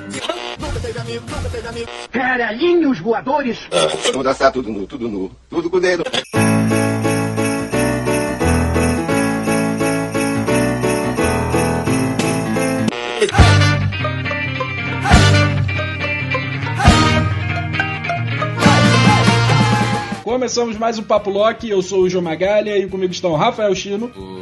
Nunca 0.00 0.80
teve 0.80 0.98
amigo, 1.00 1.24
nunca 1.28 1.48
teve 1.50 1.68
amigo. 1.68 1.88
Caralhinhos 2.12 3.00
voadores. 3.00 3.58
Vamos 4.12 4.24
dançar 4.24 4.52
tudo 4.52 4.70
nu, 4.70 4.86
tudo 4.86 5.08
nu, 5.08 5.30
tudo 5.50 5.68
com 5.68 5.76
o 5.76 5.80
dedo. 5.80 6.04
Começamos 20.22 20.76
mais 20.76 20.98
um 20.98 21.02
Papo 21.02 21.30
Lock, 21.30 21.68
eu 21.68 21.82
sou 21.82 22.02
o 22.02 22.08
João 22.08 22.22
Magalha 22.22 22.78
e 22.78 22.88
comigo 22.88 23.12
estão 23.12 23.34
Rafael 23.34 23.74
Chino. 23.74 24.37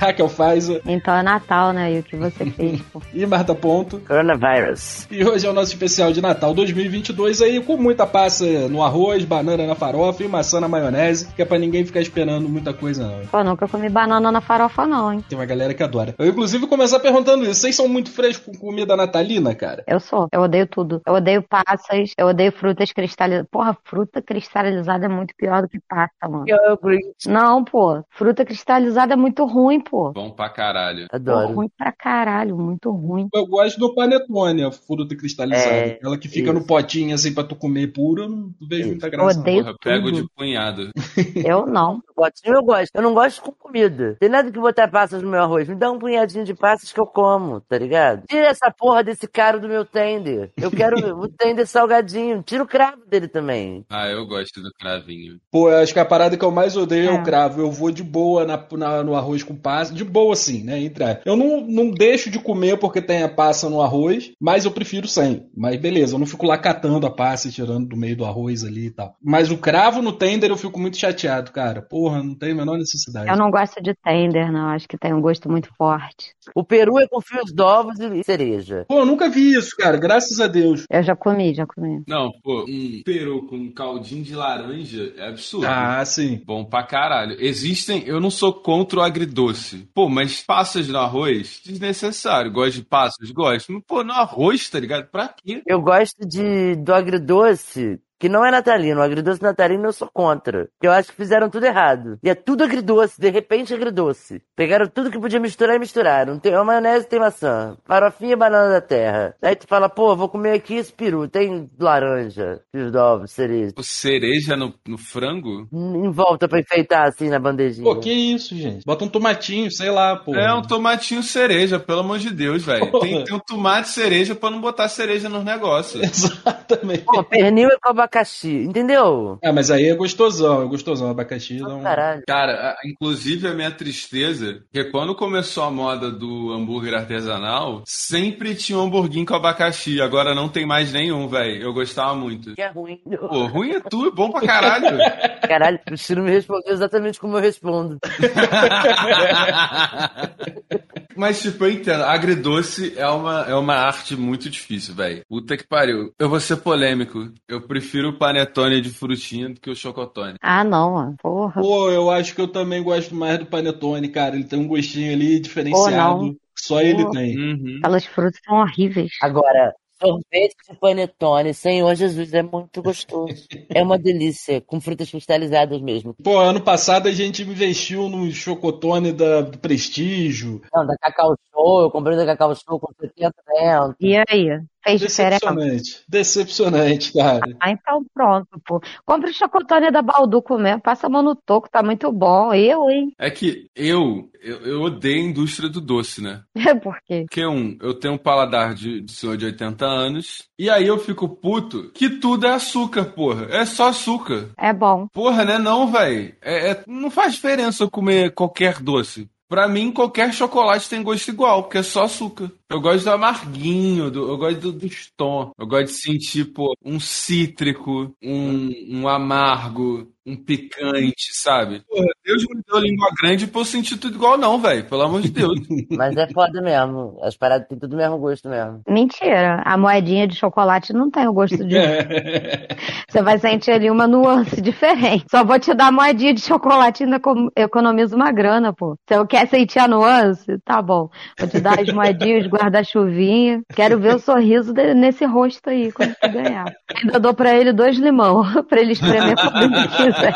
Raquel 0.10 0.28
Faiza 0.28 0.80
Então 0.86 1.14
é 1.14 1.22
Natal, 1.22 1.72
né? 1.72 1.92
E 1.92 1.98
o 1.98 2.02
que 2.02 2.16
você 2.16 2.46
fez, 2.46 2.80
pô. 2.82 3.02
e 3.12 3.26
Marta 3.26 3.54
Ponto. 3.54 4.00
Coronavirus. 4.00 5.06
E 5.10 5.22
hoje 5.24 5.46
é 5.46 5.50
o 5.50 5.52
nosso 5.52 5.72
especial 5.72 6.10
de 6.12 6.22
Natal 6.22 6.54
2022 6.54 7.42
aí, 7.42 7.60
com 7.62 7.76
muita 7.76 8.06
passa 8.06 8.68
no 8.68 8.82
arroz, 8.82 9.24
banana 9.24 9.66
na 9.66 9.74
farofa 9.74 10.24
e 10.24 10.28
maçã 10.28 10.58
na 10.58 10.68
maionese, 10.68 11.28
que 11.34 11.42
é 11.42 11.44
pra 11.44 11.58
ninguém 11.58 11.84
ficar 11.84 12.00
esperando 12.00 12.48
muita 12.48 12.72
coisa 12.72 13.06
não. 13.06 13.26
Pô, 13.26 13.44
nunca 13.44 13.68
comi 13.68 13.90
banana 13.90 14.32
na 14.32 14.40
farofa, 14.40 14.86
não, 14.86 15.12
hein? 15.12 15.24
Tem 15.28 15.38
uma 15.38 15.44
galera 15.44 15.74
que 15.74 15.82
adora. 15.82 16.14
Eu, 16.18 16.26
inclusive, 16.26 16.60
vou 16.60 16.68
começar 16.68 16.98
perguntando 17.00 17.44
isso. 17.44 17.60
Vocês 17.60 17.76
são 17.76 17.86
muito 17.86 18.10
frescos 18.10 18.56
com 18.56 18.66
comida 18.66 18.96
natalina, 18.96 19.54
cara? 19.54 19.84
Eu 19.86 20.00
sou. 20.00 20.28
Eu 20.32 20.40
odeio 20.42 20.66
tudo. 20.66 21.02
Eu 21.06 21.14
odeio 21.14 21.42
passas, 21.42 22.12
eu 22.16 22.28
odeio 22.28 22.52
frutas 22.52 22.90
cristalizadas. 22.92 23.48
Porra, 23.50 23.76
fruta 23.84 24.22
cristalizada 24.22 25.04
é 25.04 25.08
muito 25.08 25.34
pior 25.36 25.62
do 25.62 25.68
que 25.68 25.78
passa, 25.88 26.28
mano. 26.28 26.44
Eu 26.46 26.72
agree. 26.72 27.12
Não, 27.26 27.64
pô. 27.64 28.02
Fruta 28.10 28.44
cristalizada 28.44 29.12
é 29.12 29.16
muito 29.16 29.44
ruim, 29.44 29.80
pô. 29.90 30.12
Bom 30.12 30.30
pra 30.30 30.48
caralho. 30.48 31.06
Pô, 31.10 31.16
Adoro. 31.16 31.52
ruim 31.54 31.68
pra 31.76 31.92
caralho, 31.92 32.56
muito 32.56 32.90
ruim. 32.90 33.28
Eu 33.34 33.46
gosto 33.46 33.78
do 33.78 33.94
panetone, 33.94 34.62
a 34.64 34.70
fruta 34.70 35.16
cristalizada. 35.16 35.70
É, 35.74 35.92
Aquela 35.94 36.16
que 36.18 36.28
fica 36.28 36.50
isso. 36.50 36.58
no 36.58 36.64
potinho 36.66 37.14
assim 37.14 37.34
pra 37.34 37.44
tu 37.44 37.56
comer 37.56 37.88
puro, 37.92 38.22
eu 38.22 38.28
não 38.28 38.50
vejo 38.60 38.88
muita 38.88 39.08
graça. 39.08 39.40
Odeio 39.40 39.64
Porra, 39.64 39.76
pego 39.82 40.12
de 40.12 40.24
punhado. 40.36 40.90
Eu 41.44 41.66
não. 41.66 42.00
Potinho 42.14 42.54
eu 42.56 42.62
gosto. 42.62 42.90
Eu 42.94 43.02
não 43.02 43.14
gosto 43.14 43.40
com 43.42 43.50
comida. 43.52 44.14
Tem 44.20 44.28
nada 44.28 44.50
que 44.52 44.58
botar 44.58 44.88
passas 44.88 45.22
no 45.22 45.30
meu 45.30 45.40
arroz. 45.40 45.66
Me 45.68 45.74
dá 45.74 45.90
um 45.90 45.98
punhadinho 45.98 46.44
de 46.44 46.54
passas 46.54 46.92
que 46.92 47.00
eu 47.00 47.06
como, 47.06 47.60
tá 47.62 47.78
ligado? 47.78 48.24
Tira 48.28 48.46
essa 48.48 48.70
porra 48.70 49.02
desse 49.02 49.26
cara 49.26 49.58
do 49.58 49.66
meu 49.68 49.84
tender. 49.86 50.50
Eu 50.56 50.70
quero 50.70 50.96
o 51.18 51.28
tender 51.28 51.66
salgadinho. 51.66 52.42
Tira 52.42 52.62
o 52.62 52.66
cravo 52.66 53.02
dele 53.06 53.26
também. 53.26 53.84
Ah, 53.88 54.08
eu 54.08 54.26
gosto 54.26 54.60
do 54.60 54.70
cravinho. 54.78 55.38
Pô, 55.50 55.70
eu 55.70 55.78
acho 55.78 55.94
que 55.94 55.98
a 55.98 56.04
parada 56.04 56.36
que 56.36 56.44
eu 56.44 56.50
mais 56.50 56.76
odeio 56.76 57.10
é, 57.10 57.14
É. 57.14 57.20
o 57.20 57.22
cravo. 57.24 57.60
Eu 57.60 57.70
vou 57.70 57.90
de 57.90 58.02
boa 58.02 58.44
na, 58.44 58.62
na- 58.72 59.02
no 59.02 59.14
arroz 59.14 59.42
com 59.42 59.56
passa. 59.80 59.94
De 59.94 60.04
boa, 60.04 60.32
assim, 60.32 60.62
né? 60.64 60.78
Entre 60.80 61.04
a- 61.04 61.20
Eu 61.24 61.36
não, 61.36 61.60
não 61.66 61.90
deixo 61.90 62.30
de 62.30 62.38
comer 62.38 62.78
porque 62.78 63.00
tem 63.02 63.22
a 63.22 63.28
passa 63.28 63.68
no 63.68 63.80
arroz, 63.82 64.30
mas 64.40 64.64
eu 64.64 64.70
prefiro 64.70 65.06
sem. 65.08 65.46
Mas 65.56 65.80
beleza, 65.80 66.14
eu 66.14 66.18
não 66.18 66.26
fico 66.26 66.46
lá 66.46 66.56
catando 66.58 67.06
a 67.06 67.10
passa 67.10 67.48
e 67.48 67.52
tirando 67.52 67.88
do 67.88 67.96
meio 67.96 68.16
do 68.16 68.24
arroz 68.24 68.64
ali 68.64 68.86
e 68.86 68.90
tal. 68.90 69.14
Mas 69.22 69.50
o 69.50 69.58
cravo 69.58 70.02
no 70.02 70.12
tender 70.12 70.50
eu 70.50 70.56
fico 70.56 70.78
muito 70.78 70.96
chateado, 70.96 71.50
cara. 71.52 71.82
Porra, 71.82 72.22
não 72.22 72.34
tem 72.34 72.52
a 72.52 72.54
menor 72.54 72.76
necessidade. 72.78 73.28
Eu 73.30 73.36
não 73.36 73.50
gosto 73.50 73.82
de 73.82 73.94
tender, 73.94 74.50
não. 74.52 74.68
Acho 74.70 74.88
que 74.88 74.98
tem 74.98 75.12
um 75.12 75.20
gosto 75.20 75.50
muito 75.50 75.68
forte. 75.76 76.32
O 76.54 76.64
peru 76.64 76.98
é 76.98 77.06
com 77.08 77.20
fios 77.20 77.52
de 77.52 77.62
ovos 77.62 77.98
e 77.98 78.22
cereja. 78.24 78.84
Pô, 78.88 78.98
eu 79.00 79.06
nunca 79.06 79.28
vi 79.28 79.54
isso, 79.54 79.76
cara. 79.76 79.96
Graças 79.96 80.40
a 80.40 80.46
Deus. 80.46 80.84
Eu 80.90 81.02
já 81.02 81.14
comi, 81.16 81.54
já 81.54 81.66
comi. 81.66 82.02
Não, 82.06 82.30
pô, 82.42 82.64
um 82.68 83.02
peru 83.04 83.46
com 83.46 83.56
um 83.56 83.72
caldinho 83.72 84.22
de 84.22 84.34
laranja 84.34 85.12
é 85.16 85.28
absurdo. 85.28 85.66
Ah, 85.66 86.04
sim. 86.04 86.40
Bom 86.46 86.64
pra 86.64 86.82
caralho. 86.82 87.36
Existem, 87.38 88.02
eu 88.06 88.20
não 88.20 88.30
sou 88.30 88.52
contra 88.52 89.00
o 89.00 89.02
agridoce. 89.02 89.69
Pô, 89.94 90.08
mas 90.08 90.42
passas 90.42 90.88
no 90.88 90.98
arroz? 90.98 91.60
Desnecessário. 91.64 92.52
Gosto 92.52 92.76
de 92.76 92.84
passas? 92.84 93.30
Gosto. 93.30 93.72
Mas, 93.72 93.82
pô, 93.86 94.02
no 94.02 94.12
arroz, 94.12 94.68
tá 94.68 94.78
ligado? 94.78 95.06
Pra 95.10 95.28
quê? 95.28 95.62
Eu 95.66 95.80
gosto 95.80 96.26
de 96.26 96.76
do 96.76 96.92
agridoce, 96.92 98.00
que 98.20 98.28
não 98.28 98.44
é 98.44 98.50
natalino. 98.50 99.00
O 99.00 99.02
agridoce 99.02 99.42
natalino 99.42 99.86
eu 99.86 99.92
sou 99.92 100.08
contra. 100.12 100.68
Porque 100.74 100.86
eu 100.86 100.92
acho 100.92 101.08
que 101.08 101.16
fizeram 101.16 101.48
tudo 101.48 101.64
errado. 101.64 102.18
E 102.22 102.28
é 102.28 102.34
tudo 102.34 102.62
agridoce, 102.62 103.18
de 103.18 103.30
repente 103.30 103.72
agridoce. 103.72 104.42
Pegaram 104.54 104.86
tudo 104.86 105.10
que 105.10 105.18
podia 105.18 105.40
misturar 105.40 105.76
e 105.76 105.78
misturaram. 105.78 106.38
Tem 106.38 106.54
a 106.54 106.62
maionese 106.62 107.08
tem 107.08 107.18
maçã, 107.18 107.78
farofinha 107.86 108.34
e 108.34 108.36
banana 108.36 108.74
da 108.74 108.80
terra. 108.80 109.34
Aí 109.40 109.56
tu 109.56 109.66
fala, 109.66 109.88
pô, 109.88 110.14
vou 110.14 110.28
comer 110.28 110.52
aqui 110.52 110.74
esse 110.74 110.92
peru. 110.92 111.26
Tem 111.26 111.70
laranja, 111.80 112.60
fios 112.70 112.92
de 112.92 112.98
ovos, 112.98 113.30
cereja. 113.30 113.72
Pô, 113.74 113.82
cereja 113.82 114.54
no, 114.54 114.74
no 114.86 114.98
frango? 114.98 115.66
Em 115.72 116.10
volta 116.10 116.46
pra 116.46 116.60
enfeitar 116.60 117.08
assim 117.08 117.30
na 117.30 117.38
bandejinha. 117.38 117.84
Pô, 117.84 117.98
que 117.98 118.12
isso, 118.12 118.54
gente? 118.54 118.84
Bota 118.84 119.04
um 119.06 119.08
tomatinho, 119.08 119.70
sei 119.70 119.90
lá, 119.90 120.16
pô. 120.16 120.34
É 120.34 120.52
um 120.52 120.60
tomatinho 120.62 121.22
cereja, 121.22 121.80
pelo 121.80 122.00
amor 122.00 122.18
de 122.18 122.30
Deus, 122.30 122.62
velho. 122.62 122.90
Tem, 123.00 123.24
tem 123.24 123.34
um 123.34 123.40
tomate 123.40 123.88
cereja 123.88 124.34
pra 124.34 124.50
não 124.50 124.60
botar 124.60 124.88
cereja 124.88 125.28
nos 125.30 125.42
negócios. 125.42 126.02
Exatamente. 126.04 127.04
Pô, 127.04 127.24
pernil 127.24 127.70
é 127.70 127.78
com 127.82 127.94
abacaxi, 128.10 128.64
entendeu? 128.64 129.38
Ah, 129.42 129.52
mas 129.52 129.70
aí 129.70 129.88
é 129.88 129.94
gostosão, 129.94 130.62
é 130.62 130.66
gostosão. 130.66 131.10
Abacaxi 131.10 131.60
dá 131.60 131.74
um... 131.74 131.82
Caralho. 131.82 132.22
Cara, 132.26 132.76
inclusive 132.84 133.46
a 133.46 133.54
minha 133.54 133.70
tristeza, 133.70 134.64
que 134.72 134.82
quando 134.84 135.14
começou 135.14 135.62
a 135.62 135.70
moda 135.70 136.10
do 136.10 136.52
hambúrguer 136.52 136.94
artesanal, 136.94 137.84
sempre 137.86 138.56
tinha 138.56 138.78
um 138.78 138.82
hamburguinho 138.82 139.24
com 139.24 139.34
abacaxi, 139.34 140.02
agora 140.02 140.34
não 140.34 140.48
tem 140.48 140.66
mais 140.66 140.92
nenhum, 140.92 141.28
velho. 141.28 141.62
Eu 141.62 141.72
gostava 141.72 142.14
muito. 142.14 142.56
Que 142.56 142.62
é 142.62 142.68
ruim. 142.68 143.00
Pô, 143.28 143.46
ruim 143.46 143.70
é 143.70 143.80
tu, 143.80 144.08
é 144.08 144.10
bom 144.10 144.32
pra 144.32 144.40
caralho. 144.40 144.98
Caralho, 145.46 145.78
o 145.90 145.96
Ciro 145.96 146.22
me 146.22 146.30
respondeu 146.30 146.72
exatamente 146.72 147.18
como 147.18 147.36
eu 147.36 147.40
respondo. 147.40 147.98
Mas, 151.20 151.42
tipo, 151.42 151.66
eu 151.66 151.72
entendo, 151.72 152.02
agridoce 152.02 152.94
é 152.96 153.06
uma, 153.06 153.42
é 153.42 153.54
uma 153.54 153.74
arte 153.74 154.16
muito 154.16 154.48
difícil, 154.48 154.94
velho. 154.94 155.22
Puta 155.28 155.54
que 155.54 155.66
pariu. 155.68 156.14
Eu 156.18 156.30
vou 156.30 156.40
ser 156.40 156.56
polêmico. 156.56 157.30
Eu 157.46 157.60
prefiro 157.60 158.08
o 158.08 158.18
panetone 158.18 158.80
de 158.80 158.88
frutinha 158.88 159.50
do 159.50 159.60
que 159.60 159.68
o 159.68 159.76
chocotone. 159.76 160.38
Ah, 160.40 160.64
não, 160.64 160.94
mano. 160.94 161.16
Porra. 161.20 161.60
Pô, 161.60 161.90
eu 161.90 162.10
acho 162.10 162.34
que 162.34 162.40
eu 162.40 162.48
também 162.48 162.82
gosto 162.82 163.14
mais 163.14 163.38
do 163.38 163.44
panetone, 163.44 164.08
cara. 164.08 164.34
Ele 164.34 164.44
tem 164.44 164.58
um 164.58 164.66
gostinho 164.66 165.12
ali 165.12 165.38
diferenciado. 165.38 166.22
não. 166.22 166.36
Só 166.58 166.80
ele 166.80 167.04
Pô. 167.04 167.10
tem. 167.10 167.36
Uhum. 167.36 167.76
Aquelas 167.80 168.06
frutas 168.06 168.40
são 168.42 168.56
horríveis. 168.56 169.12
Agora, 169.20 169.74
sorvete 170.00 170.56
de 170.68 170.76
panetone, 170.76 171.52
Senhor 171.52 171.94
Jesus, 171.94 172.32
é 172.32 172.42
muito 172.42 172.82
gostoso. 172.82 173.46
É 173.68 173.82
uma 173.82 173.98
delícia, 173.98 174.60
com 174.60 174.80
frutas 174.80 175.10
cristalizadas 175.10 175.80
mesmo. 175.80 176.14
Pô, 176.14 176.38
ano 176.38 176.60
passado 176.60 177.08
a 177.08 177.12
gente 177.12 177.42
investiu 177.42 178.08
no 178.08 178.30
chocotone 178.30 179.12
da, 179.12 179.42
do 179.42 179.58
Prestígio. 179.58 180.62
Não, 180.72 180.86
da 180.86 180.96
Cacau 180.98 181.36
Show, 181.52 181.82
eu 181.82 181.90
comprei 181.90 182.16
da 182.16 182.26
Cacau 182.26 182.54
Show 182.54 182.80
com 182.80 182.92
70 182.98 183.34
dentro. 183.46 183.96
E 184.00 184.16
aí? 184.16 184.60
Fez 184.82 185.00
diferença? 185.00 185.40
Decepcionante. 185.40 186.04
Decepcionante, 186.08 187.12
cara. 187.12 187.56
Ah, 187.60 187.70
então 187.70 188.04
pronto, 188.14 188.48
pô. 188.64 188.80
Compre 189.04 189.30
o 189.30 189.34
chocotone 189.34 189.90
da 189.90 190.02
Balduco 190.02 190.58
mesmo. 190.58 190.80
Passa 190.80 191.06
a 191.06 191.10
mão 191.10 191.22
no 191.22 191.34
toco, 191.34 191.68
tá 191.70 191.82
muito 191.82 192.10
bom. 192.12 192.52
Eu, 192.54 192.88
hein? 192.88 193.12
É 193.18 193.30
que 193.30 193.68
eu, 193.76 194.30
eu, 194.40 194.60
eu 194.62 194.82
odeio 194.82 195.22
a 195.22 195.28
indústria 195.28 195.68
do 195.68 195.80
doce, 195.80 196.22
né? 196.22 196.42
Por 196.82 196.98
quê? 197.04 197.24
Porque, 197.28 197.44
um, 197.46 197.76
eu 197.80 197.94
tenho 197.94 198.14
um 198.14 198.18
paladar 198.18 198.74
de, 198.74 199.00
de 199.02 199.12
senhor 199.12 199.36
de 199.36 199.44
80 199.46 199.84
anos, 199.84 200.48
e 200.58 200.70
aí 200.70 200.86
eu 200.86 200.98
fico 200.98 201.28
puto 201.28 201.90
que 201.92 202.08
tudo 202.08 202.46
é 202.46 202.52
açúcar, 202.52 203.04
porra. 203.04 203.46
É 203.50 203.66
só 203.66 203.88
açúcar. 203.88 204.50
É 204.58 204.72
bom. 204.72 205.06
Porra, 205.12 205.44
né? 205.44 205.58
Não, 205.58 205.90
velho. 205.90 206.34
É, 206.40 206.70
é- 206.70 206.84
não 206.86 207.10
faz 207.10 207.34
diferença 207.34 207.84
eu 207.84 207.90
comer 207.90 208.32
qualquer 208.32 208.80
doce. 208.80 209.28
Pra 209.48 209.66
mim, 209.66 209.90
qualquer 209.90 210.32
chocolate 210.32 210.88
tem 210.88 211.02
gosto 211.02 211.28
igual, 211.28 211.64
porque 211.64 211.78
é 211.78 211.82
só 211.82 212.04
açúcar. 212.04 212.52
Eu 212.70 212.80
gosto 212.80 213.04
do 213.04 213.10
amarguinho, 213.10 214.10
do- 214.10 214.28
eu 214.28 214.38
gosto 214.38 214.60
do, 214.60 214.72
dos 214.72 215.10
tom. 215.16 215.50
Eu 215.58 215.66
gosto 215.66 215.86
de 215.86 215.92
sentir, 215.92 216.44
pô, 216.52 216.72
um 216.84 217.00
cítrico, 217.00 218.14
um, 218.22 218.70
um 219.00 219.08
amargo, 219.08 220.08
um 220.24 220.36
picante, 220.36 221.32
sabe? 221.32 221.82
Porra, 221.88 222.06
Deus 222.24 222.44
me 222.44 222.62
deu 222.64 222.78
língua 222.78 223.08
grande 223.20 223.48
pra 223.48 223.60
eu 223.62 223.64
sentir 223.64 223.98
tudo 223.98 224.14
igual, 224.14 224.38
não, 224.38 224.56
velho. 224.60 224.84
Pelo 224.84 225.02
amor 225.02 225.20
de 225.20 225.30
Deus. 225.30 225.58
Mas 225.90 226.16
é 226.16 226.28
foda 226.32 226.62
mesmo. 226.62 227.18
As 227.22 227.36
paradas 227.36 227.66
têm 227.66 227.76
tudo 227.78 227.94
o 227.94 227.96
mesmo 227.96 228.18
gosto 228.18 228.48
mesmo. 228.48 228.82
Mentira. 228.88 229.62
A 229.64 229.76
moedinha 229.76 230.28
de 230.28 230.36
chocolate 230.36 230.92
não 230.92 231.10
tem 231.10 231.26
o 231.26 231.32
gosto 231.32 231.64
de. 231.64 231.74
Você 233.10 233.22
vai 233.22 233.38
sentir 233.38 233.72
ali 233.72 233.90
uma 233.90 234.06
nuance 234.06 234.60
diferente. 234.60 235.24
Só 235.28 235.42
vou 235.44 235.58
te 235.58 235.74
dar 235.74 235.88
a 235.88 235.92
moedinha 235.92 236.32
de 236.34 236.40
chocolate 236.40 237.02
e 237.02 237.04
ainda 237.04 237.18
com- 237.18 237.48
economizo 237.56 238.14
uma 238.14 238.30
grana, 238.30 238.72
pô. 238.72 238.96
Você 239.08 239.26
quer 239.26 239.48
sentir 239.48 239.80
a 239.80 239.88
nuance? 239.88 240.46
Tá 240.64 240.80
bom. 240.80 241.08
Vou 241.38 241.48
te 241.48 241.60
dar 241.60 241.80
as 241.80 241.92
moedinhas, 241.92 242.46
guarda-chuvinha. 242.60 243.62
Quero 243.74 243.98
ver 243.98 244.14
o 244.14 244.18
sorriso 244.20 244.72
de- 244.72 244.94
nesse 244.94 245.24
rosto 245.24 245.68
aí 245.70 245.90
quando 245.92 246.14
você 246.20 246.28
ganhar. 246.28 246.66
Ainda 246.96 247.18
dou 247.18 247.34
pra 247.34 247.56
ele 247.56 247.72
dois 247.72 247.96
limão, 247.98 248.42
pra 248.68 248.80
ele 248.80 248.92
espremer 248.92 249.34
quando 249.36 249.62
ele 249.62 249.88
quiser. 249.88 250.34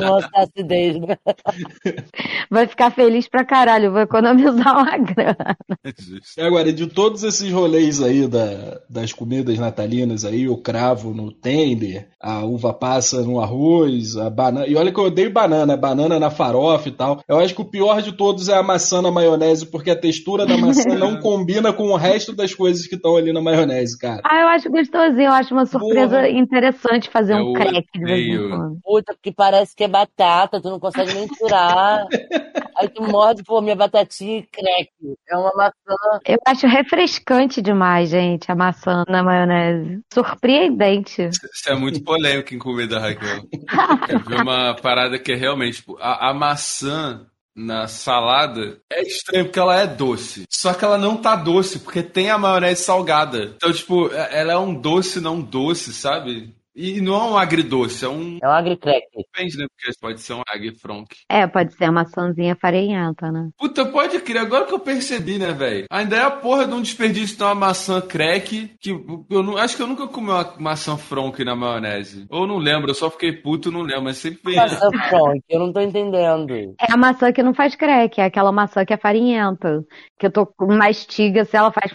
Nossa, 0.00 0.28
acidez, 0.34 0.96
né? 1.00 1.16
Vai 2.50 2.66
ficar 2.66 2.90
feliz 2.90 3.28
pra 3.28 3.44
caralho. 3.44 3.90
Vou 3.92 4.00
economizar 4.00 4.76
uma 4.78 4.96
grana. 4.98 5.56
Agora, 6.38 6.72
de 6.72 6.86
todos 6.86 7.22
esses 7.22 7.50
rolês 7.52 8.02
aí 8.02 8.26
da- 8.26 8.80
das 8.88 9.12
comidas 9.12 9.58
natalinas 9.58 10.24
aí, 10.24 10.48
o 10.48 10.56
cravo 10.56 11.12
no 11.12 11.32
tender, 11.32 12.08
a 12.20 12.44
uva 12.44 12.72
passa 12.72 13.22
no 13.22 13.40
arroz, 13.40 14.16
a 14.16 14.30
banana. 14.30 14.66
E 14.66 14.76
olha 14.76 14.92
que 14.92 14.98
eu 14.98 15.04
odeio 15.04 15.32
banana, 15.32 15.76
banana 15.76 16.18
na 16.18 16.30
farofa 16.30 16.88
e 16.88 16.92
tal. 16.92 17.20
Eu 17.28 17.38
acho 17.38 17.54
que 17.54 17.60
o 17.62 17.64
pior 17.64 18.00
de 18.02 18.12
todos 18.12 18.48
é 18.48 18.54
a 18.56 18.62
maçã 18.62 19.00
na 19.02 19.10
maionese, 19.10 19.66
porque 19.66 19.90
a 19.90 19.96
textura 19.98 20.46
da 20.46 20.56
maçã 20.56 20.94
não 20.96 21.16
combina 21.20 21.63
combina 21.64 21.72
com 21.72 21.84
o 21.84 21.96
resto 21.96 22.34
das 22.34 22.54
coisas 22.54 22.86
que 22.86 22.96
estão 22.96 23.16
ali 23.16 23.32
na 23.32 23.40
maionese, 23.40 23.98
cara. 23.98 24.20
Ah, 24.24 24.40
eu 24.40 24.48
acho 24.48 24.70
gostosinho, 24.70 25.28
eu 25.28 25.32
acho 25.32 25.54
uma 25.54 25.64
surpresa 25.64 26.16
Porra. 26.16 26.28
interessante 26.28 27.08
fazer 27.08 27.34
um 27.34 27.52
crack 27.54 27.86
de 27.94 28.04
vez 28.04 28.28
em 28.28 28.48
quando. 28.48 28.78
Puta, 28.82 29.14
porque 29.14 29.32
parece 29.32 29.74
que 29.74 29.84
é 29.84 29.88
batata, 29.88 30.60
tu 30.60 30.68
não 30.68 30.80
consegue 30.80 31.14
nem 31.14 31.26
tirar. 31.26 32.06
Aí 32.76 32.88
tu 32.88 33.02
morde, 33.02 33.44
pô, 33.44 33.60
minha 33.60 33.76
batatinha 33.76 34.38
e 34.38 34.42
crack. 34.42 34.90
É 35.28 35.36
uma 35.36 35.52
maçã. 35.54 36.20
Eu 36.26 36.38
acho 36.46 36.66
refrescante 36.66 37.62
demais, 37.62 38.10
gente, 38.10 38.50
a 38.50 38.54
maçã 38.54 39.04
na 39.08 39.22
maionese. 39.22 40.00
Surpreendente. 40.12 41.28
Isso 41.28 41.68
é 41.68 41.74
muito 41.74 42.02
polêmico 42.02 42.52
em 42.52 42.58
comida, 42.58 42.98
Raquel. 42.98 43.44
Eu 44.08 44.20
vi 44.20 44.34
uma 44.34 44.74
parada 44.74 45.18
que 45.18 45.32
é 45.32 45.36
realmente, 45.36 45.76
tipo, 45.76 45.96
a, 46.00 46.30
a 46.30 46.34
maçã 46.34 47.26
na 47.54 47.86
salada 47.86 48.80
é 48.90 49.02
estranho 49.02 49.44
porque 49.46 49.58
ela 49.58 49.80
é 49.80 49.86
doce. 49.86 50.44
Só 50.50 50.74
que 50.74 50.84
ela 50.84 50.98
não 50.98 51.16
tá 51.16 51.36
doce, 51.36 51.78
porque 51.78 52.02
tem 52.02 52.30
a 52.30 52.38
maionese 52.38 52.82
salgada. 52.82 53.44
Então, 53.56 53.72
tipo, 53.72 54.12
é- 54.12 54.40
ela 54.40 54.52
é 54.52 54.58
um 54.58 54.74
doce 54.74 55.20
não 55.20 55.40
doce, 55.40 55.92
sabe? 55.92 56.54
E 56.74 57.00
não 57.00 57.14
é 57.14 57.22
um 57.30 57.36
agridoce, 57.36 58.04
é 58.04 58.08
um. 58.08 58.38
É 58.42 58.48
um 58.48 58.52
agricrack. 58.52 59.06
Depende, 59.16 59.58
né? 59.58 59.66
Porque 59.68 59.98
pode 60.00 60.20
ser 60.20 60.34
um 60.34 60.42
agfronk. 60.46 61.14
É, 61.28 61.46
pode 61.46 61.74
ser 61.74 61.84
a 61.84 61.92
maçãzinha 61.92 62.56
farinhenta, 62.56 63.30
né? 63.30 63.48
Puta, 63.56 63.86
pode 63.86 64.18
crer, 64.20 64.38
agora 64.38 64.64
que 64.66 64.74
eu 64.74 64.80
percebi, 64.80 65.38
né, 65.38 65.52
velho? 65.52 65.86
Ainda 65.90 66.16
é 66.16 66.22
a 66.22 66.30
porra 66.30 66.66
de 66.66 66.74
um 66.74 66.82
desperdício 66.82 67.36
de 67.36 67.42
uma 67.42 67.54
maçã 67.54 68.00
crack, 68.00 68.70
que 68.80 68.90
eu 68.90 69.42
não, 69.42 69.56
acho 69.56 69.76
que 69.76 69.82
eu 69.82 69.86
nunca 69.86 70.08
comi 70.08 70.30
uma 70.30 70.54
maçã 70.58 70.96
fronk 70.96 71.44
na 71.44 71.54
maionese. 71.54 72.26
Ou 72.28 72.46
não 72.46 72.58
lembro, 72.58 72.90
eu 72.90 72.94
só 72.94 73.08
fiquei 73.10 73.32
puto, 73.32 73.70
não 73.70 73.82
lembro, 73.82 74.04
mas 74.04 74.18
sempre 74.18 74.40
vem. 74.44 74.56
Maçã 74.56 74.90
fronk, 75.08 75.42
eu 75.48 75.60
não 75.60 75.72
tô 75.72 75.80
entendendo. 75.80 76.52
É 76.80 76.92
a 76.92 76.96
maçã 76.96 77.32
que 77.32 77.42
não 77.42 77.54
faz 77.54 77.76
crack, 77.76 78.20
é 78.20 78.24
aquela 78.24 78.50
maçã 78.50 78.84
que 78.84 78.92
é 78.92 78.96
farinhenta. 78.96 79.84
Que 80.18 80.26
eu 80.26 80.32
tô 80.32 80.46
com 80.46 80.74
mastiga 80.74 81.44
se 81.44 81.56
ela 81.56 81.70
faz. 81.70 81.92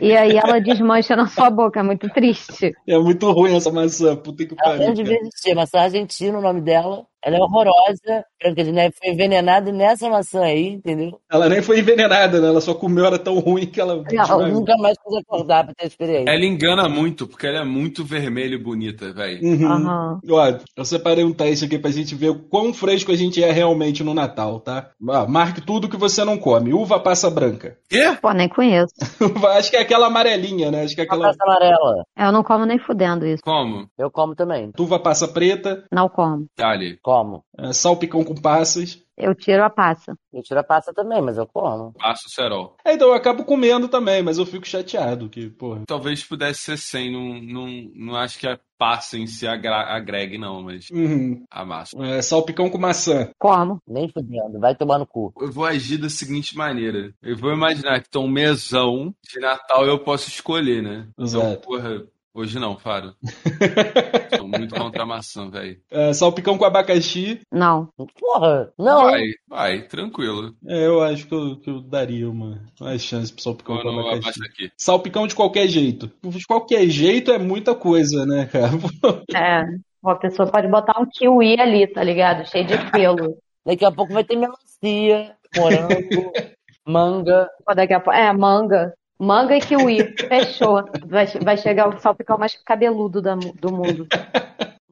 E 0.00 0.16
aí 0.16 0.36
ela 0.36 0.60
desmancha 0.60 1.14
na 1.14 1.26
sua 1.26 1.50
boca, 1.50 1.80
é 1.80 1.82
muito 1.82 2.08
triste. 2.08 2.72
É 2.88 2.98
muito 2.98 3.30
ruim 3.30 3.54
essa 3.54 3.75
maçã, 3.76 4.16
puta 4.16 4.46
que 4.46 4.54
pariu. 4.54 4.86
não 4.88 4.94
devia 4.94 5.18
existir, 5.20 5.54
maçã 5.54 5.80
argentina, 5.80 6.38
o 6.38 6.42
nome 6.42 6.60
dela. 6.60 7.06
Ela 7.24 7.36
é 7.36 7.40
horrorosa. 7.40 8.24
Branca 8.42 8.64
de 8.64 8.72
Neve 8.72 8.94
foi 9.02 9.12
envenenada 9.12 9.72
nessa 9.72 10.08
maçã 10.08 10.42
aí, 10.42 10.68
entendeu? 10.74 11.18
Ela 11.30 11.48
nem 11.48 11.62
foi 11.62 11.80
envenenada, 11.80 12.40
né? 12.40 12.48
Ela 12.48 12.60
só 12.60 12.74
comeu, 12.74 13.04
era 13.06 13.18
tão 13.18 13.38
ruim 13.38 13.66
que 13.66 13.80
ela. 13.80 14.02
Desmaiou. 14.04 14.48
nunca 14.48 14.76
mais 14.76 14.96
quis 14.98 15.18
acordar 15.18 15.64
pra 15.64 15.74
ter 15.74 15.86
experiência. 15.86 16.30
Ela 16.30 16.44
engana 16.44 16.88
muito, 16.88 17.26
porque 17.26 17.46
ela 17.46 17.60
é 17.60 17.64
muito 17.64 18.04
vermelha 18.04 18.54
e 18.54 18.62
bonita, 18.62 19.12
velho. 19.12 19.42
Uhum. 19.42 19.66
Aham. 19.66 20.20
Ó, 20.30 20.52
eu 20.76 20.84
separei 20.84 21.24
um 21.24 21.32
teste 21.32 21.64
aqui 21.64 21.78
pra 21.78 21.90
gente 21.90 22.14
ver 22.14 22.30
o 22.30 22.38
quão 22.38 22.72
fresco 22.72 23.10
a 23.10 23.16
gente 23.16 23.42
é 23.42 23.50
realmente 23.50 24.04
no 24.04 24.14
Natal, 24.14 24.60
tá? 24.60 24.90
Ah, 25.10 25.26
marque 25.26 25.60
tudo 25.60 25.88
que 25.88 25.96
você 25.96 26.24
não 26.24 26.38
come. 26.38 26.72
Uva 26.72 27.00
passa 27.00 27.30
branca. 27.30 27.76
Quê? 27.88 28.16
Pô, 28.20 28.32
nem 28.32 28.48
conheço. 28.48 28.94
Acho 29.56 29.70
que 29.70 29.76
é 29.76 29.80
aquela 29.80 30.06
amarelinha, 30.06 30.70
né? 30.70 30.82
Acho 30.82 30.94
que 30.94 31.00
é 31.00 31.04
aquela. 31.04 31.28
taça 31.28 31.42
amarela. 31.42 32.04
Eu 32.16 32.32
não 32.32 32.42
como 32.42 32.64
nem 32.64 32.78
fudendo 32.78 33.26
isso. 33.26 33.42
Como? 33.42 33.88
Eu 33.98 34.10
como 34.10 34.34
também. 34.34 34.70
Uva 34.78 34.98
passa 34.98 35.26
preta, 35.26 35.84
Não 35.90 36.08
como. 36.08 36.46
Dali. 36.56 36.98
Como. 37.06 37.44
é, 37.56 37.72
salpicão 37.72 38.24
com 38.24 38.34
passas. 38.34 39.00
Eu 39.16 39.32
tiro 39.32 39.62
a 39.62 39.70
passa. 39.70 40.12
Eu 40.32 40.42
tiro 40.42 40.58
a 40.58 40.64
passa 40.64 40.92
também, 40.92 41.22
mas 41.22 41.38
eu 41.38 41.46
como. 41.46 41.92
Passa 41.92 42.22
o 42.26 42.30
cerol. 42.30 42.74
É, 42.84 42.94
Então 42.94 43.06
eu 43.08 43.14
acabo 43.14 43.44
comendo 43.44 43.86
também, 43.88 44.24
mas 44.24 44.38
eu 44.38 44.44
fico 44.44 44.66
chateado 44.66 45.30
que, 45.30 45.48
porra. 45.48 45.84
Talvez 45.86 46.24
pudesse 46.24 46.62
ser 46.62 46.76
sem, 46.76 47.12
não, 47.12 47.40
não, 47.40 47.66
não 47.94 48.16
acho 48.16 48.40
que 48.40 48.48
a 48.48 48.58
passa 48.76 49.16
em 49.16 49.26
si 49.28 49.46
agregue, 49.46 50.36
não, 50.36 50.62
mas 50.64 50.90
Uhum. 50.90 51.44
a 51.48 51.64
massa. 51.64 51.96
É, 52.04 52.20
salpicão 52.20 52.68
com 52.68 52.76
maçã. 52.76 53.30
Como. 53.38 53.78
Nem 53.86 54.08
fudendo. 54.08 54.58
Vai 54.58 54.74
tomar 54.74 54.98
no 54.98 55.06
cu. 55.06 55.32
Eu 55.40 55.50
vou 55.52 55.64
agir 55.64 55.98
da 55.98 56.10
seguinte 56.10 56.56
maneira. 56.56 57.14
Eu 57.22 57.36
vou 57.36 57.52
imaginar 57.52 58.02
que 58.02 58.10
tem 58.10 58.20
um 58.20 58.28
mesão 58.28 59.14
de 59.32 59.38
Natal 59.40 59.86
eu 59.86 60.00
posso 60.00 60.28
escolher, 60.28 60.82
né? 60.82 61.06
Então, 61.12 61.24
Exato. 61.24 61.60
porra, 61.62 62.02
hoje 62.36 62.58
não, 62.58 62.76
Faro. 62.76 63.14
Sou 64.36 64.46
muito 64.46 64.74
contra 64.74 65.02
a 65.02 65.06
maçã, 65.06 65.48
velho. 65.50 65.78
É, 65.90 66.12
salpicão 66.12 66.58
com 66.58 66.64
abacaxi. 66.64 67.40
Não. 67.50 67.88
Porra. 68.18 68.72
Não. 68.78 69.02
Vai, 69.04 69.22
vai, 69.48 69.82
tranquilo. 69.82 70.54
É, 70.66 70.86
eu 70.86 71.02
acho 71.02 71.26
que 71.26 71.34
eu, 71.34 71.56
que 71.56 71.70
eu 71.70 71.80
daria 71.80 72.28
uma, 72.28 72.62
uma 72.80 72.98
chance 72.98 73.32
pro 73.32 73.42
salpicão 73.42 73.78
com 73.80 73.88
abacaxi. 73.88 74.40
aqui. 74.44 74.70
Salpicão 74.76 75.26
de 75.26 75.34
qualquer 75.34 75.66
jeito. 75.66 76.10
De 76.22 76.44
qualquer 76.44 76.86
jeito 76.88 77.32
é 77.32 77.38
muita 77.38 77.74
coisa, 77.74 78.26
né, 78.26 78.46
cara? 78.46 78.72
É. 79.34 79.64
Uma 80.02 80.16
pessoa 80.16 80.48
pode 80.48 80.68
botar 80.68 81.00
um 81.00 81.06
kiwi 81.06 81.60
ali, 81.60 81.86
tá 81.86 82.02
ligado? 82.02 82.48
Cheio 82.48 82.64
de 82.64 82.78
pelo. 82.92 83.36
Daqui 83.64 83.84
a 83.84 83.90
pouco 83.90 84.12
vai 84.12 84.22
ter 84.22 84.36
melancia, 84.36 85.34
morango, 85.56 86.32
manga. 86.86 87.50
Daqui 87.74 87.92
a 87.92 88.00
pouco. 88.00 88.16
É, 88.16 88.32
manga. 88.32 88.94
Manga 89.18 89.56
e 89.56 89.60
kiwi. 89.60 90.14
Fechou. 90.28 90.84
Vai, 91.06 91.26
vai 91.26 91.56
chegar 91.56 91.88
o 91.88 91.98
salpicão 92.00 92.38
mais 92.38 92.54
cabeludo 92.64 93.20
da 93.22 93.34
do 93.34 93.72
mundo. 93.72 94.06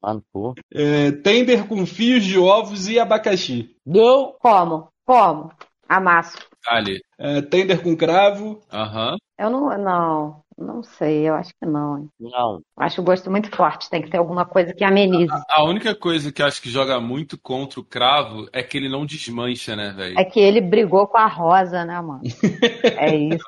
Mano, 0.02 0.22
pô. 0.32 0.54
É, 0.72 1.12
tender 1.12 1.66
com 1.66 1.86
fios 1.86 2.22
de 2.24 2.38
ovos 2.38 2.88
e 2.88 2.98
abacaxi. 2.98 3.74
Não. 3.86 4.34
Como? 4.38 4.88
Como? 5.06 5.50
Amasso. 5.88 6.36
Dali. 6.66 7.00
É, 7.18 7.40
tender 7.42 7.82
com 7.82 7.96
cravo. 7.96 8.60
Aham. 8.72 9.16
Eu 9.38 9.50
não. 9.50 9.78
Não. 9.78 10.44
Não 10.56 10.82
sei. 10.84 11.28
Eu 11.28 11.34
acho 11.34 11.50
que 11.60 11.66
não. 11.68 11.98
hein. 11.98 12.08
Não. 12.20 12.60
Acho 12.78 13.00
o 13.00 13.04
gosto 13.04 13.30
muito 13.30 13.50
forte. 13.54 13.90
Tem 13.90 14.00
que 14.00 14.08
ter 14.10 14.18
alguma 14.18 14.44
coisa 14.46 14.72
que 14.72 14.84
amenize. 14.84 15.32
A 15.50 15.64
única 15.64 15.94
coisa 15.96 16.30
que 16.30 16.40
eu 16.40 16.46
acho 16.46 16.62
que 16.62 16.70
joga 16.70 17.00
muito 17.00 17.36
contra 17.40 17.80
o 17.80 17.84
cravo 17.84 18.46
é 18.52 18.62
que 18.62 18.76
ele 18.76 18.88
não 18.88 19.04
desmancha, 19.04 19.74
né, 19.74 19.92
velho? 19.96 20.18
É 20.18 20.24
que 20.24 20.38
ele 20.38 20.60
brigou 20.60 21.08
com 21.08 21.18
a 21.18 21.26
rosa, 21.26 21.84
né, 21.84 22.00
mano? 22.00 22.20
É 22.98 23.14
isso. 23.16 23.44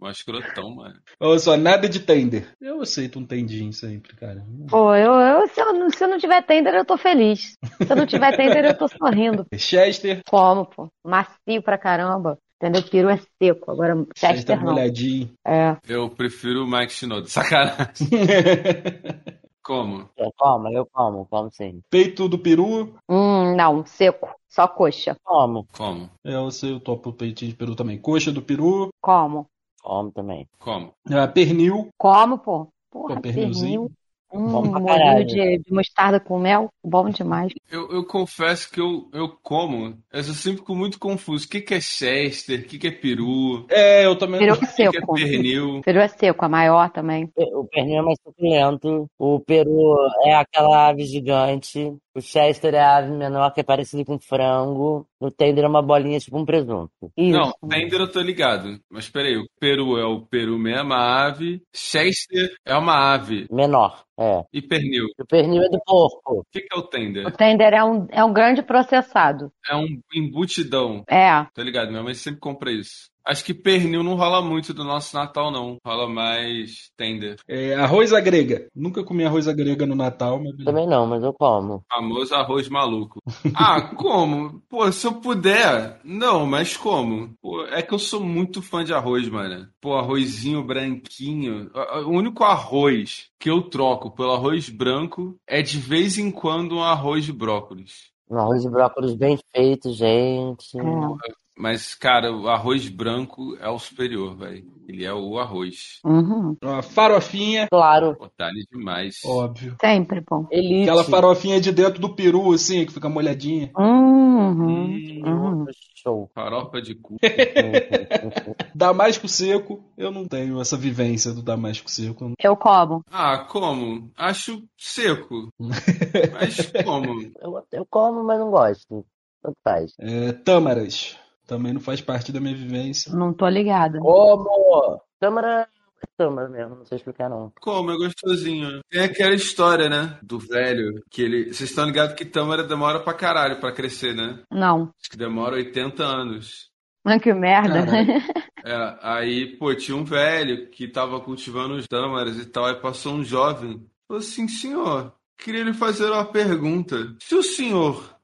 Um 0.00 0.08
escrotão, 0.08 0.74
mano. 0.74 0.98
Olha 1.20 1.38
só, 1.38 1.56
nada 1.56 1.88
de 1.88 2.00
tender. 2.00 2.52
Eu 2.60 2.80
aceito 2.80 3.18
um 3.18 3.26
tendinho 3.26 3.72
sempre, 3.72 4.14
cara. 4.16 4.44
Pô, 4.68 4.94
eu, 4.94 5.12
eu, 5.14 5.48
se, 5.48 5.60
eu 5.60 5.72
não, 5.72 5.90
se 5.90 6.02
eu 6.02 6.08
não 6.08 6.18
tiver 6.18 6.42
tender, 6.42 6.74
eu 6.74 6.84
tô 6.84 6.96
feliz. 6.96 7.56
Se 7.82 7.90
eu 7.92 7.96
não 7.96 8.06
tiver 8.06 8.36
tender, 8.36 8.64
eu 8.64 8.76
tô 8.76 8.88
sorrindo. 8.88 9.46
Chester. 9.56 10.22
Como, 10.28 10.66
pô? 10.66 10.88
Macio 11.04 11.62
pra 11.62 11.78
caramba. 11.78 12.38
Entendeu? 12.60 12.82
Peru 12.82 13.08
é 13.08 13.18
seco. 13.40 13.70
Agora, 13.70 13.94
Chester 14.16 14.36
Chester 14.36 14.64
não. 14.64 14.72
molhadinho. 14.72 15.30
É. 15.46 15.76
Eu 15.88 16.10
prefiro 16.10 16.64
o 16.64 16.70
Mike 16.70 16.92
Shinoda. 16.92 17.26
Sacanagem. 17.28 18.08
Como? 19.68 20.08
Eu 20.16 20.32
como, 20.34 20.68
eu 20.72 20.86
como, 20.86 21.26
como 21.26 21.50
sim. 21.50 21.82
Peito 21.90 22.26
do 22.26 22.38
peru. 22.38 22.94
Hum, 23.06 23.54
não, 23.54 23.84
seco. 23.84 24.34
Só 24.48 24.66
coxa. 24.66 25.14
Como, 25.22 25.66
Como? 25.76 26.08
É, 26.24 26.36
eu 26.36 26.50
sei, 26.50 26.72
eu 26.72 26.80
topo 26.80 27.10
o 27.10 27.12
peitinho 27.12 27.50
de 27.50 27.56
peru 27.56 27.76
também. 27.76 28.00
Coxa 28.00 28.32
do 28.32 28.40
peru. 28.40 28.88
Como? 29.02 29.46
Como 29.82 30.10
também. 30.12 30.46
Como? 30.58 30.92
Ah, 31.10 31.28
pernil. 31.28 31.88
Como, 31.96 32.38
pô? 32.38 32.68
Porra, 32.90 33.16
Pô, 33.16 33.20
pernilzinho. 33.22 33.82
pernil. 33.82 33.92
Hum, 34.30 34.40
molhinho 34.50 34.84
caralho. 34.86 35.24
de, 35.26 35.58
de 35.58 35.72
mostarda 35.72 36.20
com 36.20 36.38
mel. 36.38 36.68
Bom 36.84 37.08
demais. 37.08 37.50
Eu, 37.70 37.90
eu 37.90 38.04
confesso 38.04 38.70
que 38.70 38.78
eu, 38.78 39.08
eu 39.10 39.30
como, 39.42 39.96
eu 40.12 40.22
sempre 40.22 40.58
fico 40.58 40.74
muito 40.74 40.98
confuso. 40.98 41.46
O 41.46 41.48
que, 41.48 41.62
que 41.62 41.72
é 41.74 41.80
Chester? 41.80 42.60
O 42.60 42.64
que, 42.64 42.78
que 42.78 42.88
é 42.88 42.90
peru? 42.90 43.64
É, 43.70 44.04
eu 44.04 44.16
também. 44.18 44.38
Peru 44.40 44.52
O 44.52 44.58
que, 44.58 44.66
que 44.66 44.82
é 44.82 44.90
seco. 44.90 45.14
pernil? 45.14 45.80
Peru 45.82 45.98
é 46.00 46.08
seco, 46.08 46.44
a 46.44 46.48
maior 46.48 46.90
também. 46.90 47.30
O 47.36 47.64
pernil 47.68 48.00
é 48.00 48.02
mais 48.02 48.18
suculento. 48.22 49.06
O 49.18 49.40
peru 49.40 49.96
é 50.24 50.34
aquela 50.34 50.88
ave 50.88 51.06
gigante. 51.06 51.96
O 52.18 52.20
Chester 52.20 52.74
é 52.74 52.80
a 52.80 52.96
ave 52.96 53.12
menor 53.12 53.52
que 53.54 53.60
é 53.60 53.62
parecido 53.62 54.04
com 54.04 54.18
frango. 54.18 55.06
O 55.20 55.30
tender 55.30 55.62
é 55.62 55.68
uma 55.68 55.80
bolinha 55.80 56.18
tipo 56.18 56.36
um 56.36 56.44
presunto. 56.44 56.90
Isso. 57.16 57.38
Não, 57.38 57.52
Tender 57.68 58.00
eu 58.00 58.10
tô 58.10 58.20
ligado. 58.20 58.80
Mas 58.90 59.08
peraí, 59.08 59.36
o 59.36 59.46
peru 59.60 59.96
é 59.96 60.04
o 60.04 60.20
peru 60.22 60.58
mesmo, 60.58 60.92
a 60.92 61.26
ave. 61.26 61.62
Chester 61.72 62.56
é 62.66 62.76
uma 62.76 63.14
ave. 63.14 63.46
Menor, 63.52 64.04
é. 64.18 64.44
E 64.52 64.60
pernil? 64.60 65.06
O 65.16 65.26
pernil 65.26 65.62
é 65.62 65.68
do 65.68 65.78
porco. 65.86 66.40
O 66.40 66.44
que, 66.50 66.60
que 66.62 66.74
é 66.74 66.76
o 66.76 66.80
O 66.80 66.88
tender? 66.88 67.36
tender 67.36 67.72
é 67.72 67.84
um, 67.84 68.08
é 68.10 68.24
um 68.24 68.32
grande 68.32 68.62
processado. 68.62 69.52
É 69.70 69.76
um 69.76 69.86
embutidão. 70.12 71.04
É. 71.08 71.44
Tá 71.54 71.62
ligado? 71.62 71.90
Minha 71.90 72.02
mãe 72.02 72.14
sempre 72.14 72.40
compra 72.40 72.72
isso. 72.72 73.10
Acho 73.28 73.44
que 73.44 73.52
pernil 73.52 74.02
não 74.02 74.14
rola 74.14 74.40
muito 74.40 74.72
do 74.72 74.82
nosso 74.82 75.14
Natal, 75.14 75.50
não. 75.50 75.76
Rola 75.84 76.08
mais 76.08 76.90
tender. 76.96 77.36
É, 77.46 77.74
arroz 77.74 78.14
à 78.14 78.20
grega. 78.20 78.68
Nunca 78.74 79.04
comi 79.04 79.22
arroz 79.22 79.46
à 79.46 79.52
grega 79.52 79.84
no 79.84 79.94
Natal, 79.94 80.42
mas. 80.42 80.64
Também 80.64 80.86
não, 80.86 81.06
mas 81.06 81.22
eu 81.22 81.34
como. 81.34 81.84
Famoso 81.92 82.34
arroz 82.34 82.70
maluco. 82.70 83.20
Ah, 83.54 83.82
como? 83.94 84.62
Pô, 84.66 84.90
se 84.90 85.06
eu 85.06 85.20
puder. 85.20 86.00
Não, 86.02 86.46
mas 86.46 86.74
como? 86.74 87.34
Pô, 87.42 87.66
é 87.66 87.82
que 87.82 87.92
eu 87.92 87.98
sou 87.98 88.20
muito 88.20 88.62
fã 88.62 88.82
de 88.82 88.94
arroz, 88.94 89.28
mano. 89.28 89.68
Pô, 89.78 89.94
arrozinho 89.94 90.64
branquinho. 90.64 91.70
O 92.06 92.10
único 92.10 92.44
arroz 92.44 93.28
que 93.38 93.50
eu 93.50 93.60
troco 93.60 94.10
pelo 94.10 94.32
arroz 94.32 94.70
branco 94.70 95.36
é 95.46 95.60
de 95.60 95.78
vez 95.78 96.16
em 96.16 96.30
quando 96.30 96.76
um 96.76 96.82
arroz 96.82 97.26
de 97.26 97.32
brócolis. 97.34 98.10
Um 98.30 98.38
arroz 98.38 98.62
de 98.62 98.70
brócolis 98.70 99.14
bem 99.14 99.38
feito, 99.54 99.92
gente. 99.92 100.78
é. 100.78 101.47
Mas, 101.58 101.94
cara, 101.94 102.32
o 102.32 102.48
arroz 102.48 102.88
branco 102.88 103.56
é 103.60 103.68
o 103.68 103.78
superior, 103.78 104.36
velho. 104.36 104.64
Ele 104.88 105.04
é 105.04 105.12
o 105.12 105.38
arroz. 105.38 105.98
Uhum. 106.04 106.56
Uma 106.62 106.82
farofinha, 106.82 107.66
Claro. 107.68 108.16
Otário 108.20 108.64
demais. 108.72 109.16
óbvio. 109.24 109.76
Sempre 109.80 110.22
bom. 110.28 110.46
Elite. 110.50 110.82
Aquela 110.88 111.04
farofinha 111.04 111.60
de 111.60 111.70
dentro 111.72 112.00
do 112.00 112.14
peru, 112.14 112.52
assim, 112.52 112.86
que 112.86 112.92
fica 112.92 113.08
molhadinha. 113.08 113.70
Uhum. 113.76 114.68
Hum, 114.68 115.22
Uhum. 115.26 115.64
Show. 115.94 116.30
farofa 116.34 116.80
de 116.80 116.94
cu. 116.94 117.16
Damasco 118.74 119.28
seco, 119.28 119.82
eu 119.96 120.10
não 120.10 120.26
tenho 120.26 120.60
essa 120.60 120.76
vivência 120.76 121.32
do 121.32 121.42
Damasco 121.42 121.90
seco. 121.90 122.32
Eu 122.40 122.56
como. 122.56 123.02
Ah, 123.10 123.38
como? 123.50 124.10
Acho 124.16 124.62
seco. 124.76 125.48
Mas 125.58 126.72
como? 126.84 127.20
Eu, 127.42 127.62
eu 127.72 127.86
como, 127.90 128.24
mas 128.24 128.38
não 128.38 128.50
gosto. 128.50 129.04
Tanto 129.42 129.56
faz. 129.64 129.92
É, 129.98 130.32
tâmaras. 130.32 131.16
Também 131.48 131.72
não 131.72 131.80
faz 131.80 132.02
parte 132.02 132.30
da 132.30 132.40
minha 132.40 132.54
vivência. 132.54 133.10
Não 133.10 133.32
tô 133.32 133.48
ligada. 133.48 133.98
Como? 133.98 135.00
Tâmara 135.18 135.66
é 136.02 136.06
tâmara 136.14 136.48
mesmo, 136.48 136.76
não 136.76 136.84
sei 136.84 136.96
explicar 136.96 137.30
não. 137.30 137.50
Como? 137.58 137.90
É 137.90 137.96
gostosinho. 137.96 138.80
Tem 138.90 139.02
aquela 139.02 139.34
história, 139.34 139.88
né? 139.88 140.18
Do 140.22 140.38
velho, 140.38 141.02
que 141.10 141.22
ele. 141.22 141.46
Vocês 141.46 141.70
estão 141.70 141.86
ligados 141.86 142.14
que 142.14 142.26
tâmara 142.26 142.62
demora 142.62 143.00
pra 143.00 143.14
caralho 143.14 143.58
pra 143.58 143.72
crescer, 143.72 144.14
né? 144.14 144.40
Não. 144.50 144.92
Acho 145.00 145.10
que 145.10 145.16
demora 145.16 145.56
80 145.56 146.04
anos. 146.04 146.70
Ah, 147.02 147.18
que 147.18 147.32
merda. 147.32 147.86
É, 148.64 148.98
aí, 149.00 149.56
pô, 149.56 149.72
tinha 149.72 149.96
um 149.96 150.04
velho 150.04 150.68
que 150.68 150.88
tava 150.88 151.20
cultivando 151.20 151.74
os 151.74 151.86
tâmaras 151.86 152.36
e 152.36 152.44
tal, 152.44 152.66
aí 152.66 152.74
passou 152.74 153.14
um 153.14 153.24
jovem. 153.24 153.86
Falou 154.06 154.20
assim, 154.20 154.48
senhor, 154.48 155.14
queria 155.38 155.62
lhe 155.62 155.72
fazer 155.72 156.10
uma 156.10 156.24
pergunta. 156.24 157.14
Se 157.20 157.36
o 157.36 157.42
senhor 157.42 158.17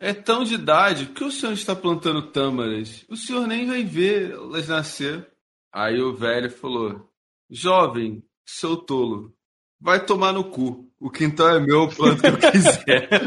é 0.00 0.14
tão 0.14 0.44
de 0.44 0.54
idade, 0.54 1.06
por 1.06 1.14
que 1.14 1.24
o 1.24 1.30
senhor 1.30 1.52
está 1.52 1.74
plantando 1.74 2.30
tâmaras? 2.30 3.04
O 3.08 3.16
senhor 3.16 3.46
nem 3.46 3.66
vai 3.66 3.82
ver 3.82 4.32
elas 4.32 4.68
nascer. 4.68 5.28
Aí 5.72 6.00
o 6.00 6.14
velho 6.14 6.50
falou, 6.50 7.10
jovem, 7.50 8.22
seu 8.46 8.76
tolo, 8.76 9.34
vai 9.80 10.04
tomar 10.04 10.32
no 10.32 10.44
cu. 10.44 10.88
O 11.00 11.10
quintal 11.10 11.56
é 11.56 11.60
meu, 11.60 11.82
eu 11.82 11.88
planto 11.88 12.18
o 12.18 12.38
que 12.38 12.46
eu 12.46 12.52
quiser. 12.52 13.08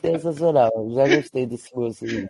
Sensacional, 0.00 0.70
já 0.94 1.08
gostei 1.16 1.46
desse 1.46 1.74
moço 1.74 2.04
aí. 2.04 2.28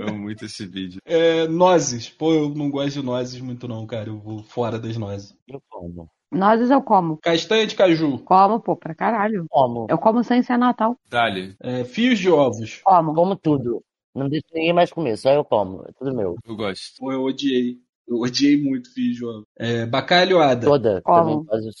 Amo 0.00 0.18
muito 0.18 0.44
esse 0.44 0.66
vídeo. 0.66 1.00
É, 1.04 1.46
nozes. 1.46 2.08
Pô, 2.08 2.32
eu 2.32 2.48
não 2.50 2.68
gosto 2.70 3.00
de 3.00 3.06
nozes 3.06 3.40
muito 3.40 3.68
não, 3.68 3.86
cara. 3.86 4.08
Eu 4.08 4.18
vou 4.18 4.42
fora 4.42 4.78
das 4.78 4.96
nozes. 4.96 5.36
Eu 5.46 5.62
como. 5.68 6.10
Nozes 6.30 6.70
eu 6.70 6.82
como. 6.82 7.18
Castanha 7.18 7.66
de 7.66 7.74
caju. 7.74 8.18
Como, 8.18 8.60
pô, 8.60 8.76
pra 8.76 8.94
caralho. 8.94 9.46
Como. 9.48 9.86
Eu 9.88 9.98
como 9.98 10.22
sem 10.22 10.42
ser 10.42 10.58
Natal. 10.58 10.96
Dali, 11.10 11.54
É, 11.60 11.84
fios 11.84 12.18
de 12.18 12.30
ovos. 12.30 12.80
Como. 12.84 13.14
Como 13.14 13.36
tudo. 13.36 13.82
Não 14.14 14.28
deixo 14.28 14.46
ninguém 14.52 14.72
mais 14.72 14.90
comer, 14.92 15.16
só 15.16 15.30
eu 15.30 15.44
como. 15.44 15.82
É 15.88 15.92
tudo 15.98 16.14
meu. 16.14 16.36
eu 16.44 16.56
gosto. 16.56 16.96
Pô, 16.98 17.12
eu 17.12 17.22
odiei. 17.22 17.76
Eu 18.06 18.18
odiei 18.20 18.60
muito 18.62 18.92
fios 18.92 19.16
de 19.16 19.24
ovos. 19.24 19.44
É, 19.58 19.86
bacalhoada. 19.86 20.66
Toda. 20.66 21.02
Como. 21.02 21.44
Também 21.46 21.72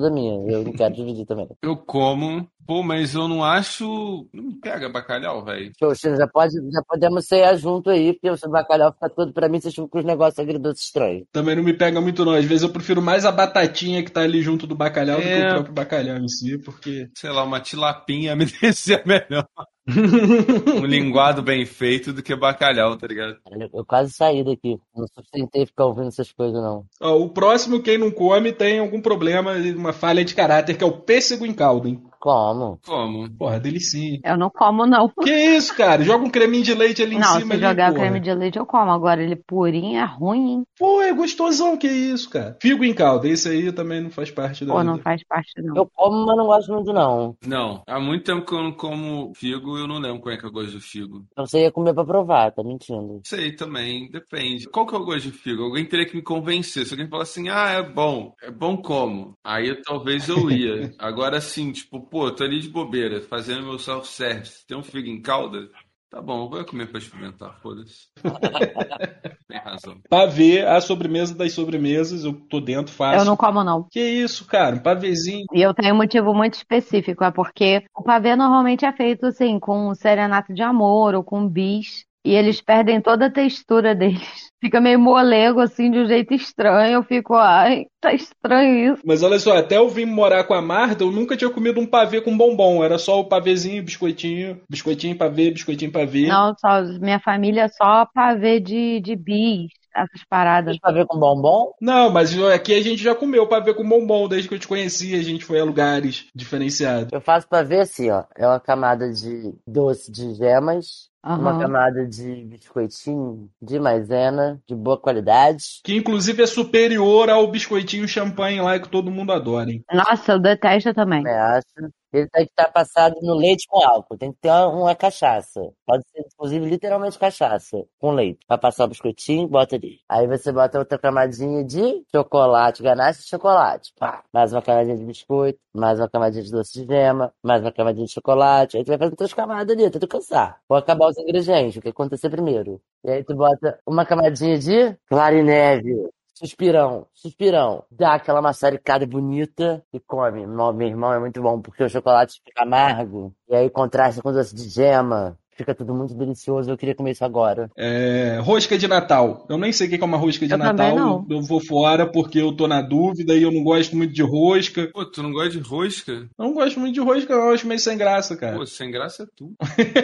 toda 0.00 0.10
minha. 0.10 0.34
Eu 0.50 0.62
não 0.64 0.72
quero 0.72 0.94
dividir 0.94 1.24
também. 1.26 1.48
Eu 1.62 1.76
como, 1.76 2.46
pô, 2.66 2.82
mas 2.82 3.14
eu 3.14 3.26
não 3.28 3.42
acho. 3.42 4.26
Não 4.32 4.44
me 4.44 4.54
pega 4.60 4.88
bacalhau, 4.88 5.44
velho. 5.44 5.72
Chino, 5.94 6.16
já, 6.16 6.26
pode, 6.28 6.54
já 6.54 6.82
podemos 6.86 7.26
cear 7.26 7.56
junto 7.56 7.90
aí, 7.90 8.12
porque 8.12 8.30
o 8.30 8.36
seu 8.36 8.50
bacalhau 8.50 8.92
fica 8.92 9.08
todo 9.10 9.32
pra 9.32 9.48
mim, 9.48 9.60
vocês 9.60 9.74
ficam 9.74 9.88
com 9.88 9.98
os 9.98 10.04
negócios 10.04 10.38
agridoces 10.38 10.84
estranhos. 10.84 11.24
Também 11.32 11.56
não 11.56 11.62
me 11.62 11.72
pega 11.72 12.00
muito 12.00 12.24
não. 12.24 12.32
Às 12.32 12.44
vezes 12.44 12.62
eu 12.62 12.70
prefiro 12.70 13.00
mais 13.00 13.24
a 13.24 13.32
batatinha 13.32 14.02
que 14.04 14.10
tá 14.10 14.22
ali 14.22 14.42
junto 14.42 14.66
do 14.66 14.74
bacalhau 14.74 15.16
do 15.16 15.22
que 15.22 15.28
É. 15.28 15.46
o 15.48 15.50
próprio 15.54 15.74
bacalhau 15.74 16.16
em 16.18 16.28
si, 16.28 16.58
porque... 16.58 17.08
Sei 17.14 17.30
lá, 17.30 17.44
uma 17.44 17.60
tilapinha 17.60 18.34
me 18.36 18.44
descia 18.46 19.02
melhor. 19.06 19.46
Um 19.88 20.84
linguado 20.84 21.42
bem 21.42 21.64
feito 21.64 22.12
do 22.12 22.22
que 22.22 22.34
bacalhau, 22.34 22.96
tá 22.96 23.06
ligado? 23.06 23.36
Eu 23.72 23.84
quase 23.84 24.12
saí 24.12 24.44
daqui. 24.44 24.76
Não 24.94 25.06
sustentei 25.06 25.64
ficar 25.64 25.86
ouvindo 25.86 26.08
essas 26.08 26.32
coisas, 26.32 26.60
não. 26.60 26.84
Ó, 27.00 27.16
o 27.18 27.28
próximo, 27.28 27.82
quem 27.82 27.96
não 27.96 28.10
come, 28.10 28.52
tem 28.52 28.78
algum 28.78 29.00
problema, 29.00 29.52
uma 29.76 29.92
falha 29.92 30.24
de 30.24 30.34
caráter, 30.34 30.76
que 30.76 30.82
é 30.82 30.86
o 30.86 31.00
pêssego 31.00 31.46
em 31.46 31.54
caldo, 31.54 31.88
hein? 31.88 32.02
Como? 32.36 32.80
Como? 32.84 33.30
Porra, 33.38 33.60
delicinha. 33.60 34.18
Eu 34.24 34.36
não 34.36 34.50
como, 34.50 34.84
não. 34.84 35.08
Que 35.22 35.30
isso, 35.56 35.76
cara? 35.76 36.02
Joga 36.02 36.24
um 36.24 36.30
creminho 36.30 36.64
de 36.64 36.74
leite 36.74 37.00
ali 37.00 37.14
em 37.14 37.20
Não, 37.20 37.38
cima. 37.38 37.46
se 37.46 37.52
ali, 37.52 37.62
jogar 37.62 37.92
porra. 37.92 38.00
creme 38.00 38.18
de 38.20 38.34
leite 38.34 38.58
eu 38.58 38.66
como. 38.66 38.90
Agora 38.90 39.22
ele 39.22 39.36
purinho 39.36 39.96
é 40.00 40.04
ruim, 40.04 40.50
hein? 40.50 40.62
Pô, 40.76 41.00
é 41.00 41.12
gostosão, 41.12 41.76
que 41.76 41.86
isso, 41.86 42.28
cara. 42.28 42.56
Figo 42.60 42.82
em 42.84 42.92
caldo, 42.92 43.28
esse 43.28 43.48
aí 43.48 43.70
também 43.70 44.00
não 44.00 44.10
faz 44.10 44.28
parte 44.32 44.64
da 44.64 44.72
Pô, 44.72 44.80
vida. 44.80 44.90
não 44.90 44.98
faz 44.98 45.22
parte, 45.24 45.52
não. 45.62 45.76
Eu 45.76 45.86
como, 45.94 46.26
mas 46.26 46.36
não 46.36 46.46
gosto 46.46 46.72
muito, 46.72 46.92
não. 46.92 47.36
Não, 47.46 47.82
há 47.86 48.00
muito 48.00 48.24
tempo 48.24 48.44
que 48.44 48.52
eu 48.54 48.62
não 48.62 48.72
como 48.72 49.32
figo, 49.36 49.78
eu 49.78 49.86
não 49.86 49.98
lembro 49.98 50.18
como 50.20 50.34
é 50.34 50.36
que 50.36 50.44
eu 50.46 50.50
gosto 50.50 50.72
de 50.72 50.80
figo. 50.80 51.24
Então 51.30 51.46
você 51.46 51.60
ia 51.62 51.70
comer 51.70 51.94
pra 51.94 52.04
provar, 52.04 52.50
tá 52.50 52.64
mentindo. 52.64 53.20
Sei 53.24 53.52
também, 53.52 54.10
depende. 54.10 54.68
Qual 54.68 54.84
que 54.84 54.96
é 54.96 54.98
o 54.98 55.04
gosto 55.04 55.30
de 55.30 55.32
figo? 55.32 55.62
Alguém 55.62 55.84
teria 55.84 56.06
que 56.06 56.16
me 56.16 56.22
convencer. 56.22 56.84
Se 56.86 56.92
alguém 56.94 57.08
falar 57.08 57.22
assim, 57.22 57.48
ah, 57.48 57.70
é 57.70 57.82
bom, 57.82 58.32
é 58.42 58.50
bom 58.50 58.76
como? 58.76 59.34
Aí 59.44 59.74
talvez 59.82 60.28
eu 60.28 60.50
ia. 60.50 60.90
Agora 60.98 61.40
sim, 61.40 61.70
tipo, 61.70 62.00
pô, 62.16 62.30
tô 62.30 62.44
ali 62.44 62.60
de 62.60 62.70
bobeira, 62.70 63.20
fazendo 63.20 63.66
meu 63.66 63.78
self-service. 63.78 64.66
Tem 64.66 64.74
um 64.74 64.82
figo 64.82 65.06
em 65.06 65.20
calda? 65.20 65.68
Tá 66.08 66.22
bom, 66.22 66.44
eu 66.44 66.48
vou 66.48 66.64
comer 66.64 66.86
pra 66.86 66.98
experimentar, 66.98 67.60
foda-se. 67.60 68.06
Tem 69.46 69.58
razão. 69.58 70.00
Pavê, 70.08 70.62
a 70.62 70.80
sobremesa 70.80 71.34
das 71.34 71.52
sobremesas, 71.52 72.24
eu 72.24 72.32
tô 72.32 72.58
dentro 72.58 72.90
fácil. 72.90 73.20
Eu 73.20 73.24
não 73.26 73.36
como, 73.36 73.62
não. 73.62 73.86
Que 73.90 74.00
isso, 74.00 74.46
cara? 74.46 74.76
Um 74.76 74.78
pavezinho. 74.78 75.44
E 75.52 75.60
eu 75.60 75.74
tenho 75.74 75.92
um 75.92 75.98
motivo 75.98 76.32
muito 76.32 76.54
específico, 76.54 77.22
é 77.22 77.30
porque 77.30 77.84
o 77.94 78.02
pavê 78.02 78.34
normalmente 78.34 78.86
é 78.86 78.92
feito 78.92 79.26
assim, 79.26 79.60
com 79.60 79.94
serenato 79.94 80.54
de 80.54 80.62
amor 80.62 81.14
ou 81.14 81.22
com 81.22 81.46
bis, 81.46 82.05
e 82.26 82.34
eles 82.34 82.60
perdem 82.60 83.00
toda 83.00 83.26
a 83.26 83.32
textura 83.32 83.94
deles. 83.94 84.20
Fica 84.60 84.80
meio 84.80 84.98
molego, 84.98 85.60
assim, 85.60 85.90
de 85.90 85.98
um 85.98 86.06
jeito 86.06 86.34
estranho. 86.34 86.94
Eu 86.94 87.02
fico, 87.04 87.34
ai, 87.34 87.84
tá 88.00 88.12
estranho 88.12 88.94
isso. 88.94 89.02
Mas 89.04 89.22
olha 89.22 89.38
só, 89.38 89.56
até 89.56 89.76
eu 89.76 89.88
vim 89.88 90.06
morar 90.06 90.42
com 90.44 90.54
a 90.54 90.62
Marta, 90.62 91.04
eu 91.04 91.12
nunca 91.12 91.36
tinha 91.36 91.50
comido 91.50 91.78
um 91.78 91.86
pavê 91.86 92.20
com 92.20 92.36
bombom. 92.36 92.82
Era 92.82 92.98
só 92.98 93.20
o 93.20 93.28
pavezinho, 93.28 93.84
biscoitinho, 93.84 94.60
biscoitinho, 94.68 95.16
pavê, 95.16 95.50
biscoitinho, 95.52 95.92
pavê. 95.92 96.26
Não, 96.26 96.52
só, 96.58 96.82
minha 97.00 97.20
família 97.20 97.64
é 97.64 97.68
só 97.68 98.06
pavê 98.12 98.58
de, 98.58 98.98
de 99.00 99.14
bis, 99.14 99.70
essas 99.94 100.24
paradas. 100.28 100.76
Ver 100.92 101.06
com 101.06 101.18
bombom? 101.18 101.72
Não, 101.80 102.10
mas 102.10 102.36
aqui 102.44 102.74
a 102.74 102.82
gente 102.82 103.02
já 103.02 103.14
comeu 103.14 103.46
pavê 103.46 103.72
com 103.72 103.88
bombom 103.88 104.26
desde 104.26 104.48
que 104.48 104.54
eu 104.54 104.58
te 104.58 104.66
conheci. 104.66 105.14
A 105.14 105.22
gente 105.22 105.44
foi 105.44 105.60
a 105.60 105.64
lugares 105.64 106.26
diferenciados. 106.34 107.12
Eu 107.12 107.20
faço 107.20 107.46
pra 107.46 107.62
ver 107.62 107.80
assim, 107.80 108.10
ó. 108.10 108.24
É 108.36 108.46
uma 108.46 108.58
camada 108.58 109.12
de 109.12 109.54
doce 109.66 110.10
de 110.10 110.34
gemas, 110.34 111.08
uma 111.34 111.58
camada 111.58 112.06
de 112.06 112.44
biscoitinho 112.44 113.50
de 113.60 113.78
maisena, 113.78 114.60
de 114.68 114.74
boa 114.74 114.98
qualidade. 114.98 115.80
Que 115.84 115.96
inclusive 115.96 116.42
é 116.42 116.46
superior 116.46 117.28
ao 117.28 117.50
biscoitinho 117.50 118.06
champanhe 118.06 118.60
lá 118.60 118.78
que 118.78 118.88
todo 118.88 119.10
mundo 119.10 119.32
adora, 119.32 119.70
hein? 119.70 119.84
Nossa, 119.92 120.32
eu 120.32 120.38
detesto 120.38 120.94
também. 120.94 121.22
Eu 121.26 121.34
acho. 121.34 121.92
Ele 122.12 122.28
tem 122.28 122.46
que 122.46 122.50
estar 122.50 122.70
passado 122.72 123.14
no 123.20 123.34
leite 123.34 123.66
com 123.68 123.84
álcool. 123.84 124.16
Tem 124.16 124.32
que 124.32 124.38
ter 124.40 124.48
uma, 124.48 124.68
uma 124.68 124.94
cachaça. 124.94 125.60
Pode 125.84 126.02
ser, 126.08 126.20
inclusive, 126.20 126.64
literalmente 126.64 127.18
cachaça 127.18 127.84
com 127.98 128.12
leite. 128.12 128.38
Pra 128.46 128.56
passar 128.56 128.84
o 128.84 128.88
biscoitinho, 128.88 129.46
bota 129.48 129.76
ali. 129.76 129.98
Aí 130.08 130.26
você 130.26 130.50
bota 130.50 130.78
outra 130.78 130.98
camadinha 130.98 131.62
de 131.64 132.04
chocolate, 132.14 132.82
ganache 132.82 133.20
de 133.20 133.28
chocolate. 133.28 133.92
Pá. 133.98 134.22
Mais 134.32 134.52
uma 134.52 134.62
camadinha 134.62 134.96
de 134.96 135.04
biscoito, 135.04 135.58
mais 135.74 135.98
uma 135.98 136.08
camadinha 136.08 136.42
de 136.42 136.50
doce 136.50 136.80
de 136.80 136.86
gema, 136.86 137.32
mais 137.42 137.60
uma 137.60 137.72
camadinha 137.72 138.06
de 138.06 138.12
chocolate. 138.12 138.76
Aí 138.76 138.84
tu 138.84 138.88
vai 138.88 138.98
fazendo 138.98 139.16
três 139.16 139.34
camadas 139.34 139.76
ali, 139.76 139.84
até 139.84 139.98
tu 139.98 140.08
cansar. 140.08 140.58
Vou 140.68 140.78
acabar 140.78 141.08
os 141.16 141.22
ingredientes, 141.22 141.76
o 141.76 141.82
que 141.82 141.88
acontecer 141.88 142.30
primeiro. 142.30 142.80
E 143.04 143.10
aí 143.10 143.24
tu 143.24 143.34
bota 143.34 143.78
uma 143.86 144.04
camadinha 144.04 144.58
de 144.58 144.96
clarineve. 145.06 146.08
Suspirão, 146.34 147.06
suspirão. 147.14 147.82
Dá 147.90 148.14
aquela 148.14 148.42
maçaricada 148.42 149.06
bonita 149.06 149.82
e 149.90 149.98
come. 149.98 150.46
Meu 150.46 150.82
irmão 150.82 151.12
é 151.12 151.18
muito 151.18 151.40
bom 151.40 151.60
porque 151.62 151.82
o 151.82 151.88
chocolate 151.88 152.42
fica 152.44 152.62
amargo. 152.62 153.34
E 153.48 153.56
aí 153.56 153.70
contrasta 153.70 154.20
com 154.20 154.32
doce 154.32 154.54
de 154.54 154.68
gema. 154.68 155.38
Fica 155.56 155.74
tudo 155.74 155.94
muito 155.94 156.14
delicioso. 156.14 156.70
Eu 156.70 156.76
queria 156.76 156.94
comer 156.94 157.12
isso 157.12 157.24
agora. 157.24 157.70
É, 157.76 158.38
rosca 158.42 158.76
de 158.76 158.86
Natal. 158.86 159.46
Eu 159.48 159.56
nem 159.56 159.72
sei 159.72 159.86
o 159.86 159.90
que 159.90 159.96
é 159.96 160.04
uma 160.04 160.18
rosca 160.18 160.46
de 160.46 160.52
Eu 160.52 160.58
Natal. 160.58 160.94
não. 160.94 161.26
Eu 161.30 161.40
vou 161.40 161.60
fora 161.60 162.06
porque 162.06 162.38
eu 162.40 162.52
tô 162.52 162.68
na 162.68 162.82
dúvida 162.82 163.34
e 163.34 163.42
eu 163.42 163.50
não 163.50 163.64
gosto 163.64 163.96
muito 163.96 164.12
de 164.12 164.22
rosca. 164.22 164.90
Pô, 164.92 165.04
tu 165.04 165.22
não 165.22 165.32
gosta 165.32 165.50
de 165.50 165.58
rosca? 165.58 166.12
Eu 166.12 166.28
não 166.38 166.52
gosto 166.52 166.78
muito 166.78 166.94
de 166.94 167.00
rosca, 167.00 167.34
não. 167.34 167.46
Eu 167.46 167.54
acho 167.54 167.66
meio 167.66 167.80
sem 167.80 167.96
graça, 167.96 168.36
cara. 168.36 168.56
Pô, 168.58 168.66
sem 168.66 168.90
graça 168.90 169.22
é 169.22 169.26
tu. 169.34 169.54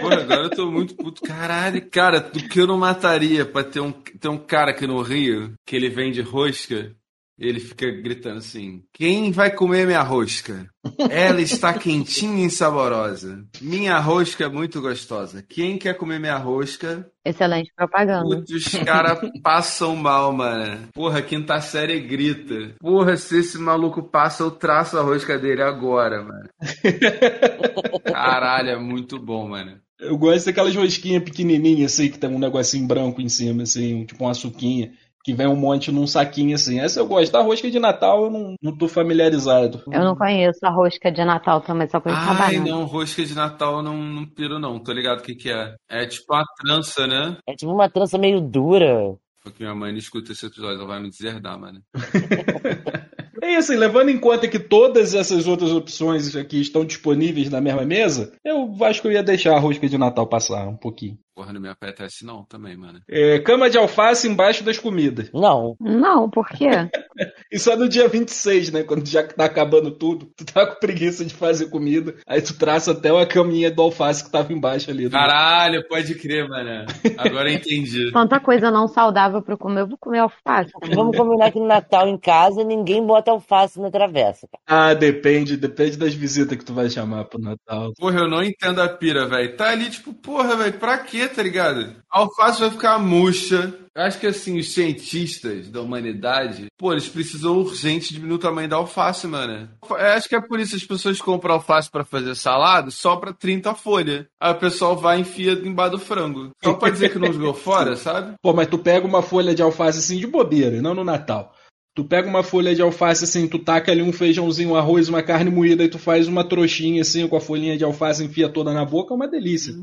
Porra, 0.01 0.21
agora 0.23 0.43
eu 0.45 0.51
tô 0.51 0.71
muito 0.71 0.97
puto. 0.97 1.21
Caralho, 1.23 1.87
cara, 1.91 2.21
do 2.21 2.41
que 2.49 2.59
eu 2.61 2.67
não 2.67 2.79
mataria 2.79 3.45
pra 3.45 3.63
ter 3.63 3.81
um, 3.81 3.93
ter 3.93 4.29
um 4.29 4.39
cara 4.39 4.71
aqui 4.71 4.87
no 4.87 5.03
Rio 5.03 5.53
que 5.67 5.77
ele 5.77 5.91
vende 5.91 6.23
rosca. 6.23 6.93
Ele 7.39 7.61
fica 7.61 7.91
gritando 7.91 8.39
assim: 8.39 8.85
Quem 8.93 9.33
vai 9.33 9.51
comer 9.51 9.87
minha 9.87 10.03
rosca? 10.03 10.67
Ela 11.11 11.41
está 11.41 11.73
quentinha 11.79 12.47
e 12.47 12.51
saborosa. 12.51 13.45
Minha 13.61 13.99
rosca 13.99 14.45
é 14.45 14.49
muito 14.49 14.81
gostosa. 14.81 15.43
Quem 15.43 15.79
quer 15.79 15.95
comer 15.97 16.21
minha 16.21 16.37
rosca? 16.37 17.11
Excelente 17.25 17.73
propaganda. 17.75 18.25
Putz, 18.25 18.51
os 18.51 18.69
caras 18.85 19.19
passam 19.43 19.97
mal, 19.97 20.33
mano. 20.33 20.89
Porra, 20.93 21.23
quinta 21.23 21.61
série 21.61 22.01
grita. 22.01 22.75
Porra, 22.79 23.17
se 23.17 23.39
esse 23.41 23.59
maluco 23.59 24.03
passa, 24.03 24.43
eu 24.43 24.51
traço 24.51 24.99
a 24.99 25.03
rosca 25.03 25.39
dele 25.39 25.63
agora, 25.63 26.23
mano. 26.23 26.49
Caralho, 28.05 28.71
é 28.71 28.79
muito 28.79 29.19
bom, 29.19 29.49
mano. 29.49 29.81
Eu 30.03 30.19
gosto 30.19 30.47
daquelas 30.47 30.75
rosquinhas 30.75 31.23
pequenininhas, 31.23 31.93
assim, 31.93 32.11
que 32.11 32.19
tem 32.19 32.29
um 32.29 32.39
negocinho 32.39 32.89
branco 32.89 33.21
em 33.21 33.29
cima, 33.29 33.63
assim, 33.63 34.05
tipo 34.05 34.25
uma 34.25 34.35
suquinha. 34.35 34.93
Que 35.25 35.33
vem 35.33 35.47
um 35.47 35.57
monte 35.57 35.91
num 35.91 36.07
saquinho 36.07 36.55
assim. 36.55 36.81
Essa 36.81 37.01
eu 37.01 37.07
gosto. 37.07 37.33
Da 37.33 37.41
rosca 37.41 37.71
de 37.71 37.79
Natal 37.79 38.25
eu 38.25 38.31
não, 38.31 38.55
não 38.63 38.77
tô 38.77 38.89
familiarizado. 38.89 39.83
Eu 39.91 40.05
não 40.05 40.17
conheço 40.17 40.59
a 40.65 40.71
rosca 40.71 41.11
de 41.11 41.25
Natal 41.25 41.61
também, 41.61 41.89
só 41.89 42.01
conheço 42.01 42.21
Ai, 42.21 42.27
rabanada. 42.27 42.71
não, 42.71 42.85
rosca 42.85 43.25
de 43.25 43.35
Natal 43.35 43.77
eu 43.77 43.83
não, 43.83 43.97
não 43.97 44.27
piro, 44.27 44.59
não. 44.59 44.79
Tô 44.79 44.93
ligado 44.93 45.21
o 45.21 45.23
que, 45.23 45.35
que 45.35 45.51
é. 45.51 45.75
É 45.89 46.07
tipo 46.07 46.33
uma 46.35 46.45
trança, 46.61 47.07
né? 47.07 47.37
É 47.47 47.55
tipo 47.55 47.73
uma 47.73 47.89
trança 47.89 48.19
meio 48.19 48.41
dura. 48.41 49.15
Porque 49.43 49.65
minha 49.65 49.75
mãe 49.75 49.91
não 49.91 49.99
escuta 49.99 50.33
esse 50.33 50.47
episódio, 50.47 50.77
ela 50.77 50.87
vai 50.87 51.01
me 51.01 51.11
deserdar, 51.11 51.59
mano. 51.59 51.81
E 53.45 53.57
assim, 53.57 53.75
levando 53.75 54.09
em 54.09 54.19
conta 54.19 54.47
que 54.47 54.59
todas 54.59 55.15
essas 55.15 55.49
outras 55.49 55.73
opções 55.73 56.37
aqui 56.37 56.61
estão 56.61 56.85
disponíveis 56.85 57.51
na 57.51 57.61
mesma 57.61 57.85
mesa, 57.85 58.33
eu 58.45 58.73
acho 58.85 59.03
que 59.03 59.09
eu 59.09 59.13
ia 59.13 59.23
deixar 59.23 59.57
a 59.57 59.59
rosca 59.59 59.89
de 59.89 59.99
Natal 59.99 60.29
passar 60.29 60.69
um 60.69 60.77
pouquinho. 60.77 61.19
Porra, 61.43 61.55
não 61.55 61.61
me 61.61 61.69
apetece 61.69 62.25
não 62.25 62.45
também, 62.45 62.77
mano. 62.77 63.01
É, 63.11 63.41
cama 63.41 63.69
de 63.69 63.77
alface 63.77 64.29
embaixo 64.29 64.63
das 64.63 64.79
comidas. 64.79 65.29
Não. 65.35 65.75
Não, 65.81 66.31
por 66.31 66.49
quê? 66.49 66.69
Isso 67.51 67.69
é 67.69 67.75
no 67.75 67.89
dia 67.89 68.09
26, 68.09 68.71
né? 68.71 68.85
Quando 68.85 69.05
já 69.09 69.27
tá 69.27 69.47
acabando 69.47 69.91
tudo, 69.91 70.27
tu 70.37 70.45
tá 70.45 70.65
com 70.65 70.79
preguiça 70.79 71.25
de 71.25 71.35
fazer 71.35 71.69
comida, 71.69 72.15
aí 72.29 72.41
tu 72.41 72.57
traça 72.57 72.93
até 72.93 73.13
uma 73.13 73.27
caminha 73.27 73.73
do 73.73 73.83
alface 73.83 74.25
que 74.25 74.31
tava 74.31 74.53
embaixo 74.53 74.89
ali. 74.89 75.11
Caralho, 75.11 75.87
pode 75.89 76.15
crer, 76.15 76.49
mano. 76.49 76.87
Agora 77.19 77.51
eu 77.51 77.57
entendi. 77.57 78.13
Tanta 78.15 78.39
coisa 78.39 78.71
não 78.71 78.87
saudável 78.87 79.43
pra 79.43 79.55
eu 79.55 79.59
comer, 79.59 79.81
eu 79.81 79.89
vou 79.89 79.99
comer 79.99 80.21
alface. 80.21 80.71
Vamos 80.95 81.17
combinar 81.17 81.51
que 81.51 81.59
no 81.59 81.67
Natal 81.67 82.07
em 82.07 82.17
casa 82.17 82.63
ninguém 82.63 83.05
bota 83.05 83.33
alface 83.33 83.81
na 83.81 83.91
travessa. 83.91 84.47
cara. 84.47 84.91
Ah, 84.91 84.95
depende, 84.95 85.57
depende 85.57 85.97
das 85.97 86.15
visitas 86.15 86.57
que 86.57 86.65
tu 86.65 86.73
vai 86.73 86.89
chamar 86.89 87.25
pro 87.25 87.41
Natal. 87.41 87.93
Porra, 87.99 88.21
eu 88.21 88.29
não 88.29 88.45
entendo 88.45 88.81
a 88.81 88.89
pira, 88.89 89.27
velho. 89.27 89.57
Tá 89.57 89.71
ali, 89.71 89.91
tipo, 89.91 90.15
porra, 90.15 90.55
velho, 90.57 90.79
pra 90.79 90.99
quê, 90.99 91.32
tá 91.35 91.43
ligado? 91.43 91.97
A 92.11 92.21
alface 92.21 92.61
vai 92.61 92.71
ficar 92.71 92.99
murcha. 92.99 93.75
Eu 93.95 94.03
acho 94.05 94.19
que, 94.19 94.27
assim, 94.27 94.59
os 94.59 94.73
cientistas 94.73 95.69
da 95.69 95.83
humanidade, 95.83 96.67
pô, 96.79 96.93
eles 96.93 97.09
precisam 97.09 97.59
urgente 97.59 98.15
diminuir 98.15 98.37
o 98.37 98.41
tamanho 98.41 98.69
da 98.69 98.77
alface, 98.77 99.27
mano. 99.27 99.69
Eu 99.91 99.97
acho 99.97 100.29
que 100.29 100.35
é 100.35 100.41
por 100.41 100.59
isso 100.59 100.71
que 100.71 100.77
as 100.77 100.85
pessoas 100.85 101.21
compram 101.21 101.55
alface 101.55 101.91
pra 101.91 102.05
fazer 102.05 102.35
salada, 102.35 102.91
sobra 102.91 103.35
30 103.35 103.75
folhas. 103.75 104.25
Aí 104.41 104.53
o 104.53 104.59
pessoal 104.59 104.97
vai 104.97 105.19
e 105.19 105.21
enfia 105.21 105.53
embaixo 105.53 105.93
do 105.93 105.99
frango. 105.99 106.51
Só 106.65 106.73
pra 106.73 106.89
dizer 106.89 107.11
que 107.11 107.19
não 107.19 107.33
jogou 107.33 107.53
fora, 107.55 107.95
sabe? 107.97 108.35
Pô, 108.41 108.55
mas 108.55 108.69
tu 108.69 108.79
pega 108.79 109.07
uma 109.07 109.21
folha 109.21 109.55
de 109.55 109.61
alface 109.61 109.99
assim 109.99 110.19
de 110.19 110.27
bobeira, 110.27 110.81
não 110.81 110.95
no 110.95 111.05
Natal. 111.05 111.53
Tu 111.95 112.03
pega 112.03 112.27
uma 112.27 112.43
folha 112.43 112.75
de 112.75 112.81
alface 112.81 113.25
assim, 113.25 113.47
tu 113.47 113.59
taca 113.59 113.93
ali 113.93 114.01
um 114.01 114.15
feijãozinho, 114.15 114.71
um 114.71 114.77
arroz, 114.77 115.11
uma 115.11 115.23
carne 115.23 115.51
moída 115.51 115.85
e 115.85 115.89
tu 115.89 115.99
faz 115.99 116.27
uma 116.27 116.43
trouxinha 116.43 117.03
assim 117.03 117.29
com 117.29 117.37
a 117.37 117.41
folhinha 117.41 117.77
de 117.77 117.85
alface, 117.85 118.25
enfia 118.25 118.49
toda 118.49 118.73
na 118.73 118.83
boca, 118.83 119.13
é 119.13 119.17
uma 119.17 119.29
delícia. 119.29 119.75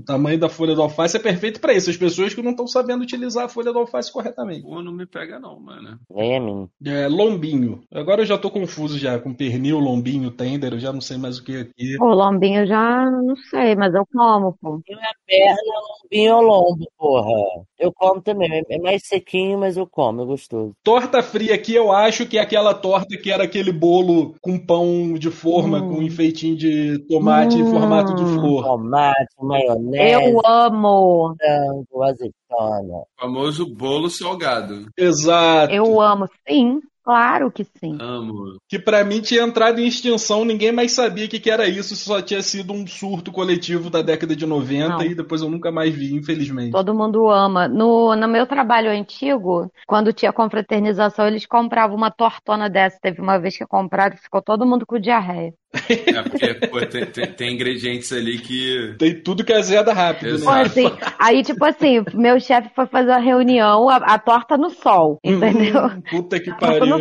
O 0.00 0.04
tamanho 0.04 0.38
da 0.38 0.48
folha 0.48 0.74
do 0.74 0.80
alface 0.80 1.16
é 1.16 1.20
perfeito 1.20 1.60
pra 1.60 1.74
isso. 1.74 1.90
As 1.90 1.96
pessoas 1.96 2.32
que 2.32 2.42
não 2.42 2.52
estão 2.52 2.66
sabendo 2.66 3.02
utilizar 3.02 3.44
a 3.44 3.48
folha 3.48 3.70
do 3.70 3.78
alface 3.78 4.10
corretamente. 4.10 4.62
Pô, 4.62 4.82
não 4.82 4.92
me 4.92 5.04
pega 5.04 5.38
não, 5.38 5.60
mano. 5.60 6.00
Vem 6.10 6.36
a 6.36 6.40
mim. 6.40 6.68
É, 6.86 7.06
lombinho. 7.06 7.82
Agora 7.92 8.22
eu 8.22 8.26
já 8.26 8.38
tô 8.38 8.50
confuso 8.50 8.98
já 8.98 9.18
com 9.18 9.34
pernil, 9.34 9.78
lombinho, 9.78 10.30
tender, 10.30 10.72
eu 10.72 10.80
já 10.80 10.92
não 10.92 11.02
sei 11.02 11.18
mais 11.18 11.38
o 11.38 11.44
que 11.44 11.52
é 11.52 11.60
aqui. 11.60 11.96
Pô, 11.98 12.14
lombinho 12.14 12.62
eu 12.62 12.66
já 12.66 13.10
não 13.10 13.36
sei, 13.36 13.76
mas 13.76 13.94
eu 13.94 14.06
como, 14.06 14.56
pô. 14.60 14.80
Perna, 15.26 15.56
lombinho 16.02 16.36
ou 16.36 16.42
lombo, 16.42 16.86
porra. 16.96 17.66
Eu 17.80 17.90
como 17.94 18.20
também. 18.20 18.62
É 18.68 18.78
mais 18.78 19.02
sequinho, 19.06 19.58
mas 19.58 19.76
eu 19.76 19.86
como, 19.86 20.22
é 20.22 20.24
gostoso. 20.26 20.72
Torta 20.84 21.22
fria 21.22 21.54
aqui 21.54 21.74
eu 21.74 21.90
acho 21.90 22.26
que 22.26 22.36
é 22.36 22.40
aquela 22.42 22.74
torta 22.74 23.16
que 23.16 23.30
era 23.30 23.44
aquele 23.44 23.72
bolo 23.72 24.34
com 24.42 24.58
pão 24.58 25.14
de 25.14 25.30
forma, 25.30 25.78
Hum. 25.78 25.88
com 25.96 26.02
enfeitinho 26.02 26.56
de 26.56 26.98
tomate 27.08 27.58
em 27.58 27.64
formato 27.64 28.14
de 28.14 28.22
Hum. 28.22 28.34
flor. 28.34 28.64
Tomate, 28.64 29.34
maionese, 29.40 30.12
Eu 30.12 30.40
amo. 30.46 31.34
frango, 31.38 32.02
azeitona. 32.02 32.98
O 32.98 33.06
famoso 33.20 33.66
bolo 33.74 34.10
salgado. 34.10 34.86
Exato. 34.98 35.72
Eu 35.72 36.00
amo, 36.00 36.26
sim. 36.46 36.80
Claro 37.10 37.50
que 37.50 37.64
sim. 37.64 37.98
Amo. 38.00 38.56
Que 38.68 38.78
pra 38.78 39.02
mim 39.02 39.20
tinha 39.20 39.42
entrado 39.42 39.80
em 39.80 39.88
extinção, 39.88 40.44
ninguém 40.44 40.70
mais 40.70 40.92
sabia 40.92 41.26
o 41.26 41.28
que, 41.28 41.40
que 41.40 41.50
era 41.50 41.66
isso, 41.66 41.96
só 41.96 42.22
tinha 42.22 42.40
sido 42.40 42.72
um 42.72 42.86
surto 42.86 43.32
coletivo 43.32 43.90
da 43.90 44.00
década 44.00 44.36
de 44.36 44.46
90 44.46 44.88
Não. 44.90 45.02
e 45.02 45.12
depois 45.12 45.42
eu 45.42 45.50
nunca 45.50 45.72
mais 45.72 45.92
vi, 45.92 46.14
infelizmente. 46.14 46.70
Todo 46.70 46.94
mundo 46.94 47.28
ama. 47.28 47.66
No, 47.66 48.14
no 48.14 48.28
meu 48.28 48.46
trabalho 48.46 48.92
antigo, 48.92 49.68
quando 49.88 50.12
tinha 50.12 50.32
confraternização, 50.32 51.26
eles 51.26 51.44
compravam 51.46 51.96
uma 51.96 52.12
tortona 52.12 52.70
dessa. 52.70 52.96
Teve 53.02 53.20
uma 53.20 53.40
vez 53.40 53.56
que 53.56 53.66
compraram 53.66 54.14
e 54.14 54.22
ficou 54.22 54.40
todo 54.40 54.64
mundo 54.64 54.86
com 54.86 54.96
diarreia. 54.96 55.52
É 55.72 56.22
porque, 56.22 56.54
pô, 56.66 56.80
tem, 56.86 57.06
tem- 57.06 57.32
tem 57.32 57.54
ingredientes 57.54 58.12
ali 58.12 58.38
que. 58.38 58.94
Tem 58.98 59.14
tudo 59.22 59.44
que 59.44 59.52
é 59.52 59.62
zeda 59.62 59.92
rápido, 59.92 60.30
Exato. 60.34 60.44
Pô, 60.44 60.52
né? 60.54 60.62
assim, 60.62 60.98
aí, 61.18 61.42
tipo 61.44 61.64
assim, 61.64 62.02
meu 62.12 62.40
chefe 62.40 62.70
foi 62.74 62.86
fazer 62.86 63.12
a 63.12 63.18
reunião, 63.18 63.88
a, 63.88 63.96
a 63.96 64.18
torta 64.18 64.56
no 64.58 64.70
sol, 64.70 65.20
entendeu? 65.22 65.86
Hum, 65.86 66.02
puta 66.10 66.40
que 66.40 66.52
pariu. 66.58 66.96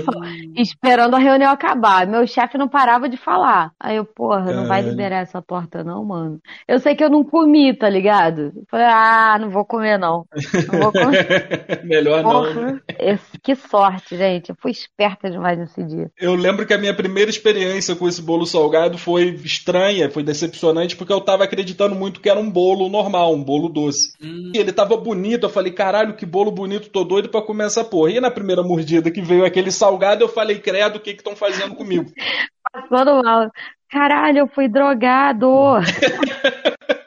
Esperando 0.56 1.16
a 1.16 1.20
reunião 1.20 1.52
acabar. 1.52 2.06
Meu 2.06 2.26
chefe 2.28 2.58
não 2.58 2.68
parava 2.68 3.10
de 3.10 3.18
falar. 3.18 3.72
Aí 3.80 3.96
eu, 3.96 4.06
porra, 4.06 4.46
não 4.54 4.68
vai 4.68 4.80
Caralho. 4.80 4.90
liberar 4.90 5.18
essa 5.22 5.42
torta, 5.42 5.84
não, 5.84 6.06
mano. 6.06 6.40
Eu 6.68 6.80
sei 6.80 6.96
que 6.96 7.04
eu 7.04 7.10
não 7.10 7.24
comi, 7.24 7.74
tá 7.76 7.90
ligado? 7.90 8.52
Falei, 8.70 8.86
ah, 8.88 9.38
não 9.40 9.50
vou 9.50 9.66
comer, 9.66 9.98
não. 9.98 10.26
Não 10.72 10.80
vou 10.80 10.92
comer. 10.92 11.82
Melhor 11.84 12.22
não. 12.24 12.44
né? 12.44 12.54
Porra, 12.54 12.82
esse- 13.00 13.40
que 13.42 13.56
sorte, 13.56 14.16
gente. 14.16 14.50
Eu 14.50 14.56
fui 14.60 14.72
esperta 14.72 15.30
demais 15.30 15.58
nesse 15.58 15.84
dia. 15.84 16.12
Eu 16.20 16.36
lembro 16.36 16.66
que 16.68 16.74
a 16.74 16.78
minha 16.78 16.94
primeira 16.94 17.30
experiência 17.32 17.96
com 17.96 18.08
esse 18.08 18.22
bolo 18.22 18.46
salgado 18.60 18.98
foi 18.98 19.30
estranha, 19.44 20.10
foi 20.10 20.24
decepcionante, 20.24 20.96
porque 20.96 21.14
eu 21.14 21.22
tava 21.22 21.44
acreditando 21.44 21.96
muito 21.96 22.20
que 22.20 22.30
era 22.30 22.40
um 22.40 22.50
bolo 22.50 22.90
normal, 22.90 23.34
um 23.34 23.44
bolo 23.44 23.70
doce. 23.70 24.14
Hum, 24.22 24.52
E 24.54 24.58
ele 24.58 24.74
tava 24.74 24.98
bonito, 24.98 25.46
eu 25.46 25.50
falei, 25.50 25.72
caralho, 25.72 26.16
que 26.16 26.26
bolo 26.26 26.52
bonito, 26.52 26.90
tô 26.90 27.04
doido 27.04 27.30
pra 27.30 27.42
comer 27.42 27.66
essa 27.66 27.84
porra. 27.84 28.12
E 28.12 28.20
na 28.20 28.32
primeira 28.32 28.62
mordida 28.64 29.10
que 29.12 29.22
veio 29.22 29.46
aquele 29.46 29.72
salgado, 29.72 30.24
eu 30.24 30.30
falei, 30.30 30.60
credo, 30.60 30.98
o 30.98 31.00
que 31.00 31.14
que 31.14 31.22
estão 31.22 31.36
fazendo 31.36 31.76
comigo? 31.76 32.12
Passando 32.72 33.24
mal. 33.24 33.50
Caralho, 33.90 34.40
eu 34.40 34.48
fui 34.48 34.68
drogado. 34.68 35.48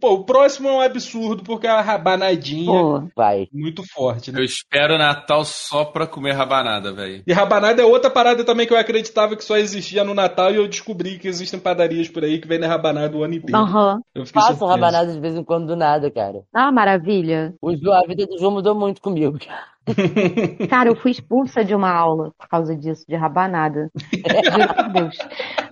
Pô, 0.00 0.12
o 0.14 0.24
próximo 0.24 0.68
é 0.68 0.72
um 0.72 0.80
absurdo, 0.80 1.42
porque 1.42 1.66
é 1.66 1.70
a 1.70 1.80
rabanadinha 1.80 2.70
Pô, 2.72 3.02
Vai. 3.16 3.48
muito 3.52 3.82
forte, 3.92 4.30
né? 4.32 4.40
eu 4.40 4.44
espero 4.44 4.94
o 4.94 4.98
Natal 4.98 5.44
só 5.44 5.84
pra 5.84 6.06
comer 6.06 6.32
rabanada, 6.32 6.92
velho. 6.92 7.22
E 7.26 7.32
rabanada 7.32 7.80
é 7.82 7.84
outra 7.84 8.10
parada 8.10 8.44
também 8.44 8.66
que 8.66 8.72
eu 8.72 8.78
acreditava 8.78 9.36
que 9.36 9.44
só 9.44 9.56
existia 9.56 10.04
no 10.04 10.14
Natal 10.14 10.50
e 10.52 10.56
eu 10.56 10.68
descobri 10.68 11.18
que 11.18 11.28
existem 11.28 11.58
padarias 11.60 12.08
por 12.08 12.24
aí 12.24 12.38
que 12.40 12.48
vendem 12.48 12.68
rabanada 12.68 13.16
o 13.16 13.22
ano 13.22 13.34
inteiro. 13.34 13.56
aham. 13.58 14.00
Eu 14.14 14.26
fiquei 14.26 14.40
Faço 14.42 14.58
surpreso. 14.58 14.72
rabanada 14.72 15.12
de 15.12 15.20
vez 15.20 15.34
em 15.36 15.44
quando 15.44 15.66
do 15.66 15.76
nada, 15.76 16.10
cara. 16.10 16.42
Ah, 16.52 16.70
maravilha. 16.72 17.54
O 17.60 17.74
Ju, 17.76 17.92
a 17.92 18.02
vida 18.06 18.26
do 18.26 18.38
João 18.38 18.52
mudou 18.52 18.74
muito 18.74 19.00
comigo. 19.00 19.38
Cara, 20.68 20.88
eu 20.88 20.96
fui 20.96 21.12
expulsa 21.12 21.64
de 21.64 21.74
uma 21.74 21.90
aula 21.92 22.32
por 22.36 22.48
causa 22.48 22.74
disso, 22.76 23.04
de 23.08 23.14
rabanada. 23.14 23.88
Por 24.74 24.88
Deus. 24.92 25.16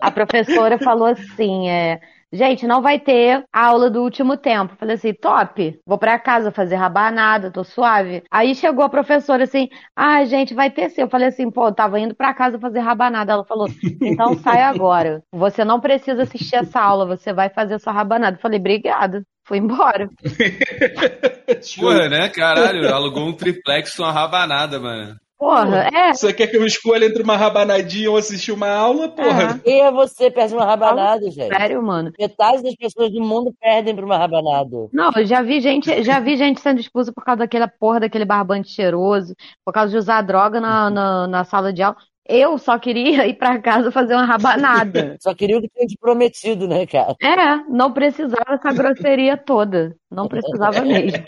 A 0.00 0.10
professora 0.10 0.78
falou 0.78 1.06
assim, 1.08 1.68
é, 1.68 2.00
gente, 2.34 2.66
não 2.66 2.82
vai 2.82 2.98
ter 2.98 3.44
a 3.52 3.66
aula 3.66 3.88
do 3.88 4.02
último 4.02 4.36
tempo. 4.36 4.74
Falei 4.76 4.96
assim, 4.96 5.14
top, 5.14 5.78
vou 5.86 5.96
pra 5.96 6.18
casa 6.18 6.50
fazer 6.50 6.74
rabanada, 6.74 7.50
tô 7.50 7.64
suave. 7.64 8.22
Aí 8.30 8.54
chegou 8.54 8.84
a 8.84 8.88
professora 8.88 9.44
assim, 9.44 9.68
ah, 9.94 10.24
gente, 10.24 10.52
vai 10.52 10.70
ter 10.70 10.90
sim. 10.90 11.02
Eu 11.02 11.08
falei 11.08 11.28
assim, 11.28 11.50
pô, 11.50 11.68
eu 11.68 11.74
tava 11.74 12.00
indo 12.00 12.14
pra 12.14 12.34
casa 12.34 12.58
fazer 12.58 12.80
rabanada. 12.80 13.32
Ela 13.32 13.44
falou, 13.44 13.68
então 14.02 14.36
sai 14.38 14.62
agora. 14.62 15.22
Você 15.32 15.64
não 15.64 15.80
precisa 15.80 16.22
assistir 16.22 16.56
essa 16.56 16.80
aula, 16.80 17.06
você 17.06 17.32
vai 17.32 17.48
fazer 17.48 17.78
sua 17.78 17.92
rabanada. 17.92 18.36
Eu 18.36 18.40
falei, 18.40 18.58
obrigada. 18.58 19.22
Fui 19.46 19.58
embora. 19.58 20.08
Porra, 21.78 22.08
né? 22.08 22.28
Caralho, 22.30 22.92
alugou 22.92 23.28
um 23.28 23.32
triplex 23.32 23.94
com 23.94 24.02
uma 24.02 24.12
rabanada, 24.12 24.80
mano. 24.80 25.16
Porra, 25.38 25.88
é. 25.92 26.14
Você 26.14 26.32
quer 26.32 26.46
que 26.46 26.56
eu 26.56 26.64
escolha 26.64 27.06
entre 27.06 27.22
uma 27.22 27.36
rabanadinha 27.36 28.10
ou 28.10 28.16
assistir 28.16 28.52
uma 28.52 28.68
aula, 28.68 29.08
porra? 29.08 29.60
E 29.66 29.80
é 29.80 29.90
você 29.90 30.30
perde 30.30 30.54
uma 30.54 30.64
rabanada, 30.64 31.28
gente. 31.30 31.54
Sério, 31.54 31.82
mano. 31.82 32.12
Metade 32.18 32.62
das 32.62 32.74
pessoas 32.76 33.12
do 33.12 33.20
mundo 33.20 33.52
perdem 33.60 33.94
pra 33.94 34.04
uma 34.04 34.16
rabanada. 34.16 34.88
Não, 34.92 35.10
eu 35.16 35.26
já 35.26 35.42
vi 35.42 35.60
gente, 35.60 36.02
já 36.02 36.20
vi 36.20 36.36
gente 36.36 36.60
sendo 36.60 36.80
expulsa 36.80 37.12
por 37.12 37.24
causa 37.24 37.40
daquela 37.40 37.68
porra 37.68 38.00
daquele 38.00 38.24
barbante 38.24 38.70
cheiroso, 38.70 39.34
por 39.64 39.72
causa 39.72 39.90
de 39.90 39.98
usar 39.98 40.22
droga 40.22 40.60
na, 40.60 40.88
na, 40.90 41.26
na 41.26 41.44
sala 41.44 41.72
de 41.72 41.82
aula. 41.82 41.96
Eu 42.26 42.56
só 42.56 42.78
queria 42.78 43.26
ir 43.28 43.34
pra 43.34 43.60
casa 43.60 43.90
fazer 43.90 44.14
uma 44.14 44.24
rabanada. 44.24 45.16
Só 45.20 45.34
queria 45.34 45.58
o 45.58 45.60
que 45.60 45.68
tinha 45.68 45.86
te 45.86 45.96
prometido, 45.98 46.66
né, 46.66 46.86
cara? 46.86 47.14
É, 47.22 47.56
não 47.68 47.92
precisava 47.92 48.54
essa 48.54 48.72
grosseria 48.72 49.36
toda. 49.36 49.94
Não 50.10 50.26
precisava 50.26 50.80
mesmo. 50.80 51.22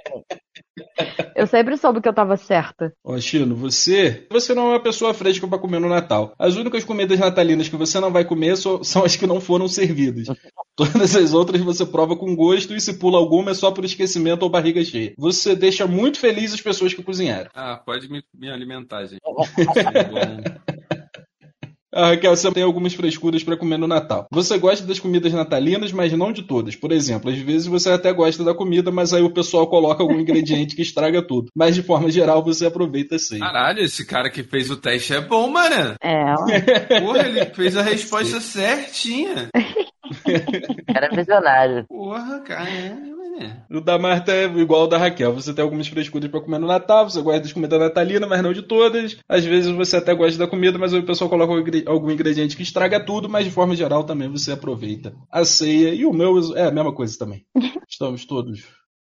Eu 1.35 1.47
sempre 1.47 1.77
soube 1.77 2.01
que 2.01 2.09
eu 2.09 2.15
tava 2.15 2.37
certa. 2.37 2.93
Ó, 3.05 3.19
Chino, 3.19 3.55
você, 3.55 4.27
você 4.31 4.55
não 4.55 4.69
é 4.69 4.71
uma 4.71 4.83
pessoa 4.83 5.15
fresca 5.15 5.47
pra 5.47 5.59
comer 5.59 5.79
no 5.81 5.89
Natal. 5.89 6.35
As 6.39 6.57
únicas 6.57 6.85
comidas 6.85 7.19
natalinas 7.19 7.69
que 7.69 7.77
você 7.77 8.01
não 8.01 8.11
vai 8.11 8.25
comer 8.25 8.57
são 8.57 9.05
as 9.05 9.17
que 9.17 9.27
não 9.27 9.41
foram 9.41 9.69
servidas. 9.69 10.29
Todas 10.75 11.15
as 11.17 11.33
outras 11.33 11.61
você 11.62 11.85
prova 11.85 12.17
com 12.17 12.35
gosto 12.35 12.75
e 12.75 12.81
se 12.81 12.95
pula 12.95 13.19
alguma 13.19 13.51
é 13.51 13.55
só 13.55 13.71
por 13.71 13.85
esquecimento 13.85 14.43
ou 14.43 14.51
barriga 14.51 14.83
cheia. 14.85 15.15
Você 15.17 15.55
deixa 15.55 15.87
muito 15.87 16.19
feliz 16.19 16.53
as 16.53 16.61
pessoas 16.61 16.93
que 16.93 17.03
cozinharam. 17.03 17.51
Ah, 17.55 17.77
pode 17.77 18.11
me, 18.11 18.23
me 18.35 18.51
alimentar, 18.51 19.05
gente. 19.07 19.21
Tá 19.87 20.05
bom. 20.05 20.76
A 21.97 22.09
Raquel, 22.09 22.37
você 22.37 22.53
tem 22.53 22.63
algumas 22.63 22.93
frescuras 22.93 23.43
pra 23.43 23.57
comer 23.57 23.79
no 23.79 23.87
Natal. 23.87 24.27
Você 24.31 24.59
gosta 24.59 24.87
das 24.87 25.01
comidas 25.01 25.33
natalinas, 25.33 25.93
mas 25.93 26.13
não 26.13 26.31
de 26.31 26.43
todas. 26.43 26.77
Por 26.77 26.93
exemplo, 26.93 27.31
às 27.31 27.39
vezes 27.39 27.67
você 27.67 27.89
até 27.89 28.13
gosta 28.13 28.45
da 28.45 28.53
comida, 28.53 28.93
mas 28.93 29.15
aí 29.15 29.23
o 29.23 29.33
pessoal 29.33 29.67
coloca 29.67 30.03
algum 30.03 30.21
ingrediente 30.21 30.77
que 30.77 30.83
estraga 30.83 31.27
tudo. 31.27 31.51
Mas 31.57 31.75
de 31.75 31.83
forma 31.83 32.11
geral, 32.11 32.45
você 32.45 32.67
aproveita 32.67 33.19
sim. 33.19 33.39
Caralho, 33.39 33.81
esse 33.81 34.05
cara 34.05 34.29
que 34.29 34.43
fez 34.43 34.71
o 34.71 34.77
teste 34.77 35.15
é 35.15 35.23
bom, 35.23 35.49
mano. 35.49 35.95
É, 36.03 36.35
ó. 36.35 37.01
Porra, 37.01 37.27
ele 37.27 37.47
fez 37.47 37.75
a 37.79 37.81
resposta 37.83 38.41
certinha. 38.41 39.49
Era 40.89 41.09
visionário. 41.15 41.85
Porra, 41.89 42.41
cara. 42.41 42.69
É. 43.39 43.57
O 43.71 43.83
da 43.83 43.99
Marta 43.99 44.33
é 44.33 44.45
igual 44.47 44.83
ao 44.83 44.89
da 44.89 44.97
Raquel. 44.97 45.35
Você 45.35 45.53
tem 45.53 45.62
algumas 45.62 45.87
frescuras 45.89 46.31
pra 46.31 46.41
comer 46.41 46.59
no 46.59 46.67
Natal, 46.67 47.09
você 47.09 47.21
gosta 47.21 47.41
das 47.41 47.53
comidas 47.53 47.79
natalinas, 47.79 48.27
mas 48.27 48.43
não 48.43 48.53
de 48.55 48.62
todas. 48.62 49.19
Às 49.29 49.45
vezes 49.45 49.71
você 49.75 49.97
até 49.99 50.15
gosta 50.15 50.39
da 50.39 50.47
comida, 50.49 50.79
mas 50.79 50.95
o 50.95 51.03
pessoal 51.03 51.29
coloca 51.29 51.53
algum 51.53 51.61
ingre- 51.62 51.85
algum 51.87 52.11
ingrediente 52.11 52.57
que 52.57 52.62
estraga 52.62 52.99
tudo, 53.05 53.29
mas 53.29 53.45
de 53.45 53.51
forma 53.51 53.77
geral 53.77 54.05
também 54.05 54.31
você 54.31 54.53
aproveita 54.53 55.12
a 55.31 55.45
ceia. 55.45 55.93
E 55.95 56.07
o 56.07 56.15
meu 56.15 56.57
é 56.57 56.65
a 56.65 56.71
mesma 56.71 56.95
coisa 56.95 57.15
também. 57.19 57.43
Estamos 57.87 58.25
todos 58.25 58.65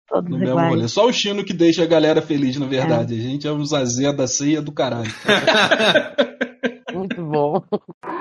Todos 0.07 0.29
no 0.29 0.37
mesmo 0.37 0.53
iguais. 0.53 0.69
rolê. 0.73 0.87
Só 0.87 1.05
o 1.05 1.11
Chino 1.11 1.43
que 1.43 1.53
deixa 1.53 1.83
a 1.83 1.87
galera 1.87 2.21
feliz, 2.21 2.55
na 2.57 2.65
verdade. 2.65 3.15
A 3.15 3.21
gente 3.21 3.45
é 3.45 3.51
uns 3.51 3.73
azé 3.73 4.13
da 4.13 4.25
ceia 4.25 4.61
do 4.61 4.71
caralho. 4.71 5.11
Muito 6.93 7.21
bom. 7.25 7.61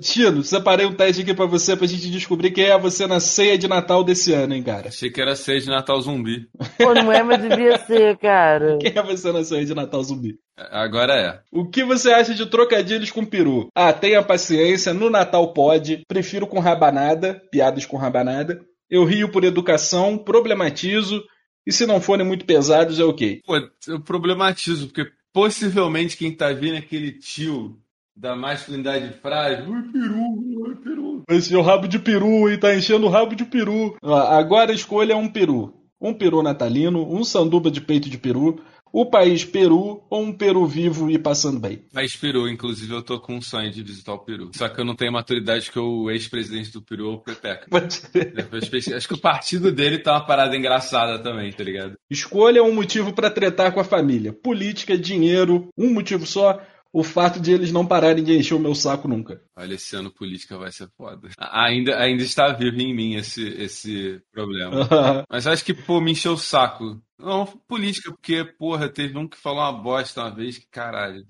Chino, 0.00 0.42
separei 0.42 0.84
um 0.84 0.92
teste 0.92 1.22
aqui 1.22 1.32
pra 1.32 1.46
você 1.46 1.74
pra 1.74 1.86
gente 1.86 2.10
descobrir 2.10 2.50
quem 2.50 2.64
é 2.64 2.78
você 2.78 3.06
na 3.06 3.18
ceia 3.18 3.56
de 3.56 3.66
Natal 3.66 4.04
desse 4.04 4.32
ano, 4.32 4.54
hein, 4.54 4.62
cara. 4.62 4.88
Achei 4.88 5.10
que 5.10 5.20
era 5.20 5.34
ceia 5.34 5.60
de 5.60 5.68
Natal 5.68 5.98
zumbi. 6.00 6.48
Pô, 6.76 6.92
não 6.92 7.10
é, 7.10 7.22
mas 7.22 7.40
devia 7.40 7.78
ser, 7.78 8.18
cara. 8.18 8.76
Quem 8.78 8.92
é 8.94 9.02
você 9.02 9.32
na 9.32 9.42
ceia 9.42 9.64
de 9.64 9.74
Natal 9.74 10.02
zumbi? 10.02 10.38
Agora 10.56 11.14
é. 11.14 11.40
O 11.50 11.68
que 11.68 11.82
você 11.82 12.10
acha 12.10 12.34
de 12.34 12.44
trocadilhos 12.44 13.10
com 13.10 13.24
peru? 13.24 13.68
Ah, 13.74 13.92
tenha 13.92 14.22
paciência, 14.22 14.92
no 14.92 15.08
Natal 15.08 15.54
pode. 15.54 16.02
Prefiro 16.06 16.46
com 16.46 16.60
rabanada, 16.60 17.42
piadas 17.50 17.86
com 17.86 17.96
rabanada. 17.96 18.60
Eu 18.90 19.04
rio 19.04 19.30
por 19.30 19.44
educação, 19.44 20.18
problematizo. 20.18 21.24
E 21.66 21.72
se 21.72 21.86
não 21.86 22.00
forem 22.02 22.24
muito 22.24 22.44
pesados, 22.44 23.00
é 23.00 23.04
ok. 23.04 23.40
Pô, 23.46 23.56
eu 23.88 24.00
problematizo, 24.00 24.88
porque 24.88 25.10
possivelmente 25.32 26.16
quem 26.16 26.34
tá 26.34 26.52
vindo 26.52 26.76
é 26.76 26.78
aquele 26.78 27.12
tio 27.12 27.78
da 28.16 28.34
masculinidade 28.34 29.12
frágil. 29.20 29.70
Ui, 29.70 29.82
peru, 29.92 30.22
ui, 30.62 30.76
peru. 30.76 31.22
Esse 31.28 31.54
é 31.54 31.58
o 31.58 31.62
rabo 31.62 31.86
de 31.86 31.98
peru 31.98 32.50
e 32.50 32.56
tá 32.56 32.74
enchendo 32.74 33.06
o 33.06 33.10
rabo 33.10 33.34
de 33.34 33.44
peru. 33.44 33.96
Agora 34.02 34.72
escolha 34.72 35.16
um 35.16 35.28
peru. 35.28 35.74
Um 36.00 36.14
peru 36.14 36.42
natalino, 36.42 37.06
um 37.06 37.24
sanduba 37.24 37.70
de 37.70 37.80
peito 37.80 38.10
de 38.10 38.18
peru, 38.18 38.60
o 38.92 39.04
país 39.04 39.44
Peru 39.44 40.02
ou 40.08 40.22
um 40.22 40.32
peru 40.32 40.66
vivo 40.66 41.10
e 41.10 41.18
passando 41.18 41.60
bem. 41.60 41.84
Mas 41.92 42.16
Peru, 42.16 42.48
inclusive, 42.48 42.94
eu 42.94 43.02
tô 43.02 43.20
com 43.20 43.36
um 43.36 43.42
sonho 43.42 43.70
de 43.70 43.82
visitar 43.82 44.14
o 44.14 44.18
Peru. 44.18 44.50
Só 44.54 44.68
que 44.68 44.80
eu 44.80 44.84
não 44.84 44.94
tenho 44.94 45.12
maturidade 45.12 45.70
que 45.70 45.78
o 45.78 46.10
ex-presidente 46.10 46.72
do 46.72 46.80
Peru, 46.80 47.14
o 47.14 47.18
Pepeca. 47.18 47.66
Acho 48.96 49.08
que 49.08 49.14
o 49.14 49.20
partido 49.20 49.70
dele 49.70 49.98
tá 49.98 50.12
uma 50.12 50.26
parada 50.26 50.56
engraçada 50.56 51.18
também, 51.18 51.52
tá 51.52 51.62
ligado? 51.62 51.94
Escolha 52.10 52.62
um 52.62 52.74
motivo 52.74 53.12
pra 53.12 53.30
tretar 53.30 53.72
com 53.72 53.80
a 53.80 53.84
família. 53.84 54.32
Política, 54.32 54.96
dinheiro, 54.96 55.68
um 55.76 55.92
motivo 55.92 56.24
só. 56.24 56.58
O 56.96 57.04
fato 57.04 57.38
de 57.38 57.52
eles 57.52 57.70
não 57.70 57.84
pararem 57.84 58.24
de 58.24 58.38
encher 58.38 58.54
o 58.54 58.58
meu 58.58 58.74
saco 58.74 59.06
nunca. 59.06 59.38
Olha, 59.54 59.74
esse 59.74 59.94
ano 59.94 60.10
política 60.10 60.56
vai 60.56 60.72
ser 60.72 60.88
foda. 60.96 61.28
Ainda, 61.38 61.94
ainda 61.98 62.22
está 62.22 62.50
vivo 62.54 62.80
em 62.80 62.94
mim 62.94 63.16
esse, 63.16 63.46
esse 63.48 64.22
problema. 64.32 64.88
Mas 65.28 65.46
acho 65.46 65.62
que, 65.62 65.74
pô, 65.74 66.00
me 66.00 66.12
encheu 66.12 66.32
o 66.32 66.38
saco. 66.38 66.98
Não, 67.18 67.44
política, 67.68 68.10
porque, 68.10 68.46
porra, 68.58 68.88
teve 68.88 69.18
um 69.18 69.28
que 69.28 69.36
falou 69.36 69.60
uma 69.60 69.74
bosta 69.74 70.22
uma 70.22 70.34
vez 70.34 70.56
que, 70.56 70.66
caralho. 70.70 71.22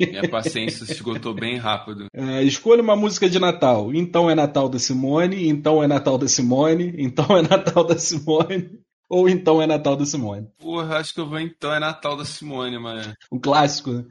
Minha 0.00 0.26
paciência 0.28 0.84
se 0.84 0.94
esgotou 0.94 1.32
bem 1.32 1.56
rápido. 1.56 2.08
É, 2.12 2.42
escolha 2.42 2.82
uma 2.82 2.96
música 2.96 3.30
de 3.30 3.38
Natal. 3.38 3.94
Então 3.94 4.28
é 4.28 4.34
Natal 4.34 4.68
da 4.68 4.80
Simone, 4.80 5.46
então 5.46 5.84
é 5.84 5.86
Natal 5.86 6.18
da 6.18 6.26
Simone, 6.26 6.92
então 6.98 7.36
é 7.36 7.42
Natal 7.42 7.84
da 7.84 7.96
Simone, 7.96 8.80
ou 9.08 9.28
então 9.28 9.62
é 9.62 9.68
Natal 9.68 9.94
da 9.94 10.04
Simone. 10.04 10.48
Porra, 10.58 10.96
acho 10.96 11.14
que 11.14 11.20
eu 11.20 11.28
vou 11.28 11.38
então. 11.38 11.72
É 11.72 11.78
Natal 11.78 12.16
da 12.16 12.24
Simone, 12.24 12.76
mano. 12.76 13.14
Um 13.30 13.38
clássico, 13.38 13.92
né? 13.92 14.04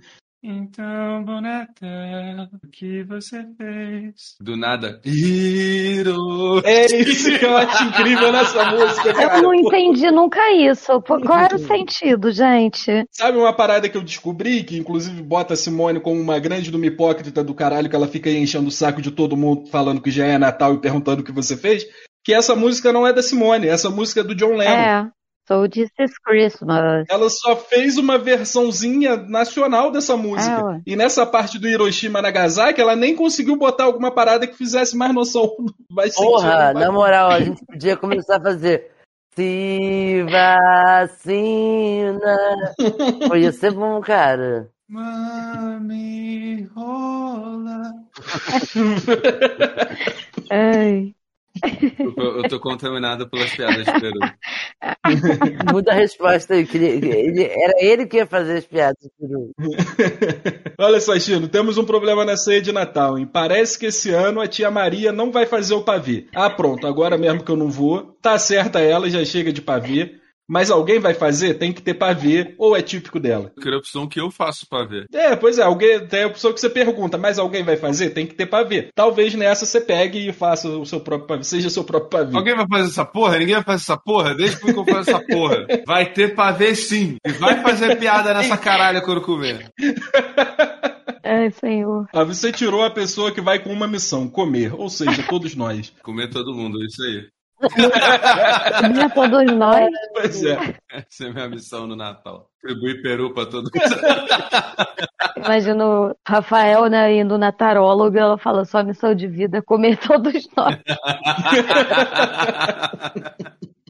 Então, 0.47 1.23
bom 1.25 1.41
Natal, 1.41 2.47
o 2.63 2.67
que 2.69 3.03
você 3.05 3.43
fez? 3.57 4.35
Do 4.39 4.55
nada. 4.55 5.01
Hiro! 5.03 6.61
É 6.63 6.85
isso 6.85 7.35
que 7.39 7.43
eu 7.43 7.57
acho 7.57 7.83
incrível 7.85 8.31
nessa 8.31 8.63
música, 8.69 9.11
cara. 9.11 9.37
Eu 9.37 9.41
não 9.41 9.55
entendi 9.55 10.11
nunca 10.11 10.51
isso. 10.51 11.01
Qual 11.01 11.39
era 11.39 11.55
o 11.55 11.57
sentido, 11.57 12.31
gente? 12.31 13.07
Sabe 13.09 13.39
uma 13.39 13.55
parada 13.55 13.89
que 13.89 13.97
eu 13.97 14.03
descobri, 14.03 14.63
que 14.63 14.77
inclusive 14.77 15.19
bota 15.23 15.55
a 15.55 15.57
Simone 15.57 15.99
como 15.99 16.21
uma 16.21 16.37
grande 16.37 16.71
numa 16.71 16.85
hipócrita 16.85 17.43
do 17.43 17.55
caralho, 17.55 17.89
que 17.89 17.95
ela 17.95 18.07
fica 18.07 18.29
aí 18.29 18.37
enchendo 18.37 18.67
o 18.67 18.71
saco 18.71 19.01
de 19.01 19.09
todo 19.09 19.35
mundo 19.35 19.65
falando 19.71 19.99
que 19.99 20.11
já 20.11 20.27
é 20.27 20.37
Natal 20.37 20.75
e 20.75 20.79
perguntando 20.79 21.23
o 21.23 21.25
que 21.25 21.31
você 21.31 21.57
fez? 21.57 21.87
Que 22.23 22.35
essa 22.35 22.55
música 22.55 22.93
não 22.93 23.07
é 23.07 23.11
da 23.11 23.23
Simone, 23.23 23.67
essa 23.67 23.89
música 23.89 24.19
é 24.21 24.23
do 24.23 24.35
John 24.35 24.55
Lennon. 24.57 24.75
É. 24.75 25.09
So 25.47 25.67
this 25.67 25.89
is 25.99 26.11
Christmas. 26.23 27.05
Ela 27.09 27.29
só 27.29 27.55
fez 27.55 27.97
uma 27.97 28.17
versãozinha 28.17 29.15
nacional 29.15 29.91
dessa 29.91 30.17
música. 30.17 30.65
Ué. 30.65 30.81
e 30.87 30.95
nessa 30.95 31.23
parte 31.25 31.59
do 31.59 31.67
Hiroshima 31.67 32.19
Nagasaki, 32.21 32.81
ela 32.81 32.95
nem 32.95 33.15
conseguiu 33.15 33.55
botar 33.55 33.83
alguma 33.83 34.11
parada 34.11 34.47
que 34.47 34.57
fizesse 34.57 34.97
mais 34.97 35.13
noção. 35.13 35.55
Vai 35.91 36.09
Porra, 36.11 36.73
na 36.73 36.91
moral, 36.91 37.29
a 37.29 37.39
gente 37.41 37.63
podia 37.65 37.95
começar 37.95 38.37
a 38.37 38.41
fazer. 38.41 38.91
Se 39.35 40.23
vacina. 40.31 42.37
Pô, 43.27 43.35
ia 43.35 43.51
ser 43.51 43.71
bom, 43.73 43.99
cara. 43.99 44.69
Mami, 44.89 46.63
rola. 46.73 47.91
Ai. 50.49 51.13
Eu, 51.99 52.13
tô- 52.15 52.21
eu 52.21 52.49
tô 52.49 52.59
contaminado 52.59 53.29
pelas 53.29 53.51
piadas 53.55 53.85
de 53.85 53.91
Peru. 53.99 54.19
Muda 55.71 55.91
a 55.91 55.95
resposta 55.95 56.55
ele- 56.55 56.77
ele- 56.77 57.43
era 57.43 57.73
ele 57.79 58.05
que 58.05 58.17
ia 58.17 58.25
fazer 58.25 58.57
as 58.57 58.65
piadas. 58.65 58.97
Olha 60.79 60.99
só, 60.99 61.17
Chino, 61.19 61.47
temos 61.47 61.77
um 61.77 61.85
problema 61.85 62.23
na 62.25 62.37
ceia 62.37 62.61
de 62.61 62.71
Natal, 62.71 63.17
hein? 63.17 63.25
Parece 63.31 63.79
que 63.79 63.87
esse 63.87 64.11
ano 64.11 64.41
a 64.41 64.47
tia 64.47 64.69
Maria 64.69 65.11
não 65.11 65.31
vai 65.31 65.45
fazer 65.45 65.73
o 65.73 65.83
pavê. 65.83 66.27
Ah, 66.35 66.49
pronto, 66.49 66.85
agora 66.85 67.17
mesmo 67.17 67.43
que 67.43 67.51
eu 67.51 67.55
não 67.55 67.69
vou. 67.69 68.17
Tá 68.21 68.37
certa 68.37 68.79
ela, 68.79 69.09
já 69.09 69.23
chega 69.25 69.51
de 69.51 69.61
pavê. 69.61 70.15
Mas 70.47 70.69
alguém 70.69 70.99
vai 70.99 71.13
fazer? 71.13 71.55
Tem 71.55 71.73
que 71.73 71.81
ter 71.81 71.95
pavê, 71.95 72.53
ou 72.57 72.75
é 72.75 72.81
típico 72.81 73.19
dela. 73.19 73.51
Eu 73.55 73.61
queria 73.61 73.77
a 73.77 73.79
opção 73.79 74.07
que 74.07 74.19
eu 74.19 74.29
faço 74.29 74.67
pra 74.69 74.85
ver. 74.85 75.05
É, 75.13 75.35
pois 75.35 75.57
é, 75.57 75.63
alguém 75.63 76.05
tem 76.07 76.23
a 76.23 76.27
opção 76.27 76.53
que 76.53 76.59
você 76.59 76.69
pergunta, 76.69 77.17
mas 77.17 77.39
alguém 77.39 77.63
vai 77.63 77.77
fazer? 77.77 78.11
Tem 78.11 78.27
que 78.27 78.35
ter 78.35 78.45
pavê. 78.45 78.89
Talvez 78.93 79.33
nessa 79.33 79.65
você 79.65 79.81
pegue 79.81 80.29
e 80.29 80.33
faça 80.33 80.69
o 80.69 80.85
seu 80.85 80.99
próprio 80.99 81.27
pavê, 81.27 81.43
seja 81.43 81.69
seu 81.69 81.83
próprio 81.83 82.09
pavê. 82.09 82.37
Alguém 82.37 82.55
vai 82.55 82.67
fazer 82.67 82.89
essa 82.89 83.05
porra? 83.05 83.39
Ninguém 83.39 83.55
vai 83.55 83.63
fazer 83.63 83.83
essa 83.83 83.97
porra? 83.97 84.35
Deixa 84.35 84.57
que 84.57 84.69
eu 84.69 84.85
faço 84.85 85.09
essa 85.09 85.19
porra. 85.25 85.65
Vai 85.85 86.11
ter 86.11 86.35
pra 86.35 86.51
ver 86.51 86.75
sim. 86.75 87.17
E 87.25 87.31
vai 87.33 87.61
fazer 87.61 87.97
piada 87.97 88.33
nessa 88.33 88.57
caralho 88.57 89.01
quando 89.01 89.21
comer. 89.21 89.69
Ai, 91.27 91.49
senhor. 91.49 92.07
Ah, 92.13 92.23
você 92.23 92.51
tirou 92.51 92.83
a 92.83 92.91
pessoa 92.91 93.31
que 93.31 93.41
vai 93.41 93.57
com 93.57 93.73
uma 93.73 93.87
missão, 93.87 94.27
comer, 94.27 94.73
ou 94.75 94.87
seja, 94.89 95.23
todos 95.27 95.55
nós. 95.55 95.91
Comer 96.03 96.29
todo 96.29 96.53
mundo, 96.53 96.79
é 96.79 96.85
isso 96.85 97.01
aí. 97.01 97.27
Comer 97.69 99.13
todos 99.13 99.51
nós. 99.53 99.89
Pois 100.13 100.43
é. 100.43 100.75
Essa 100.91 101.25
é 101.25 101.29
a 101.29 101.33
minha 101.33 101.49
missão 101.49 101.87
no 101.87 101.95
Natal. 101.95 102.49
Distribuir 102.63 103.01
peru 103.01 103.33
pra 103.33 103.45
todo 103.45 103.63
mundo. 103.63 103.71
Imagina 105.37 105.85
o 105.85 106.15
Rafael, 106.27 106.87
né, 106.87 107.15
indo 107.15 107.37
na 107.37 107.51
taróloga, 107.51 108.19
ela 108.19 108.37
fala, 108.37 108.65
sua 108.65 108.83
missão 108.83 109.13
de 109.13 109.27
vida 109.27 109.57
é 109.59 109.61
comer 109.61 109.97
todos 109.97 110.47
nós. 110.55 110.77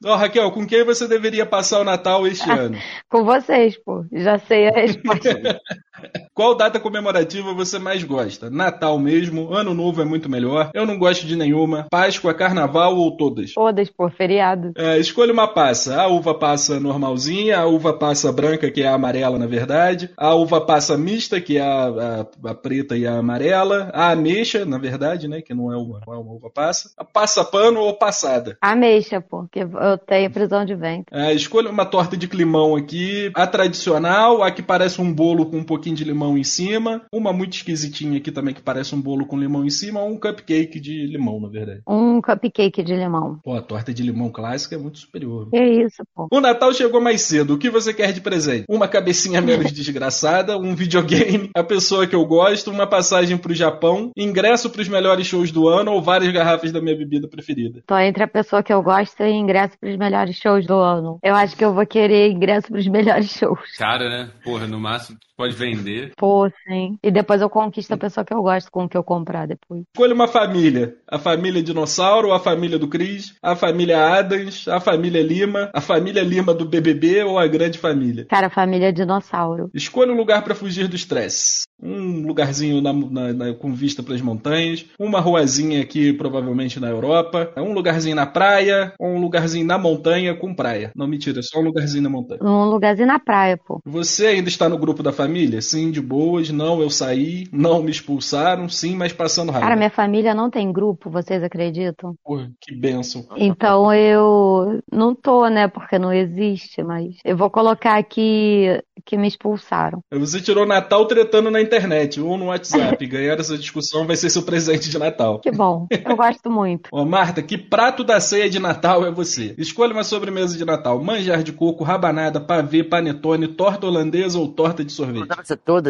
Ó, 0.04 0.16
Raquel, 0.16 0.52
com 0.52 0.68
quem 0.68 0.84
você 0.84 1.08
deveria 1.08 1.46
passar 1.46 1.80
o 1.80 1.84
Natal 1.84 2.28
este 2.28 2.50
ano? 2.50 2.78
Com 3.10 3.24
vocês, 3.24 3.76
pô. 3.84 4.06
Já 4.12 4.38
sei 4.38 4.68
a 4.68 4.72
resposta. 4.72 5.60
Qual 6.36 6.54
data 6.54 6.82
comemorativa 6.82 7.54
você 7.54 7.80
mais 7.80 8.04
gosta? 8.04 8.50
Natal 8.50 9.00
mesmo? 9.00 9.54
Ano 9.54 9.74
Novo 9.74 10.02
é 10.02 10.06
muito 10.06 10.30
melhor? 10.30 10.70
Eu 10.74 10.86
não 10.86 10.98
gosto 11.00 11.26
de 11.26 11.34
nenhuma. 11.34 11.88
Páscoa, 11.90 12.34
Carnaval 12.34 12.98
ou 12.98 13.16
todas? 13.16 13.54
Todas, 13.54 13.90
pô, 13.90 14.10
feriado. 14.10 14.74
É, 14.78 15.00
escolha 15.00 15.32
uma 15.32 15.48
passa. 15.48 15.96
A 16.02 16.08
uva 16.08 16.34
passa 16.34 16.78
normalzinha, 16.78 17.58
a 17.60 17.66
uva 17.66 17.94
passa 17.94 18.34
branca, 18.34 18.70
que 18.70 18.82
é 18.84 18.88
a 18.90 18.96
amarela, 18.96 19.40
na 19.40 19.48
verdade. 19.48 20.10
A 20.18 20.36
uva 20.36 20.60
passa 20.60 20.98
mista, 20.98 21.40
que 21.40 21.56
é 21.58 21.62
a, 21.62 22.26
a- 22.44 22.50
a 22.50 22.54
preta 22.54 22.98
e 22.98 23.08
a 23.08 23.18
amarela. 23.18 23.90
A 23.94 24.12
ameixa, 24.12 24.66
na 24.66 24.78
verdade, 24.78 25.30
né? 25.30 25.42
Que 25.42 25.54
não 25.54 25.72
é 25.72 25.78
uma, 25.78 26.02
não 26.06 26.14
é 26.14 26.18
uma 26.18 26.34
uva 26.34 26.50
passa. 26.54 26.90
A 26.98 27.06
passa 27.06 27.46
pano 27.46 27.80
ou 27.80 27.94
passada. 27.94 28.58
Ameixa, 28.62 29.22
pô, 29.22 29.44
porque 29.44 29.60
eu 29.62 29.98
tenho 30.00 30.30
prisão 30.32 30.66
de 30.66 30.76
ventre. 30.76 31.06
É, 31.18 31.32
escolha 31.34 31.70
uma 31.70 31.86
torta 31.86 32.18
de 32.18 32.28
climão 32.28 32.76
aqui. 32.76 33.32
A 33.34 33.48
tradicional, 33.48 34.44
a 34.44 34.52
que 34.52 34.62
parece 34.62 35.00
um 35.00 35.14
bolo 35.14 35.46
com 35.46 35.60
um 35.60 35.64
pouquinho 35.64 35.96
de 35.96 36.04
limão 36.04 36.25
limão 36.26 36.38
em 36.38 36.44
cima, 36.44 37.04
uma 37.12 37.32
muito 37.32 37.54
esquisitinha 37.54 38.18
aqui 38.18 38.32
também 38.32 38.54
que 38.54 38.62
parece 38.62 38.96
um 38.96 39.02
bolo 39.02 39.26
com 39.26 39.38
limão 39.38 39.64
em 39.64 39.70
cima, 39.70 40.02
ou 40.02 40.10
um 40.10 40.20
cupcake 40.20 40.80
de 40.80 41.06
limão, 41.06 41.40
na 41.40 41.48
verdade. 41.48 41.82
Um 41.88 42.20
cupcake 42.22 42.84
de 42.84 42.96
limão. 42.96 43.40
Pô, 43.44 43.54
a 43.54 43.62
torta 43.62 43.94
de 43.94 44.02
limão 44.02 44.30
clássica 44.30 44.76
é 44.76 44.78
muito 44.78 44.98
superior. 44.98 45.50
Que 45.50 45.64
isso, 45.64 46.04
pô. 46.16 46.28
O 46.32 46.42
Natal 46.42 46.74
chegou 46.74 47.00
mais 47.00 47.22
cedo. 47.22 47.54
O 47.54 47.58
que 47.58 47.70
você 47.70 47.94
quer 47.94 48.12
de 48.12 48.22
presente? 48.22 48.66
Uma 48.68 48.88
cabecinha 48.88 49.42
menos 49.42 49.72
desgraçada, 49.74 50.58
um 50.58 50.76
videogame, 50.76 51.50
a 51.56 51.64
pessoa 51.64 52.08
que 52.08 52.16
eu 52.16 52.26
gosto, 52.26 52.72
uma 52.72 52.88
passagem 52.88 53.38
pro 53.38 53.54
Japão, 53.54 54.12
ingresso 54.18 54.70
pros 54.70 54.88
melhores 54.88 55.28
shows 55.28 55.52
do 55.52 55.68
ano 55.68 55.92
ou 55.92 56.02
várias 56.02 56.32
garrafas 56.32 56.72
da 56.72 56.82
minha 56.82 56.98
bebida 56.98 57.28
preferida. 57.28 57.82
Tô 57.86 57.98
entre 57.98 58.24
a 58.24 58.28
pessoa 58.28 58.64
que 58.64 58.74
eu 58.74 58.82
gosto 58.82 59.22
e 59.24 59.32
ingresso 59.32 59.78
pros 59.80 59.98
melhores 59.98 60.36
shows 60.36 60.66
do 60.66 60.76
ano. 60.76 61.20
Eu 61.22 61.36
acho 61.36 61.56
que 61.56 61.64
eu 61.64 61.74
vou 61.74 61.86
querer 61.86 62.32
ingresso 62.32 62.68
pros 62.68 62.88
melhores 62.88 63.30
shows. 63.30 63.78
Cara, 63.78 64.10
né? 64.10 64.32
Porra, 64.44 64.68
no 64.68 64.80
máximo 64.80 65.18
tu 65.20 65.28
pode 65.36 65.56
vender. 65.56 66.14
Pô, 66.18 66.50
sim. 66.68 66.98
E 67.04 67.12
depois 67.12 67.42
eu 67.42 67.50
conquisto 67.50 67.92
a 67.94 67.98
pessoa 67.98 68.24
que 68.24 68.34
eu 68.34 68.42
gosto 68.42 68.72
com 68.72 68.86
o 68.86 68.90
que 68.90 68.98
eu 68.98 69.04
comprar 69.04 69.48
depois. 69.48 69.84
Escolha 69.94 70.14
uma 70.14 70.28
família. 70.28 70.96
A 71.08 71.20
família 71.20 71.62
Dinossauro, 71.62 72.32
a 72.32 72.40
família 72.40 72.80
do 72.80 72.88
Cris, 72.88 73.36
a 73.42 73.56
família 73.56 74.00
Adams, 74.18 74.68
a 74.68 74.80
família 74.80 75.22
Lima, 75.22 75.70
a 75.74 75.82
família 75.82 76.24
Lima 76.24 76.54
do 76.54 76.66
BBB 76.66 77.24
ou 77.24 77.38
a 77.38 77.48
grande 77.48 77.78
família. 77.78 78.26
Cara, 78.30 78.50
família 78.50 78.92
dinossauro. 78.94 79.70
Escolha 79.74 80.12
um 80.12 80.18
lugar 80.18 80.44
para 80.44 80.56
fugir 80.56 80.88
do 80.88 80.96
estresse. 80.96 81.64
Um 81.82 82.26
lugarzinho 82.26 82.82
na- 82.82 82.94
na- 82.94 83.34
na- 83.34 83.54
com 83.54 83.74
vista 83.74 84.02
para 84.02 84.16
as 84.16 84.22
montanhas, 84.22 84.86
uma 84.98 85.20
ruazinha 85.20 85.82
aqui, 85.82 86.14
provavelmente 86.14 86.80
na 86.80 86.90
Europa, 86.90 87.52
um 87.58 87.74
lugarzinho 87.74 88.16
na 88.16 88.26
praia, 88.26 88.94
ou 88.98 89.10
um 89.10 89.20
lugarzinho 89.20 89.66
na 89.66 89.78
montanha 89.78 90.34
com 90.34 90.54
praia. 90.56 90.92
Não, 90.96 91.08
mentira, 91.08 91.42
só 91.44 91.60
um 91.60 91.64
lugarzinho 91.64 92.04
na 92.04 92.10
montanha. 92.10 92.40
Num 92.42 92.66
lugarzinho 92.70 93.08
na 93.08 93.20
praia, 93.20 93.58
pô. 93.58 93.80
Você 93.86 94.28
ainda 94.28 94.48
está 94.48 94.70
no 94.70 94.78
grupo 94.78 95.04
da 95.04 95.12
família? 95.12 95.62
Sim, 95.62 95.92
de 95.92 96.02
boas. 96.06 96.50
Não, 96.50 96.82
eu 96.82 96.90
saí. 96.90 97.48
Não, 97.52 97.82
me 97.82 97.92
expulsaram. 97.92 98.70
Sim, 98.70 98.96
mas 98.96 99.12
passando 99.12 99.52
raiva. 99.52 99.66
Cara, 99.68 99.76
minha 99.76 99.90
família 99.90 100.34
não 100.34 100.50
tem 100.50 100.72
grupo, 100.72 101.10
vocês 101.10 101.44
acreditam? 101.44 102.16
Porra, 102.24 102.52
que 102.62 102.76
benção. 102.76 103.26
Então 103.36 103.94
eu 103.94 104.82
não 104.92 105.16
tô, 105.16 105.48
né? 105.48 105.68
Porque 105.68 105.98
não 105.98 106.14
existe, 106.14 106.84
mas 106.84 107.16
eu 107.24 107.36
vou 107.36 107.50
colocar 107.50 107.98
aqui 107.98 108.80
que 109.06 109.18
me 109.18 109.28
expulsaram. 109.28 110.04
Você 110.12 110.42
tirou 110.42 110.66
Natal 110.66 111.06
tretando 111.06 111.52
na 111.52 111.62
internet 111.62 112.20
ou 112.20 112.38
no 112.38 112.46
WhatsApp. 112.46 113.04
Ganhar 113.06 113.40
essa 113.40 113.58
discussão 113.58 114.08
vai 114.08 114.16
ser 114.16 114.30
seu 114.30 114.44
presente 114.44 114.90
de 114.90 114.98
Natal. 114.98 115.40
Que 115.40 115.52
bom, 115.52 115.88
eu 115.92 116.16
gosto 116.16 116.50
muito. 116.50 116.90
Ó, 116.94 117.06
Marta, 117.06 117.42
que 117.42 117.58
prato 117.58 118.04
da 118.04 118.20
ceia 118.20 118.50
de 118.50 118.60
Natal 118.60 119.06
é 119.06 119.12
você? 119.12 119.54
Escolha 119.58 119.94
uma 119.94 120.04
sobremesa 120.04 120.58
de 120.58 120.66
Natal: 120.66 121.02
manjar 121.04 121.44
de 121.44 121.52
coco, 121.52 121.84
rabanada, 121.84 122.40
pavê, 122.40 122.84
panetone, 122.84 123.48
torta 123.48 123.88
holandesa 123.88 124.40
ou 124.40 124.48
torta 124.48 124.84
de 124.84 124.92
sorvete. 124.92 125.28
dá 125.28 125.36
pra 125.36 125.46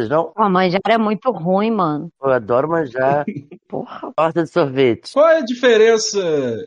todas, 0.08 0.10
não? 0.10 0.32
Pô, 0.36 0.50
manjar 0.50 0.82
é 0.88 0.98
muito 0.98 1.32
ruim, 1.32 1.72
mano. 1.72 2.10
Eu 2.24 2.32
adoro 2.32 2.70
manjar. 2.70 3.26
Porra. 3.68 4.12
Torta 4.16 4.44
de 4.44 4.50
sorvete. 4.50 5.12
Qual 5.14 5.28
é 5.28 5.40
a 5.40 5.46
diferença 5.46 6.20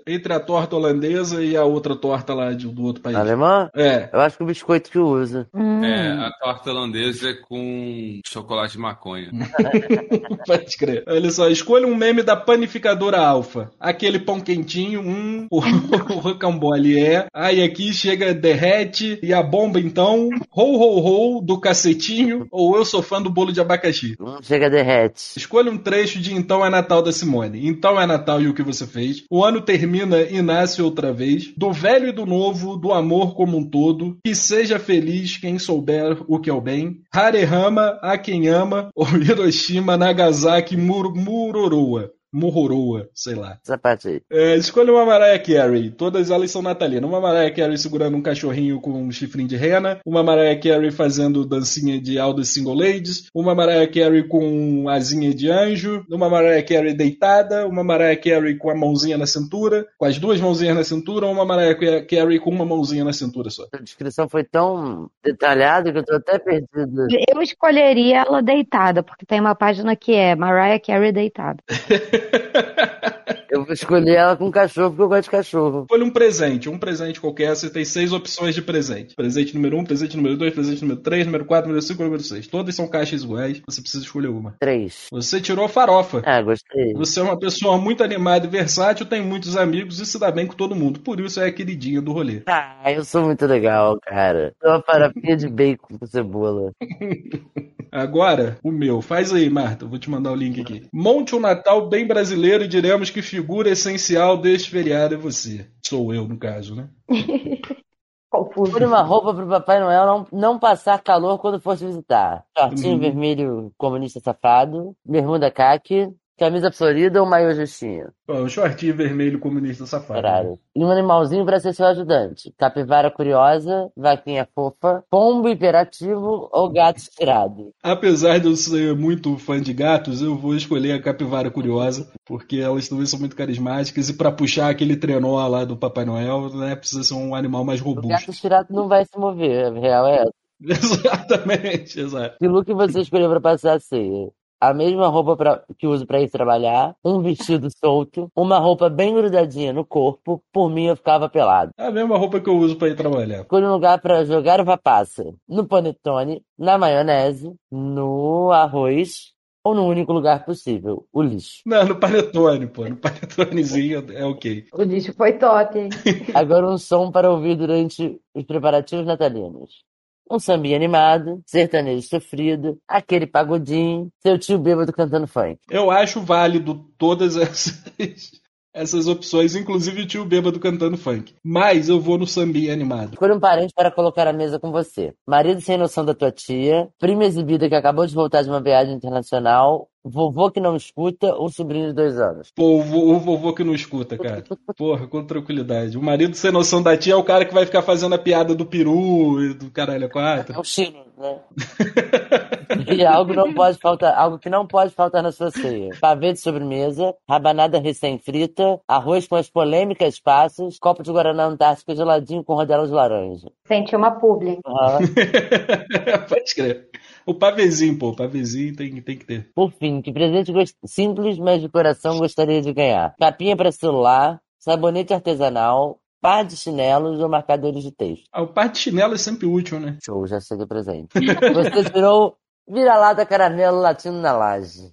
entre 0.07 0.33
a 0.33 0.41
torta 0.41 0.77
holandesa 0.77 1.43
e 1.43 1.57
a 1.57 1.65
outra 1.65 1.95
torta 1.97 2.35
lá 2.35 2.53
de- 2.53 2.67
do 2.69 2.83
outro 2.85 3.03
país? 3.03 3.17
Alemã? 3.17 3.71
É. 3.75 4.09
Eu 4.13 4.21
acho 4.21 4.37
que 4.37 4.43
o 4.43 4.47
biscoito 4.47 4.91
que 4.91 4.99
usa. 4.99 5.49
Hum. 5.55 5.83
É, 5.85 6.11
a 6.13 6.31
torta 6.41 6.71
holandesa 6.71 7.31
é 7.31 7.35
com 7.35 8.21
chocolate 8.27 8.73
de 8.73 8.79
maconha. 8.79 9.31
Pode 10.47 10.77
crer. 10.77 11.05
Olha 11.07 11.31
só, 11.31 11.49
escolha 11.49 11.87
um 11.87 11.95
meme 11.95 12.23
da 12.23 12.37
panificadora 12.37 13.19
alfa. 13.21 13.71
Aquele 13.79 14.19
pão 14.19 14.41
quentinho, 14.41 15.01
um, 15.01 15.47
o, 15.51 15.59
o 15.59 16.19
rocambole 16.19 16.99
é. 17.01 17.27
Aí 17.33 17.63
aqui 17.63 17.93
chega 17.93 18.35
derrete 18.35 19.19
e 19.23 19.33
a 19.33 19.43
bomba 19.43 19.79
então, 19.81 20.29
rou 20.51 20.77
rou 20.77 20.99
rou 21.01 21.41
do 21.43 21.61
cacetinho 21.61 22.47
ou 22.51 22.77
eu 22.77 22.85
sou 22.85 23.03
fã 23.03 23.21
do 23.23 23.28
bolo 23.31 23.53
de 23.53 23.61
abacaxi. 23.61 24.17
Um 24.21 24.43
chega 24.43 24.71
derrete. 24.71 25.37
Escolha 25.37 25.71
um 25.71 25.79
trecho 25.79 26.19
de 26.21 26.35
Então 26.35 26.65
é 26.65 26.71
Natal 26.71 27.03
da 27.03 27.13
Simone. 27.13 27.67
Então 27.67 28.01
é 28.01 28.07
Natal 28.07 28.41
e 28.41 28.49
o 28.49 28.55
que 28.55 28.63
você 28.63 28.87
fez. 28.87 29.25
O 29.31 29.45
ano 29.45 29.61
termina 29.61 30.21
e 30.23 30.41
nasce 30.43 30.83
outra 30.83 31.13
vez. 31.13 31.53
Do 31.57 31.73
velho 31.73 32.09
e 32.09 32.13
do 32.13 32.27
novo, 32.27 32.77
do 32.77 32.93
amor 32.93 33.35
como 33.35 33.57
um 33.57 33.69
todo. 33.69 34.19
Que 34.25 34.35
seja 34.35 34.79
feliz 34.79 35.37
quem 35.37 35.59
souber 35.59 36.19
o 36.27 36.39
que 36.39 36.51
é 36.51 36.53
o 36.53 36.61
bem. 36.61 37.01
Harehama 37.13 37.99
a 38.03 38.17
quem 38.17 38.49
ama. 38.49 38.91
Ou 38.95 39.07
Hiroshima, 39.17 39.97
Nagasaki, 39.97 40.77
Mur 40.77 41.15
Muroroa. 41.15 42.11
Muhoroa, 42.39 43.09
sei 43.13 43.35
lá. 43.35 43.59
Essa 43.63 43.77
parte 43.77 44.09
aí. 44.09 44.23
É, 44.31 44.57
escolha 44.57 44.93
uma 44.93 45.05
Mariah 45.05 45.39
Carey. 45.39 45.91
Todas 45.91 46.31
elas 46.31 46.51
são 46.51 46.63
natalinas. 46.63 47.09
Uma 47.09 47.21
Mariah 47.21 47.55
Carey 47.55 47.77
segurando 47.77 48.17
um 48.17 48.23
cachorrinho 48.23 48.81
com 48.81 48.93
um 48.93 49.11
chifrinho 49.11 49.49
de 49.49 49.57
rena. 49.57 50.01
Uma 50.07 50.23
Mariah 50.23 50.59
Carey 50.61 50.91
fazendo 50.91 51.45
dancinha 51.45 52.01
de 52.01 52.17
the 52.17 52.45
Single 52.45 52.75
Ladies. 52.75 53.29
Uma 53.35 53.55
Mariah 53.55 53.91
Carey 53.91 54.27
com 54.27 54.89
asinha 54.89 55.35
de 55.35 55.51
anjo. 55.51 56.05
Uma 56.11 56.29
Mariah 56.29 56.63
Carey 56.63 56.95
deitada. 56.95 57.67
Uma 57.67 57.83
Mariah 57.83 58.21
Carey 58.21 58.57
com 58.57 58.71
a 58.71 58.75
mãozinha 58.75 59.19
na 59.19 59.27
cintura. 59.27 59.87
Com 59.99 60.05
as 60.05 60.19
duas 60.19 60.41
mãozinhas 60.41 60.77
na 60.77 60.85
cintura. 60.85 61.27
Ou 61.27 61.33
uma 61.33 61.45
Mariah 61.45 62.05
Carey 62.07 62.39
com 62.39 62.51
uma 62.51 62.65
mãozinha 62.65 63.05
na 63.05 63.13
cintura 63.13 63.51
só. 63.51 63.67
A 63.73 63.79
descrição 63.79 64.29
foi 64.29 64.45
tão 64.45 65.11
detalhada 65.23 65.93
que 65.93 65.99
eu 65.99 66.05
tô 66.05 66.17
até 66.17 66.39
perdido. 66.39 67.07
Eu 67.29 67.43
escolheria 67.43 68.25
ela 68.27 68.43
deitada, 68.43 69.03
porque 69.03 69.27
tem 69.27 69.41
uma 69.41 69.55
página 69.55 69.97
que 69.97 70.15
é 70.15 70.37
Mariah 70.37 70.81
Carey 70.81 71.13
deitada. 71.13 71.63
Eu 73.51 73.65
vou 73.65 73.73
escolher 73.73 74.15
ela 74.15 74.37
com 74.37 74.51
cachorro 74.51 74.91
porque 74.91 75.03
eu 75.03 75.09
gosto 75.09 75.25
de 75.25 75.31
cachorro. 75.31 75.81
Escolha 75.83 76.05
um 76.05 76.11
presente. 76.11 76.69
Um 76.69 76.79
presente 76.79 77.21
qualquer. 77.21 77.57
Você 77.57 77.71
tem 77.71 77.85
seis 77.85 78.13
opções 78.13 78.55
de 78.55 78.61
presente. 78.61 79.15
Presente 79.15 79.55
número 79.55 79.79
um, 79.79 79.85
presente 79.85 80.17
número 80.17 80.37
dois, 80.37 80.53
presente 80.53 80.83
número 80.83 81.01
três, 81.01 81.25
número 81.25 81.47
quatro, 81.47 81.69
número 81.69 81.85
cinco, 81.85 82.05
número 82.05 82.23
seis. 82.23 82.47
Todas 82.47 82.75
são 82.75 82.87
caixas 82.87 83.23
iguais. 83.23 83.63
Você 83.67 83.81
precisa 83.81 84.05
escolher 84.05 84.29
uma. 84.29 84.55
Três. 84.61 85.07
Você 85.11 85.41
tirou 85.41 85.65
a 85.65 85.69
farofa. 85.69 86.23
Ah, 86.27 86.43
gostei. 86.43 86.93
Você 86.93 87.21
é 87.21 87.23
uma 87.23 87.39
pessoa 87.39 87.79
muito 87.79 88.05
animada 88.05 88.47
e 88.47 88.51
versátil, 88.51 89.07
tem 89.07 89.23
muitos 89.23 89.57
amigos 89.57 89.99
e 89.99 90.05
se 90.05 90.19
dá 90.19 90.31
bem 90.31 90.47
com 90.47 90.55
todo 90.55 90.77
mundo. 90.77 91.01
Por 91.01 91.19
isso 91.19 91.41
é 91.41 91.47
a 91.47 91.53
queridinha 91.53 92.03
do 92.03 92.13
rolê. 92.13 92.43
Ah, 92.47 92.93
eu 92.93 93.05
sou 93.05 93.25
muito 93.25 93.47
legal, 93.47 93.99
cara. 94.03 94.53
Sou 94.61 94.71
uma 94.71 94.83
farofinha 94.83 95.37
de 95.37 95.49
bacon 95.49 95.99
com 95.99 96.07
cebola. 96.07 96.73
Agora, 97.91 98.59
o 98.63 98.71
meu. 98.71 99.01
Faz 99.01 99.33
aí, 99.33 99.49
Marta. 99.49 99.85
Eu 99.85 99.89
vou 99.89 99.99
te 99.99 100.11
mandar 100.11 100.33
o 100.33 100.37
link 100.37 100.61
aqui. 100.61 100.87
Monte 100.93 101.35
um 101.35 101.41
Natal 101.41 101.89
bem 101.89 102.07
brasileiro 102.09 102.65
e 102.65 102.69
diremos 102.69 103.11
que 103.11 103.23
figura 103.23 103.71
essencial 103.71 104.37
deste 104.37 104.71
feriado 104.71 105.15
é 105.15 105.19
você. 105.19 105.67
Sou 105.87 106.13
eu, 106.13 106.27
no 106.27 106.39
caso, 106.39 106.75
né? 106.75 106.89
Confuso. 108.31 108.73
Por 108.73 108.83
uma 108.83 109.01
roupa 109.01 109.33
pro 109.33 109.49
Papai 109.49 109.81
Noel 109.81 110.05
não, 110.07 110.27
não 110.33 110.59
passar 110.59 111.03
calor 111.03 111.39
quando 111.39 111.61
fosse 111.61 111.87
visitar. 111.87 112.45
Shortinho 112.57 112.95
Uhum. 112.95 113.01
vermelho 113.01 113.73
comunista 113.79 114.21
safado, 114.21 114.95
bermuda 115.05 115.51
caque, 115.51 116.09
camisa 116.39 116.71
florida 116.71 117.21
ou 117.21 117.29
maiô 117.29 117.53
justinho. 117.53 118.09
O 118.29 118.49
shortinho 118.49 118.95
vermelho 118.95 119.39
comunista 119.39 119.85
safado. 119.87 120.23
Caralho. 120.23 120.59
E 120.75 120.85
um 120.85 120.91
animalzinho 120.91 121.45
pra 121.45 121.59
ser 121.61 121.73
seu 121.75 121.87
ajudante. 121.87 122.53
Capivara 122.57 123.11
curiosa, 123.11 123.91
vaquinha 123.97 124.47
fofa, 124.55 125.03
pombo 125.11 125.49
hiperativo 125.49 126.49
ou 126.53 126.73
gato 126.73 126.99
estirado. 126.99 127.71
Apesar 127.83 128.39
de 128.39 128.47
eu 128.47 128.57
ser 128.57 128.95
muito 128.95 129.37
fã 129.39 129.61
de 129.61 129.73
gatos, 129.73 130.23
eu 130.23 130.37
vou 130.37 130.55
escolher 130.55 130.93
a 130.93 131.03
capivara 131.03 131.51
curiosa, 131.51 132.11
porque 132.25 132.57
elas 132.59 132.89
também 132.89 133.07
são 133.07 133.19
muito 133.19 133.35
carismáticas 133.37 134.09
e 134.09 134.15
pra 134.15 134.31
puxar 134.33 134.69
aquele 134.71 134.97
trenó 134.97 135.47
lá 135.49 135.65
do 135.65 135.77
Papai 135.77 136.05
Noel, 136.05 136.51
né, 136.55 136.77
precisa 136.77 137.03
ser 137.03 137.15
um 137.15 137.35
animal 137.35 137.65
mais 137.65 137.81
O 137.81 137.85
gato 137.95 138.03
robusto. 138.07 138.31
estirado 138.31 138.69
não 138.71 138.89
vai 138.89 139.05
se 139.05 139.19
mover, 139.19 139.67
a 139.67 139.71
real 139.81 140.07
é 140.07 140.15
essa. 140.23 140.33
Exatamente, 141.19 142.01
exato. 142.01 142.37
Que 142.39 142.49
look 142.49 142.73
você 142.73 143.01
escolheu 143.01 143.31
pra 143.31 143.41
passar 143.41 143.75
a 143.77 143.81
ceia? 143.81 144.29
A 144.61 144.75
mesma 144.75 145.07
roupa 145.07 145.37
pra- 145.37 145.63
que 145.79 145.87
uso 145.87 146.05
pra 146.05 146.21
ir 146.21 146.29
trabalhar, 146.29 146.97
um 147.05 147.23
vestido 147.23 147.69
solto, 147.71 148.29
uma 148.35 148.59
roupa 148.59 148.89
bem 148.91 149.15
grudadinha 149.15 149.73
no 149.73 149.85
corpo, 149.85 150.43
por 150.53 150.69
mim 150.69 150.87
eu 150.87 150.97
ficava 150.97 151.29
pelado. 151.29 151.71
É 151.79 151.87
a 151.87 151.93
mesma 151.93 152.19
roupa 152.19 152.41
que 152.41 152.51
eu 152.51 152.57
uso 152.57 152.77
pra 152.77 152.89
ir 152.89 152.97
trabalhar. 152.97 153.43
Escolha 153.43 153.69
um 153.69 153.73
lugar 153.75 154.01
pra 154.01 154.25
jogar 154.25 154.61
uva 154.61 154.77
passa, 154.77 155.33
no 155.49 155.65
panetone, 155.65 156.43
na 156.59 156.77
maionese, 156.77 157.55
no 157.71 158.51
arroz 158.51 159.33
ou 159.63 159.75
no 159.77 159.87
único 159.87 160.13
lugar 160.13 160.45
possível, 160.45 161.07
o 161.13 161.23
lixo. 161.23 161.63
Não, 161.65 161.85
no 161.87 161.95
panetone, 162.01 162.67
pô. 162.67 162.85
No 162.89 162.97
panetonezinho 162.97 164.05
é 164.13 164.25
ok. 164.25 164.65
O 164.73 164.83
lixo 164.83 165.13
foi 165.15 165.35
top, 165.35 165.79
hein? 165.79 165.89
Agora 166.35 166.67
um 166.67 166.79
som 166.79 167.13
para 167.13 167.31
ouvir 167.31 167.55
durante 167.57 168.21
os 168.35 168.45
preparativos 168.45 169.07
natalinos. 169.07 169.87
Um 170.31 170.39
sambinha 170.39 170.77
animado, 170.77 171.41
sertanejo 171.47 172.07
sofrido, 172.07 172.79
aquele 172.87 173.27
pagodinho, 173.27 174.11
seu 174.23 174.39
tio 174.39 174.59
bêbado 174.59 174.93
cantando 174.93 175.27
funk. 175.27 175.59
Eu 175.71 175.91
acho 175.91 176.21
válido 176.21 176.85
todas 176.99 177.37
essas, 177.39 178.33
essas 178.75 179.09
opções, 179.09 179.55
inclusive 179.55 180.03
o 180.03 180.07
tio 180.07 180.25
bêbado 180.25 180.61
cantando 180.61 180.97
funk. 180.97 181.35
Mas 181.45 181.89
eu 181.89 182.01
vou 182.01 182.19
no 182.19 182.27
sambinha 182.27 182.73
animado. 182.73 183.15
Escolha 183.15 183.35
um 183.35 183.41
parente 183.41 183.73
para 183.75 183.91
colocar 183.91 184.29
à 184.29 184.33
mesa 184.33 184.59
com 184.59 184.71
você. 184.71 185.13
Marido 185.27 185.61
sem 185.61 185.77
noção 185.77 186.05
da 186.05 186.15
tua 186.15 186.31
tia, 186.31 186.89
prima 186.99 187.25
exibida 187.25 187.69
que 187.69 187.75
acabou 187.75 188.07
de 188.07 188.15
voltar 188.15 188.43
de 188.43 188.49
uma 188.49 188.61
viagem 188.61 188.95
internacional, 188.95 189.89
vovô 190.09 190.51
que 190.51 190.61
não 190.61 190.77
escuta 190.77 191.35
ou 191.35 191.49
sobrinho 191.51 191.89
de 191.89 191.93
dois 191.95 192.19
anos. 192.19 192.51
Pô, 192.55 192.79
o 192.79 192.83
vo- 192.83 193.11
o 193.15 193.19
vovô 193.19 193.53
que 193.53 193.63
não 193.65 193.75
escuta, 193.75 194.17
cara. 194.19 194.45
Porra, 194.77 195.07
com 195.07 195.25
tranquilidade. 195.25 195.97
O 195.99 196.03
marido 196.03 196.35
sem 196.35 196.51
noção 196.51 196.83
da 196.83 196.97
tia 196.97 197.13
é 197.13 197.17
o 197.17 197.25
cara 197.25 197.45
que 197.45 197.55
vai 197.55 197.65
ficar 197.67 197.83
fazendo 197.83 198.15
a 198.15 198.19
piada 198.19 198.55
do 198.55 198.67
peru 198.67 199.43
e 199.43 199.55
do 199.55 199.71
caralho 199.71 200.05
a 200.05 200.07
É 200.07 200.09
quatro. 200.09 200.61
o 200.61 200.65
Chino. 200.65 200.99
né? 201.19 201.37
E 202.99 203.07
algo 203.07 203.33
não 203.35 203.53
pode 203.55 203.79
faltar, 203.79 204.15
algo 204.17 204.39
que 204.39 204.49
não 204.51 204.67
pode 204.67 204.93
faltar 204.93 205.23
na 205.23 205.31
sua 205.33 205.51
ceia. 205.51 205.91
Pavê 206.01 206.33
de 206.33 206.41
sobremesa, 206.41 207.15
rabanada 207.29 207.79
recém-frita, 207.79 208.81
arroz 208.89 209.27
com 209.27 209.37
as 209.37 209.49
polêmicas 209.49 210.19
passas, 210.21 210.79
copo 210.79 211.03
de 211.03 211.11
Guaraná 211.11 211.45
Antártica 211.47 211.95
geladinho 211.95 212.43
com 212.45 212.55
rodela 212.55 212.87
de 212.87 212.93
laranja. 212.93 213.49
Senti 213.67 213.95
uma 213.97 214.13
publi. 214.13 214.59
Aham. 214.67 214.99
Pode 216.29 216.55
crer. 216.55 216.89
O 217.27 217.35
pavezinho, 217.35 217.99
pô, 217.99 218.11
o 218.11 218.17
pavezinho 218.17 218.75
tem, 218.75 219.01
tem 219.03 219.17
que 219.19 219.25
ter. 219.27 219.51
Por 219.55 219.71
fim, 219.73 220.01
que 220.01 220.13
presente 220.13 220.53
gost- 220.53 220.77
simples, 220.85 221.39
mas 221.39 221.61
de 221.61 221.69
coração 221.69 222.19
gostaria 222.19 222.61
de 222.63 222.73
ganhar? 222.73 223.15
Capinha 223.19 223.57
para 223.57 223.71
celular, 223.73 224.41
sabonete 224.59 225.13
artesanal, 225.13 225.99
par 226.21 226.45
de 226.45 226.57
chinelos 226.57 227.21
ou 227.21 227.29
marcadores 227.29 227.83
de 227.83 227.93
texto. 227.93 228.25
Ah, 228.33 228.43
o 228.43 228.49
par 228.49 228.69
de 228.71 228.79
chinelo 228.79 229.15
é 229.15 229.19
sempre 229.19 229.47
útil, 229.47 229.79
né? 229.79 229.99
Show, 230.05 230.27
já 230.27 230.41
chega 230.41 230.67
presente. 230.67 231.09
Você 231.55 231.83
virou 231.93 232.37
vira-lata 232.69 233.27
caramelo 233.27 233.81
latino 233.81 234.21
na 234.21 234.33
laje. 234.33 234.93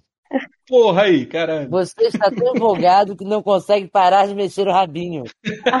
Porra 0.68 1.02
aí, 1.02 1.24
caralho. 1.24 1.70
Você 1.70 2.06
está 2.06 2.28
tão 2.28 2.56
empolgado 2.56 3.16
que 3.16 3.24
não 3.24 3.40
consegue 3.40 3.86
parar 3.86 4.26
de 4.26 4.34
mexer 4.34 4.66
o 4.66 4.72
rabinho. 4.72 5.22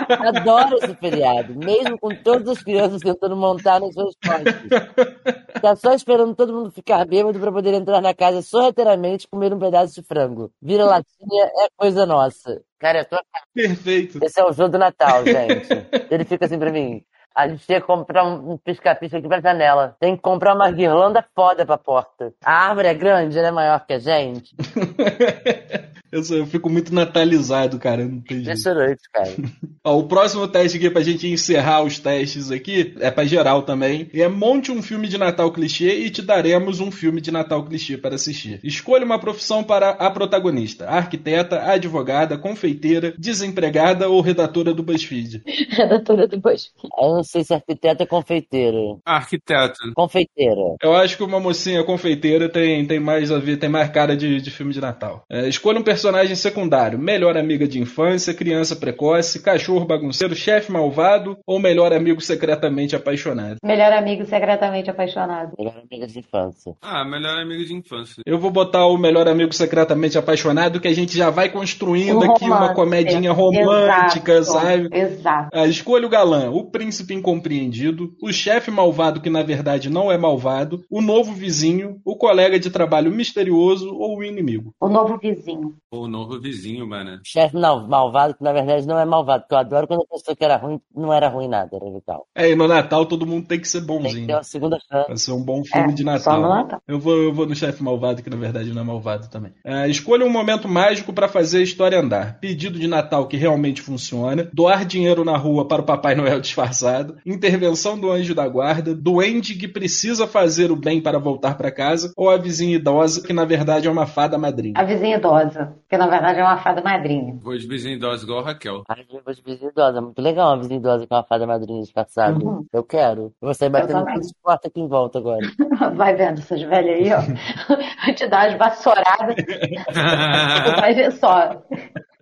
Adoro 0.08 0.76
esse 0.76 0.94
feriado, 0.94 1.56
mesmo 1.56 1.98
com 1.98 2.10
todas 2.22 2.48
as 2.48 2.62
crianças 2.62 3.00
tentando 3.00 3.36
montar 3.36 3.80
nas 3.80 3.92
suas 3.92 4.14
costas. 4.24 5.34
Está 5.56 5.74
só 5.74 5.92
esperando 5.92 6.36
todo 6.36 6.52
mundo 6.52 6.70
ficar 6.70 7.04
bêbado 7.04 7.40
para 7.40 7.50
poder 7.50 7.74
entrar 7.74 8.00
na 8.00 8.14
casa 8.14 8.42
sorrateiramente 8.42 9.24
e 9.24 9.28
comer 9.28 9.52
um 9.52 9.58
pedaço 9.58 10.00
de 10.00 10.06
frango. 10.06 10.52
Vira 10.62 10.84
latinha 10.84 11.44
é 11.44 11.66
coisa 11.76 12.06
nossa. 12.06 12.62
Cara, 12.78 13.00
eu 13.00 13.04
tô... 13.06 13.16
Perfeito. 13.52 14.22
esse 14.22 14.40
é 14.40 14.44
o 14.44 14.52
jogo 14.52 14.68
do 14.68 14.78
Natal, 14.78 15.24
gente. 15.24 15.68
Ele 16.10 16.24
fica 16.24 16.44
assim 16.44 16.58
pra 16.58 16.70
mim. 16.70 17.02
A 17.36 17.46
gente 17.48 17.66
tem 17.66 17.78
que 17.78 17.86
comprar 17.86 18.24
um 18.24 18.56
pisca-pisca 18.56 19.18
aqui 19.18 19.28
pra 19.28 19.42
janela. 19.42 19.94
Tem 20.00 20.16
que 20.16 20.22
comprar 20.22 20.54
uma 20.54 20.70
guirlanda 20.70 21.22
foda 21.34 21.66
pra 21.66 21.76
porta. 21.76 22.32
A 22.42 22.68
árvore 22.68 22.88
é 22.88 22.94
grande, 22.94 23.38
ela 23.38 23.48
é 23.48 23.52
maior 23.52 23.84
que 23.84 23.92
a 23.92 23.98
gente. 23.98 24.56
Eu, 26.16 26.24
sou- 26.24 26.36
eu 26.38 26.46
fico 26.46 26.70
muito 26.70 26.94
natalizado, 26.94 27.78
cara. 27.78 28.04
Não 28.04 28.20
tem 28.20 28.38
jeito. 28.38 28.42
Impressionante, 28.48 29.02
cara. 29.12 29.34
Ó, 29.84 29.98
o 29.98 30.04
próximo 30.08 30.48
teste 30.48 30.78
aqui 30.78 30.90
pra 30.90 31.02
gente 31.02 31.28
encerrar 31.28 31.82
os 31.82 31.98
testes 31.98 32.50
aqui 32.50 32.94
é 33.00 33.10
pra 33.10 33.24
geral 33.24 33.62
também. 33.62 34.08
E 34.12 34.22
é 34.22 34.28
monte 34.28 34.72
um 34.72 34.82
filme 34.82 35.06
de 35.08 35.18
Natal 35.18 35.52
clichê 35.52 35.98
e 36.00 36.10
te 36.10 36.22
daremos 36.22 36.80
um 36.80 36.90
filme 36.90 37.20
de 37.20 37.30
Natal 37.30 37.64
clichê 37.64 37.96
para 37.98 38.14
assistir. 38.14 38.58
Escolha 38.64 39.04
uma 39.04 39.18
profissão 39.18 39.62
para 39.62 39.90
a 39.90 40.10
protagonista: 40.10 40.88
arquiteta, 40.88 41.60
advogada, 41.62 42.38
confeiteira, 42.38 43.14
desempregada 43.18 44.08
ou 44.08 44.20
redatora 44.20 44.72
do 44.72 44.82
BuzzFeed. 44.82 45.42
Redatora 45.70 46.26
do 46.26 46.40
BuzzFeed. 46.40 46.72
Eu 46.98 47.14
não 47.16 47.22
sei 47.22 47.44
se 47.44 47.52
arquiteta 47.54 48.02
é 48.02 48.06
confeiteira. 48.06 48.76
Arquiteto. 49.04 49.78
Confeiteira. 49.94 50.76
Eu 50.82 50.94
acho 50.94 51.16
que 51.16 51.22
uma 51.22 51.38
mocinha 51.38 51.84
confeiteira 51.84 52.48
tem, 52.48 52.86
tem 52.86 52.98
mais 52.98 53.30
a 53.30 53.38
ver, 53.38 53.58
tem 53.58 53.68
mais 53.68 53.90
cara 53.90 54.16
de, 54.16 54.40
de 54.40 54.50
filme 54.50 54.72
de 54.72 54.80
Natal. 54.80 55.24
É, 55.30 55.46
escolha 55.48 55.78
um 55.78 55.82
personagem 55.84 56.05
secundário: 56.36 56.98
melhor 56.98 57.36
amiga 57.36 57.66
de 57.66 57.80
infância, 57.80 58.34
criança 58.34 58.76
precoce, 58.76 59.42
cachorro 59.42 59.84
bagunceiro, 59.84 60.34
chefe 60.34 60.70
malvado 60.70 61.36
ou 61.46 61.58
melhor 61.58 61.92
amigo 61.92 62.20
secretamente 62.20 62.94
apaixonado. 62.94 63.56
Melhor 63.64 63.92
amigo 63.92 64.24
secretamente 64.24 64.90
apaixonado. 64.90 65.52
Melhor 65.58 65.74
amiga 65.82 66.06
de 66.06 66.18
infância. 66.18 66.74
Ah, 66.82 67.04
melhor 67.04 67.38
amigo 67.38 67.64
de 67.64 67.74
infância. 67.74 68.22
Eu 68.26 68.38
vou 68.38 68.50
botar 68.50 68.86
o 68.86 68.98
melhor 68.98 69.28
amigo 69.28 69.52
secretamente 69.52 70.18
apaixonado, 70.18 70.80
que 70.80 70.88
a 70.88 70.94
gente 70.94 71.16
já 71.16 71.30
vai 71.30 71.48
construindo 71.48 72.18
Um 72.18 72.32
aqui 72.32 72.44
uma 72.44 72.74
comedinha 72.74 73.32
romântica, 73.32 74.32
Exato. 74.32 74.60
sabe? 74.60 74.88
Exato. 74.92 75.48
Ah, 75.52 75.66
escolha 75.66 76.06
o 76.06 76.10
galã, 76.10 76.50
o 76.50 76.70
príncipe 76.70 77.14
incompreendido, 77.14 78.14
o 78.22 78.32
chefe 78.32 78.70
malvado 78.70 79.20
que 79.20 79.30
na 79.30 79.42
verdade 79.42 79.90
não 79.90 80.10
é 80.10 80.18
malvado, 80.18 80.84
o 80.90 81.00
novo 81.00 81.32
vizinho, 81.32 82.00
o 82.04 82.16
colega 82.16 82.58
de 82.58 82.70
trabalho 82.70 83.10
misterioso 83.10 83.94
ou 83.94 84.18
o 84.18 84.24
inimigo. 84.24 84.72
O 84.80 84.88
novo 84.88 85.18
vizinho. 85.18 85.74
O 86.02 86.08
novo 86.08 86.40
vizinho, 86.40 86.86
mano. 86.86 87.20
Chefe 87.24 87.56
não, 87.56 87.86
malvado, 87.86 88.34
que 88.34 88.42
na 88.42 88.52
verdade 88.52 88.86
não 88.86 88.98
é 88.98 89.04
malvado. 89.04 89.42
Porque 89.42 89.54
eu 89.54 89.58
adoro 89.58 89.86
quando 89.86 90.02
a 90.02 90.14
pessoa 90.16 90.36
que 90.36 90.44
era 90.44 90.56
ruim 90.56 90.80
não 90.94 91.12
era 91.12 91.28
ruim 91.28 91.48
nada, 91.48 91.76
era 91.76 91.84
legal. 91.84 92.26
É, 92.34 92.50
e 92.50 92.54
no 92.56 92.66
Natal 92.68 93.06
todo 93.06 93.26
mundo 93.26 93.46
tem 93.46 93.60
que 93.60 93.68
ser 93.68 93.78
Tem 93.80 93.86
que 93.96 94.02
bonzinho. 94.02 94.26
ter 94.26 94.34
uma 94.34 94.42
segunda 94.42 94.78
chance. 94.80 95.08
Vai 95.08 95.16
ser 95.16 95.32
um 95.32 95.42
bom 95.44 95.64
filme 95.64 95.90
É, 95.90 95.94
de 95.94 96.02
só 96.20 96.36
no 96.36 96.48
Natal. 96.48 96.62
Natal. 96.64 96.82
Eu 96.86 96.98
vou, 96.98 97.16
eu 97.16 97.32
vou 97.32 97.46
no 97.46 97.54
chefe 97.54 97.82
malvado, 97.82 98.22
que 98.22 98.30
na 98.30 98.36
verdade 98.36 98.72
não 98.72 98.82
é 98.82 98.84
malvado 98.84 99.28
também. 99.28 99.52
Ah, 99.64 99.88
escolha 99.88 100.24
um 100.24 100.30
momento 100.30 100.68
mágico 100.68 101.12
para 101.12 101.28
fazer 101.28 101.58
a 101.58 101.62
história 101.62 101.98
andar. 102.00 102.38
Pedido 102.40 102.78
de 102.78 102.86
Natal 102.86 103.26
que 103.26 103.36
realmente 103.36 103.80
funciona. 103.82 104.48
Doar 104.52 104.84
dinheiro 104.84 105.24
na 105.24 105.36
rua 105.36 105.66
para 105.66 105.82
o 105.82 105.84
Papai 105.86 106.14
Noel 106.14 106.40
disfarçado. 106.40 107.16
Intervenção 107.24 107.98
do 107.98 108.10
anjo 108.10 108.34
da 108.34 108.46
guarda. 108.48 108.94
Duende 108.94 109.54
que 109.54 109.68
precisa 109.68 110.26
fazer 110.26 110.70
o 110.70 110.76
bem 110.76 111.00
para 111.00 111.18
voltar 111.18 111.56
para 111.56 111.70
casa. 111.70 112.12
Ou 112.16 112.28
a 112.30 112.36
vizinha 112.36 112.76
idosa, 112.76 113.22
que 113.26 113.32
na 113.32 113.44
verdade 113.44 113.86
é 113.88 113.90
uma 113.90 114.06
fada 114.06 114.36
madrinha. 114.38 114.74
A 114.76 114.84
vizinha 114.84 115.16
idosa. 115.16 115.74
Que 115.88 115.96
na 115.96 116.08
verdade 116.08 116.40
é 116.40 116.42
uma 116.42 116.58
fada 116.58 116.82
madrinha. 116.82 117.38
Vou 117.40 117.56
de 117.56 117.66
vizinho 117.66 117.94
idoso 117.94 118.24
igual 118.24 118.40
a 118.40 118.46
Raquel. 118.46 118.82
Ai, 118.88 119.04
de 119.04 119.42
vizinha 119.42 119.70
idosa. 119.70 120.00
Muito 120.00 120.20
legal 120.20 120.48
uma 120.48 120.58
vizinha 120.58 120.78
idosa 120.78 121.06
com 121.06 121.14
uma 121.14 121.22
fada 121.22 121.46
madrinha 121.46 121.80
disfarçada. 121.80 122.44
Uhum. 122.44 122.66
Eu 122.72 122.82
quero. 122.82 123.22
Eu 123.22 123.32
vou 123.40 123.54
sair 123.54 123.68
batendo 123.68 124.00
também. 124.00 124.14
todas 124.14 124.26
as 124.26 124.32
portas 124.42 124.70
aqui 124.70 124.80
em 124.80 124.88
volta 124.88 125.18
agora. 125.18 125.46
Vai 125.94 126.14
vendo 126.14 126.38
essas 126.38 126.60
velhas 126.62 126.96
aí, 126.96 127.12
ó. 127.12 127.20
Vai 128.04 128.14
te 128.14 128.26
dar 128.26 128.48
umas 128.48 128.58
vassouradas. 128.58 129.36
Vai 130.80 130.94
ver 130.94 131.12
só. 131.12 131.62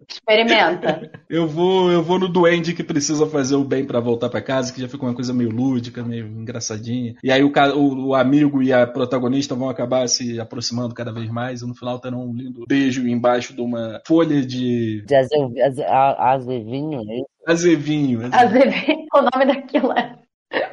Experimenta. 0.09 1.11
Eu 1.29 1.49
vou, 1.49 1.91
eu 1.91 2.01
vou 2.03 2.19
no 2.19 2.29
duende 2.29 2.75
que 2.75 2.85
precisa 2.85 3.27
fazer 3.27 3.57
o 3.57 3.65
bem 3.65 3.85
para 3.85 3.99
voltar 3.99 4.29
para 4.29 4.41
casa, 4.41 4.73
que 4.73 4.81
já 4.81 4.87
fica 4.89 5.05
uma 5.05 5.15
coisa 5.15 5.33
meio 5.33 5.51
lúdica, 5.51 6.03
meio 6.05 6.27
engraçadinha. 6.29 7.15
E 7.25 7.33
aí 7.33 7.43
o, 7.43 7.51
o- 7.77 8.07
o 8.09 8.15
amigo 8.15 8.63
e 8.63 8.73
a 8.73 8.87
protagonista 8.87 9.55
vão 9.57 9.69
acabar 9.69 10.07
se 10.09 10.39
aproximando 10.39 10.95
cada 10.95 11.13
vez 11.13 11.29
mais. 11.31 11.63
E 11.63 11.67
no 11.67 11.75
final 11.75 11.99
terão 11.99 12.29
um 12.29 12.33
lindo 12.35 12.65
beijo 12.69 13.07
embaixo 13.09 13.53
de 13.55 13.61
uma 13.61 14.01
folha 14.07 14.43
de 14.47 15.03
De 15.07 15.15
aze- 15.17 15.83
a- 15.85 16.33
azevinho, 16.35 17.01
é 17.01 17.15
isso? 17.17 17.27
azevinho. 17.47 18.21
Azevedo. 18.33 18.75
O 19.15 19.21
nome 19.23 19.47
daquilo 19.47 19.93
é. 19.93 20.17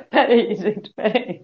Peraí, 0.10 0.56
gente. 0.56 0.92
Peraí. 0.96 1.42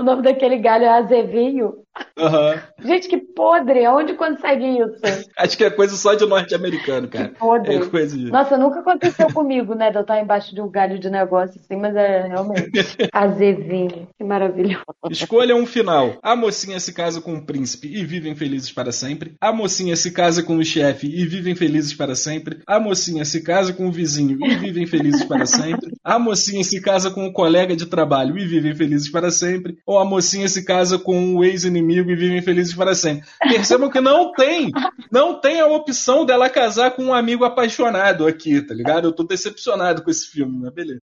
O 0.00 0.02
nome 0.02 0.22
daquele 0.22 0.56
galho 0.56 0.84
é 0.84 0.88
Azevinho. 0.88 1.74
Aham. 2.18 2.62
Gente, 2.82 3.08
que 3.08 3.18
podre. 3.18 3.86
Onde 3.88 4.14
consegue 4.14 4.64
isso? 4.64 5.00
Acho 5.36 5.56
que 5.56 5.64
é 5.64 5.70
coisa 5.70 5.96
só 5.96 6.14
de 6.14 6.26
norte-americano, 6.26 7.08
cara. 7.08 7.32
Podre. 7.38 7.74
É 7.74 7.86
coisa 7.86 8.16
de... 8.16 8.30
Nossa, 8.30 8.56
nunca 8.56 8.80
aconteceu 8.80 9.32
comigo, 9.32 9.74
né? 9.74 9.90
De 9.90 9.96
eu 9.96 10.02
estar 10.02 10.20
embaixo 10.20 10.54
de 10.54 10.60
um 10.60 10.70
galho 10.70 10.98
de 10.98 11.10
negócio 11.10 11.60
assim, 11.60 11.76
mas 11.76 11.94
é 11.96 12.26
realmente. 12.26 12.70
Azevinho. 13.12 14.08
Que 14.16 14.24
maravilhoso. 14.24 14.84
Escolha 15.10 15.56
um 15.56 15.66
final. 15.66 16.16
A 16.22 16.36
mocinha 16.36 16.78
se 16.80 16.92
casa 16.92 17.20
com 17.20 17.34
o 17.34 17.44
príncipe 17.44 17.88
e 17.88 18.04
vivem 18.04 18.34
felizes 18.34 18.72
para 18.72 18.92
sempre. 18.92 19.34
A 19.40 19.52
mocinha 19.52 19.96
se 19.96 20.10
casa 20.12 20.42
com 20.42 20.56
o 20.56 20.64
chefe 20.64 21.06
e 21.06 21.26
vivem 21.26 21.54
felizes 21.54 21.94
para 21.94 22.14
sempre. 22.14 22.60
A 22.66 22.78
mocinha 22.78 23.24
se 23.24 23.42
casa 23.42 23.72
com 23.72 23.88
o 23.88 23.92
vizinho 23.92 24.38
e 24.44 24.54
vivem 24.56 24.86
felizes 24.86 25.24
para 25.24 25.46
sempre. 25.46 25.92
A 26.04 26.18
mocinha 26.18 26.64
se 26.64 26.80
casa 26.80 27.10
com 27.10 27.26
o 27.26 27.32
colega 27.32 27.74
de 27.74 27.86
trabalho 27.86 28.38
e 28.38 28.46
vivem 28.46 28.74
felizes 28.74 29.10
para 29.10 29.30
sempre. 29.30 29.78
Ou 29.90 29.98
a 29.98 30.04
mocinha 30.04 30.46
se 30.46 30.64
casa 30.64 31.00
com 31.00 31.34
o 31.34 31.44
ex-inimigo 31.44 32.12
e 32.12 32.14
vivem 32.14 32.40
felizes 32.40 32.72
para 32.72 32.94
sempre. 32.94 33.26
Percebam 33.40 33.90
que 33.90 34.00
não 34.00 34.30
tem, 34.30 34.70
não 35.10 35.40
tem 35.40 35.60
a 35.60 35.66
opção 35.66 36.24
dela 36.24 36.48
casar 36.48 36.92
com 36.92 37.06
um 37.06 37.12
amigo 37.12 37.44
apaixonado 37.44 38.24
aqui, 38.24 38.62
tá 38.62 38.72
ligado? 38.72 39.08
Eu 39.08 39.12
tô 39.12 39.24
decepcionado 39.24 40.04
com 40.04 40.10
esse 40.12 40.30
filme, 40.30 40.60
mas 40.60 40.72
beleza. 40.72 41.00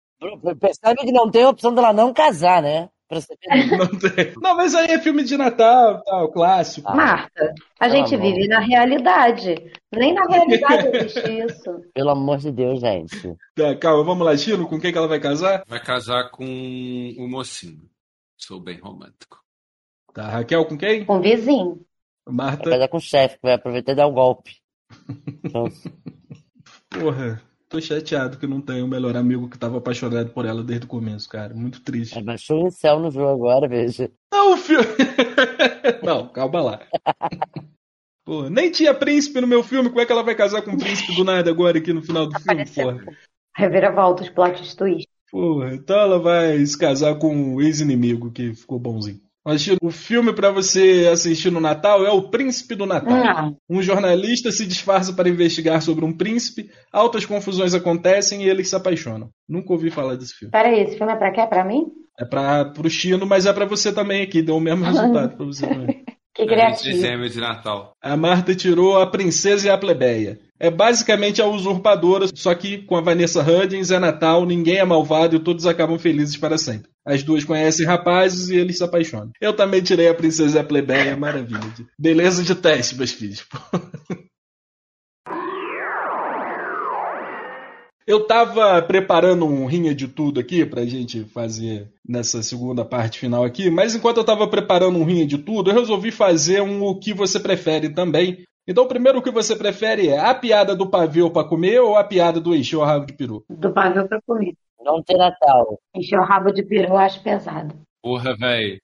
Percebe 0.57 1.01
que 1.01 1.11
não 1.11 1.29
tem 1.29 1.43
a 1.43 1.49
opção 1.49 1.75
dela 1.75 1.91
não 1.91 2.13
casar, 2.13 2.61
né? 2.61 2.87
Não 3.11 3.99
tem. 3.99 4.33
Não, 4.41 4.55
mas 4.57 4.75
aí 4.75 4.91
é 4.91 4.99
filme 4.99 5.23
de 5.23 5.37
Natal, 5.37 6.03
tal, 6.03 6.29
clássico. 6.29 6.93
Marta, 6.93 7.53
a 7.79 7.87
gente 7.87 8.17
vive 8.17 8.49
na 8.49 8.59
realidade. 8.59 9.55
Nem 9.95 10.13
na 10.13 10.23
realidade 10.29 10.89
existe 10.93 11.45
isso. 11.45 11.81
Pelo 11.93 12.09
amor 12.09 12.37
de 12.37 12.51
Deus, 12.51 12.81
gente. 12.81 13.33
Tá, 13.55 13.73
calma, 13.77 14.03
vamos 14.03 14.25
lá, 14.25 14.35
Chino, 14.35 14.67
com 14.67 14.77
quem 14.77 14.91
que 14.91 14.97
ela 14.97 15.07
vai 15.07 15.21
casar? 15.21 15.63
Vai 15.65 15.81
casar 15.81 16.29
com 16.31 16.43
o 16.43 17.29
mocinho. 17.29 17.79
Sou 18.37 18.59
bem 18.59 18.79
romântico. 18.79 19.39
Tá, 20.13 20.27
Raquel 20.29 20.65
com 20.65 20.77
quem? 20.77 21.05
Com 21.05 21.21
vizinho. 21.21 21.85
Vai 22.25 22.35
Marta. 22.35 22.69
casar 22.69 22.87
com 22.87 22.97
o 22.97 23.01
chefe, 23.01 23.35
que 23.35 23.41
vai 23.43 23.53
aproveitar 23.53 23.91
e 23.93 23.95
dar 23.95 24.07
o 24.07 24.13
golpe. 24.13 24.55
Então, 25.43 25.65
Porra, 26.89 27.41
tô 27.69 27.79
chateado 27.79 28.37
que 28.37 28.47
não 28.47 28.61
tem 28.61 28.81
o 28.81 28.87
melhor 28.87 29.15
amigo 29.15 29.49
que 29.49 29.57
tava 29.57 29.77
apaixonado 29.77 30.29
por 30.31 30.45
ela 30.45 30.63
desde 30.63 30.85
o 30.85 30.89
começo, 30.89 31.27
cara. 31.29 31.53
Muito 31.53 31.81
triste. 31.81 32.21
baixou 32.21 32.65
o 32.67 32.71
céu 32.71 32.99
no 32.99 33.11
jogo 33.11 33.29
agora, 33.47 33.67
veja. 33.67 34.11
Não, 34.33 34.53
o 34.53 34.57
filme. 34.57 34.85
não, 36.03 36.27
calma 36.29 36.61
lá. 36.61 36.79
Porra, 38.25 38.49
nem 38.49 38.71
tinha 38.71 38.93
príncipe 38.93 39.39
no 39.41 39.47
meu 39.47 39.63
filme, 39.63 39.89
como 39.89 40.01
é 40.01 40.05
que 40.05 40.11
ela 40.11 40.23
vai 40.23 40.35
casar 40.35 40.61
com 40.61 40.71
o 40.71 40.77
príncipe 40.77 41.15
do 41.15 41.23
nada 41.23 41.49
agora 41.49 41.77
aqui 41.77 41.93
no 41.93 42.01
final 42.01 42.25
do 42.27 42.33
filme, 42.39 42.61
Apareceu. 42.61 42.85
porra? 42.97 43.17
Reviravolta, 43.55 44.23
os 44.23 44.29
plot 44.29 44.75
twist. 44.75 45.07
Porra, 45.31 45.73
então 45.73 45.97
ela 45.97 46.19
vai 46.19 46.65
se 46.65 46.77
casar 46.77 47.17
com 47.19 47.55
o 47.55 47.61
ex-inimigo 47.61 48.31
que 48.31 48.53
ficou 48.53 48.79
bonzinho. 48.79 49.19
O 49.81 49.89
filme 49.89 50.33
pra 50.33 50.51
você 50.51 51.09
assistir 51.11 51.49
no 51.49 51.61
Natal 51.61 52.05
é 52.05 52.11
O 52.11 52.29
Príncipe 52.29 52.75
do 52.75 52.85
Natal. 52.85 53.17
Não. 53.17 53.57
Um 53.69 53.81
jornalista 53.81 54.51
se 54.51 54.65
disfarça 54.65 55.13
para 55.13 55.29
investigar 55.29 55.81
sobre 55.81 56.03
um 56.03 56.11
príncipe, 56.11 56.69
altas 56.91 57.25
confusões 57.25 57.73
acontecem 57.73 58.43
e 58.43 58.49
eles 58.49 58.69
se 58.69 58.75
apaixonam. 58.75 59.29
Nunca 59.47 59.71
ouvi 59.71 59.89
falar 59.89 60.15
desse 60.17 60.33
filme. 60.33 60.51
Peraí, 60.51 60.81
esse 60.81 60.97
filme 60.97 61.13
é 61.13 61.15
pra 61.15 61.31
quê? 61.31 61.39
É 61.39 61.45
pra 61.45 61.63
mim? 61.63 61.85
É 62.19 62.25
para 62.25 62.65
pro 62.65 62.89
Chino, 62.89 63.25
mas 63.25 63.45
é 63.45 63.53
pra 63.53 63.65
você 63.65 63.93
também 63.93 64.21
aqui, 64.21 64.41
deu 64.41 64.57
o 64.57 64.61
mesmo 64.61 64.83
resultado 64.85 65.37
pra 65.37 65.45
você 65.45 65.65
também. 65.65 66.03
Que 66.37 66.45
criativo. 66.45 66.95
dezembro 66.95 67.27
de 67.27 67.39
Natal. 67.39 67.93
A 67.99 68.15
Marta 68.15 68.53
tirou 68.53 69.01
a 69.01 69.07
princesa 69.07 69.67
e 69.67 69.69
a 69.71 69.77
plebeia. 69.77 70.39
É 70.59 70.69
basicamente 70.69 71.41
a 71.41 71.47
usurpadora, 71.47 72.27
só 72.33 72.53
que 72.53 72.83
com 72.83 72.95
a 72.95 73.01
Vanessa 73.01 73.41
Hudgens 73.41 73.89
é 73.89 73.97
Natal, 73.97 74.45
ninguém 74.45 74.77
é 74.77 74.85
malvado 74.85 75.35
e 75.35 75.39
todos 75.39 75.65
acabam 75.65 75.97
felizes 75.97 76.37
para 76.37 76.57
sempre. 76.57 76.89
As 77.03 77.23
duas 77.23 77.43
conhecem 77.43 77.87
rapazes 77.87 78.49
e 78.49 78.55
eles 78.55 78.77
se 78.77 78.83
apaixonam. 78.83 79.31
Eu 79.41 79.53
também 79.53 79.81
tirei 79.81 80.09
a 80.09 80.13
princesa 80.13 80.57
e 80.57 80.61
a 80.61 80.63
plebeia, 80.63 81.17
maravilha. 81.17 81.59
Beleza 81.99 82.43
de 82.43 82.53
teste, 82.53 82.95
meus 82.95 83.11
filhos. 83.11 83.43
Eu 88.07 88.25
tava 88.25 88.81
preparando 88.81 89.45
um 89.45 89.65
rinha 89.65 89.93
de 89.93 90.07
tudo 90.07 90.39
aqui 90.39 90.65
pra 90.65 90.85
gente 90.85 91.25
fazer 91.25 91.91
nessa 92.07 92.41
segunda 92.41 92.85
parte 92.85 93.19
final 93.19 93.43
aqui, 93.43 93.69
mas 93.69 93.93
enquanto 93.93 94.15
eu 94.15 94.23
tava 94.23 94.47
preparando 94.47 94.97
um 94.97 95.03
rinha 95.03 95.27
de 95.27 95.37
tudo, 95.37 95.69
eu 95.69 95.75
resolvi 95.75 96.09
fazer 96.09 96.61
um 96.61 96.83
o 96.83 96.97
que 96.97 97.13
você 97.13 97.37
prefere 97.37 97.89
também. 97.89 98.45
Então, 98.65 98.87
primeiro 98.87 99.19
o 99.19 99.21
que 99.21 99.29
você 99.29 99.57
prefere 99.57 100.07
é 100.07 100.19
a 100.19 100.33
piada 100.33 100.73
do 100.73 100.89
pavio 100.89 101.29
pra 101.29 101.43
comer 101.43 101.81
ou 101.81 101.97
a 101.97 102.03
piada 102.03 102.39
do 102.39 102.55
encher 102.55 102.77
o 102.77 102.83
rabo 102.85 103.05
de 103.05 103.13
peru? 103.13 103.43
Do 103.49 103.73
pavio 103.73 104.07
pra 104.07 104.21
comer. 104.25 104.53
Não 104.81 105.03
tem 105.03 105.17
Natal. 105.17 105.77
Encher 105.93 106.17
o 106.17 106.23
rabo 106.23 106.53
de 106.53 106.63
peru 106.63 106.93
eu 106.93 106.97
acho 106.97 107.21
pesado. 107.21 107.75
Porra, 108.01 108.33
velho. 108.37 108.79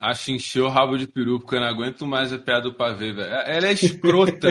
Acho 0.00 0.30
encher 0.30 0.62
o 0.62 0.68
rabo 0.68 0.96
de 0.96 1.08
peru, 1.08 1.40
porque 1.40 1.56
eu 1.56 1.60
não 1.60 1.66
aguento 1.66 2.06
mais 2.06 2.32
a 2.32 2.38
piada 2.38 2.62
do 2.62 2.74
pavê, 2.74 3.12
velho. 3.12 3.28
Ela 3.28 3.66
é 3.66 3.72
escrota. 3.72 4.48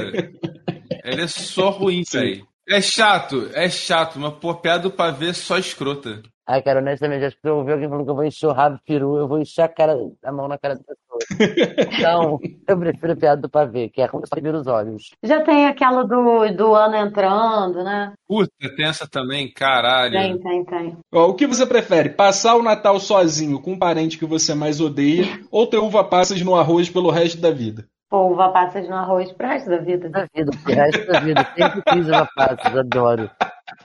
Ela 1.01 1.21
é 1.21 1.27
só 1.27 1.69
ruim, 1.69 2.03
velho. 2.11 2.45
É 2.69 2.81
chato, 2.81 3.49
é 3.53 3.69
chato, 3.69 4.19
mas 4.19 4.33
pô, 4.33 4.53
piada 4.53 4.83
do 4.83 4.91
pavê 4.91 5.29
é 5.29 5.33
só 5.33 5.57
escrota. 5.57 6.21
Ai, 6.45 6.61
cara, 6.61 6.79
honestamente, 6.79 7.25
acho 7.25 7.35
que 7.35 7.41
se 7.41 7.49
eu 7.49 7.57
ouvir 7.57 7.73
alguém 7.73 7.89
falando 7.89 8.05
que 8.05 8.11
eu 8.11 8.15
vou 8.15 8.23
encher 8.23 8.47
o 8.47 8.53
rabo 8.53 8.77
de 8.77 8.83
peru, 8.83 9.17
eu 9.17 9.27
vou 9.27 9.39
encher 9.39 9.63
a, 9.63 9.67
cara, 9.67 9.97
a 10.23 10.31
mão 10.31 10.47
na 10.47 10.57
cara 10.57 10.75
da 10.75 10.81
pessoa. 10.81 11.97
Então, 11.97 12.39
eu 12.67 12.79
prefiro 12.79 13.11
a 13.11 13.15
piada 13.15 13.41
do 13.41 13.49
pavê, 13.49 13.89
que 13.89 14.01
é 14.01 14.07
como 14.07 14.23
abrir 14.31 14.55
os 14.55 14.65
olhos. 14.65 15.11
Já 15.23 15.43
tem 15.43 15.65
aquela 15.65 16.03
do, 16.03 16.49
do 16.55 16.73
ano 16.73 16.95
entrando, 16.95 17.83
né? 17.83 18.13
Puta, 18.25 18.51
tem 18.77 18.85
essa 18.85 19.05
também, 19.05 19.51
caralho. 19.51 20.13
Tem, 20.13 20.37
tem, 20.39 20.65
tem. 20.65 20.97
Ó, 21.13 21.27
o 21.29 21.35
que 21.35 21.45
você 21.45 21.65
prefere? 21.65 22.09
Passar 22.09 22.55
o 22.55 22.63
Natal 22.63 22.97
sozinho 22.97 23.61
com 23.61 23.73
um 23.73 23.79
parente 23.79 24.17
que 24.17 24.25
você 24.25 24.53
mais 24.53 24.79
odeia 24.79 25.41
ou 25.51 25.67
ter 25.67 25.77
uva 25.77 26.03
passas 26.03 26.41
no 26.41 26.55
arroz 26.55 26.89
pelo 26.89 27.11
resto 27.11 27.41
da 27.41 27.51
vida? 27.51 27.85
Pô, 28.09 28.31
uva 28.31 28.51
passas 28.53 28.87
no 28.87 28.95
arroz 28.95 29.31
pro 29.33 29.47
resto 29.47 29.69
da 29.69 29.77
vida. 29.77 30.09
Da 30.09 30.25
vida, 30.33 30.51
pro 30.63 30.73
resto 30.73 31.07
da 31.07 31.19
vida. 31.19 31.43
Sempre 31.55 31.81
quis 31.83 32.07
uva 32.07 32.27
passas, 32.35 32.77
adoro. 32.77 33.29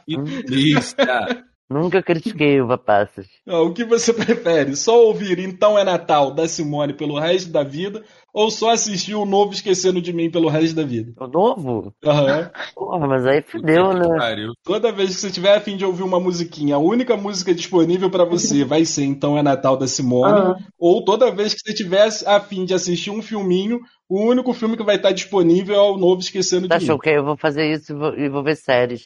Que 0.06 0.16
delícia. 0.16 1.44
Nunca 1.72 2.02
critiquei 2.02 2.60
uva 2.60 2.76
passas. 2.78 3.26
O 3.46 3.72
que 3.72 3.84
você 3.84 4.12
prefere? 4.14 4.76
Só 4.76 5.04
ouvir 5.06 5.38
Então 5.38 5.78
é 5.78 5.84
Natal 5.84 6.30
da 6.32 6.46
Simone 6.46 6.92
pelo 6.92 7.18
resto 7.18 7.50
da 7.50 7.62
vida 7.62 8.02
ou 8.34 8.50
só 8.50 8.70
assistir 8.70 9.14
o 9.14 9.26
novo 9.26 9.52
Esquecendo 9.52 10.00
de 10.00 10.10
Mim 10.12 10.30
pelo 10.30 10.48
resto 10.48 10.74
da 10.76 10.82
vida? 10.82 11.12
O 11.20 11.26
novo? 11.26 11.92
Aham. 12.04 12.50
Porra, 12.74 13.06
mas 13.06 13.26
aí 13.26 13.42
fudeu, 13.42 13.92
né? 13.92 14.08
pariu. 14.16 14.52
Toda 14.64 14.90
vez 14.92 15.14
que 15.14 15.20
você 15.20 15.30
tiver 15.30 15.54
a 15.56 15.60
fim 15.60 15.76
de 15.76 15.84
ouvir 15.84 16.02
uma 16.02 16.18
musiquinha, 16.18 16.76
a 16.76 16.78
única 16.78 17.16
música 17.16 17.54
disponível 17.54 18.08
pra 18.10 18.24
você 18.24 18.64
vai 18.64 18.84
ser 18.84 19.04
Então 19.04 19.36
é 19.36 19.42
Natal 19.42 19.76
da 19.76 19.86
Simone, 19.86 20.40
Ah. 20.40 20.56
ou 20.78 21.04
toda 21.04 21.30
vez 21.30 21.52
que 21.54 21.60
você 21.60 21.74
tiver 21.74 22.08
a 22.26 22.40
fim 22.40 22.64
de 22.64 22.72
assistir 22.74 23.10
um 23.10 23.20
filminho, 23.22 23.80
o 24.08 24.20
único 24.26 24.52
filme 24.54 24.76
que 24.76 24.82
vai 24.84 24.96
estar 24.96 25.12
disponível 25.12 25.74
é 25.74 25.80
o 25.90 25.96
novo 25.98 26.20
Esquecendo 26.20 26.68
Tá 26.68 26.78
de 26.78 26.86
Mim. 26.88 26.98
que 26.98 27.10
aí 27.10 27.16
eu 27.16 27.24
vou 27.24 27.36
fazer 27.36 27.70
isso 27.70 27.92
e 27.92 27.96
vou, 27.96 28.14
e 28.18 28.28
vou 28.30 28.42
ver 28.42 28.56
séries. 28.56 29.02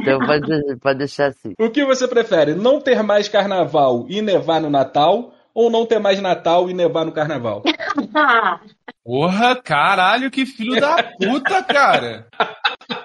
Então 0.00 0.18
pode, 0.20 0.76
pode 0.80 0.98
deixar 0.98 1.26
assim. 1.26 1.54
O 1.58 1.70
que 1.70 1.84
você 1.84 2.06
prefere? 2.06 2.54
Não 2.54 2.80
ter 2.80 3.02
mais 3.02 3.28
carnaval 3.28 4.06
e 4.08 4.22
nevar 4.22 4.60
no 4.60 4.70
Natal, 4.70 5.34
ou 5.54 5.70
não 5.70 5.84
ter 5.84 5.98
mais 5.98 6.20
Natal 6.20 6.70
e 6.70 6.74
nevar 6.74 7.04
no 7.04 7.12
carnaval? 7.12 7.62
Porra, 9.04 9.56
caralho, 9.56 10.30
que 10.30 10.46
filho 10.46 10.80
da 10.80 11.02
puta, 11.02 11.62
cara. 11.64 12.26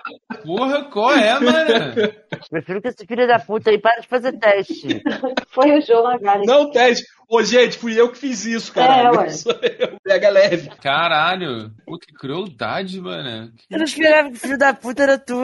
Porra, 0.44 0.84
qual 0.86 1.14
é, 1.14 1.40
mano? 1.40 2.14
Prefiro 2.50 2.82
que 2.82 2.88
esse 2.90 3.06
filho 3.06 3.28
da 3.28 3.40
puta 3.40 3.70
aí 3.70 3.80
pare 3.80 4.02
de 4.02 4.08
fazer 4.08 4.34
teste. 4.38 5.02
Foi 5.50 5.78
o 5.78 5.82
João 5.82 6.08
agora. 6.08 6.42
Não, 6.46 6.70
Ted. 6.70 7.02
Ô, 7.30 7.42
gente, 7.42 7.78
fui 7.78 8.00
eu 8.00 8.12
que 8.12 8.18
fiz 8.18 8.46
isso, 8.46 8.72
cara. 8.74 9.04
É, 9.04 9.12
ué. 9.12 9.30
Sou 9.30 9.54
eu. 9.54 9.98
Pega 10.04 10.30
leve. 10.30 10.70
Caralho. 10.82 11.72
Pô, 11.86 11.98
que 11.98 12.14
crueldade, 12.14 13.00
mano. 13.02 13.52
Eu 13.72 13.78
não 13.78 13.86
esperava 13.86 14.30
que 14.30 14.36
o 14.36 14.40
filho 14.40 14.58
da 14.58 14.74
puta 14.74 15.04
era 15.04 15.18
tu. 15.18 15.40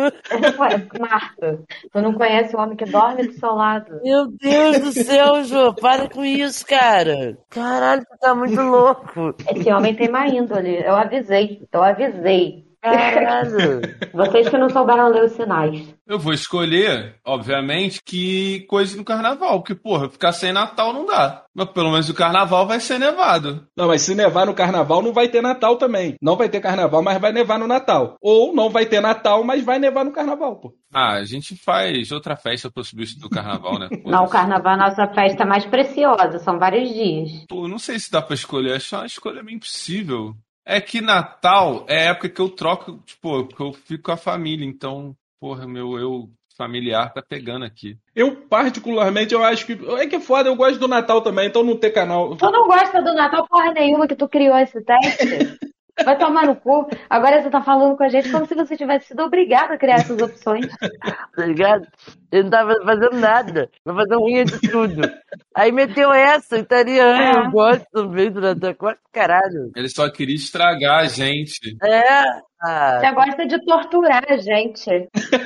Marta, 0.99 1.63
tu 1.91 2.01
não 2.01 2.13
conhece 2.13 2.55
o 2.55 2.59
homem 2.59 2.77
que 2.77 2.85
dorme 2.85 3.27
do 3.27 3.33
seu 3.33 3.53
lado? 3.53 4.01
Meu 4.03 4.27
Deus 4.27 4.79
do 4.79 4.91
céu, 4.91 5.43
Jô, 5.45 5.73
para 5.73 6.09
com 6.09 6.23
isso, 6.23 6.65
cara. 6.65 7.37
Caralho, 7.49 8.01
tu 8.01 8.17
tá 8.19 8.35
muito 8.35 8.61
louco. 8.61 9.33
Esse 9.49 9.71
homem 9.71 9.95
tem 9.95 10.09
má 10.09 10.27
índole. 10.27 10.83
Eu 10.83 10.95
avisei. 10.95 11.67
Eu 11.71 11.83
avisei. 11.83 12.68
Caralho. 12.81 13.81
Vocês 14.13 14.47
que 14.47 14.57
não 14.57 14.69
souberam 14.69 15.09
ler 15.09 15.25
os 15.25 15.33
sinais. 15.33 15.93
Eu 16.07 16.17
vou 16.17 16.33
escolher, 16.33 17.15
obviamente, 17.25 17.99
que 18.03 18.61
coisa 18.61 18.95
no 18.97 19.03
carnaval, 19.03 19.59
porque, 19.59 19.75
porra, 19.75 20.09
ficar 20.09 20.31
sem 20.31 20.53
Natal 20.53 20.93
não 20.93 21.05
dá. 21.05 21.43
Mas 21.53 21.69
pelo 21.71 21.91
menos 21.91 22.09
o 22.09 22.13
carnaval 22.13 22.65
vai 22.65 22.79
ser 22.79 22.97
nevado. 22.97 23.67
Não, 23.75 23.87
mas 23.87 24.01
se 24.01 24.15
nevar 24.15 24.45
no 24.45 24.53
carnaval, 24.53 25.01
não 25.01 25.13
vai 25.13 25.27
ter 25.27 25.41
Natal 25.41 25.75
também. 25.75 26.15
Não 26.21 26.35
vai 26.37 26.47
ter 26.47 26.61
carnaval, 26.61 27.03
mas 27.03 27.19
vai 27.19 27.31
nevar 27.33 27.59
no 27.59 27.67
Natal. 27.67 28.15
Ou 28.21 28.55
não 28.55 28.69
vai 28.69 28.85
ter 28.85 29.01
Natal, 29.01 29.43
mas 29.43 29.63
vai 29.63 29.77
nevar 29.77 30.05
no 30.05 30.11
carnaval, 30.11 30.55
pô. 30.55 30.73
Ah, 30.93 31.15
a 31.15 31.25
gente 31.25 31.55
faz 31.55 32.11
outra 32.11 32.35
festa 32.35 32.71
pro 32.71 32.83
substituto 32.83 33.23
do 33.23 33.29
carnaval, 33.29 33.77
né? 33.77 33.89
Pô, 33.89 34.09
Não, 34.09 34.23
o 34.23 34.29
carnaval 34.29 34.73
é 34.73 34.75
a 34.75 34.89
nossa 34.89 35.07
festa 35.13 35.45
mais 35.45 35.65
preciosa. 35.65 36.39
São 36.39 36.57
vários 36.57 36.89
dias. 36.89 37.45
Pô, 37.47 37.67
não 37.67 37.77
sei 37.77 37.99
se 37.99 38.09
dá 38.09 38.21
pra 38.21 38.33
escolher, 38.33 38.75
acho 38.75 38.95
uma 38.95 39.05
escolha 39.05 39.43
meio 39.43 39.57
impossível. 39.57 40.33
É 40.71 40.79
que 40.79 41.01
Natal 41.01 41.83
é 41.87 41.97
a 41.97 42.11
época 42.11 42.29
que 42.29 42.39
eu 42.39 42.47
troco, 42.47 42.99
tipo, 43.03 43.47
que 43.47 43.59
eu 43.59 43.73
fico 43.73 44.03
com 44.03 44.11
a 44.11 44.17
família, 44.17 44.63
então, 44.63 45.15
porra, 45.39 45.67
meu 45.67 45.97
eu 45.97 46.29
familiar 46.55 47.11
tá 47.11 47.23
pegando 47.27 47.65
aqui. 47.65 47.97
Eu, 48.13 48.35
particularmente, 48.35 49.33
eu 49.33 49.43
acho 49.43 49.65
que. 49.65 49.73
É 49.97 50.05
que 50.05 50.17
é 50.17 50.19
foda, 50.19 50.47
eu 50.47 50.55
gosto 50.55 50.77
do 50.79 50.87
Natal 50.87 51.21
também, 51.21 51.47
então 51.47 51.63
não 51.63 51.75
ter 51.75 51.89
canal. 51.89 52.35
Tu 52.35 52.51
não 52.51 52.67
gosta 52.67 53.01
do 53.01 53.15
Natal 53.15 53.47
porra 53.47 53.71
nenhuma 53.73 54.07
que 54.07 54.15
tu 54.15 54.29
criou 54.29 54.55
esse 54.59 54.79
teste? 54.83 55.57
Vai 56.03 56.17
tomar 56.17 56.45
no 56.45 56.55
cu. 56.55 56.87
Agora 57.09 57.41
você 57.41 57.49
tá 57.49 57.61
falando 57.61 57.97
com 57.97 58.03
a 58.03 58.09
gente 58.09 58.31
como 58.31 58.45
se 58.45 58.55
você 58.55 58.75
tivesse 58.77 59.07
sido 59.07 59.21
obrigado 59.23 59.71
a 59.71 59.77
criar 59.77 59.95
essas 59.95 60.21
opções. 60.21 60.67
Tá 61.35 61.45
ligado? 61.45 61.87
Ele 62.31 62.43
não 62.43 62.49
tava 62.49 62.75
fazendo 62.83 63.19
nada. 63.19 63.69
Vai 63.85 63.95
fazer 63.95 64.15
um 64.15 64.25
rinha 64.25 64.45
de 64.45 64.59
tudo. 64.59 65.01
Aí 65.55 65.71
meteu 65.71 66.11
essa, 66.11 66.57
italiano. 66.57 67.39
É. 67.39 67.45
Eu 67.45 67.51
gosto 67.51 67.85
também 67.91 68.31
do 68.31 68.41
Natal. 68.41 68.75
Quase 68.75 68.99
caralho. 69.11 69.71
Ele 69.75 69.89
só 69.89 70.09
queria 70.09 70.35
estragar 70.35 70.99
a 70.99 71.07
gente. 71.07 71.77
É. 71.83 72.48
Ah, 72.61 72.99
Você 72.99 73.11
gosta 73.13 73.47
de 73.47 73.65
torturar 73.65 74.23
a 74.29 74.37
gente. 74.37 74.89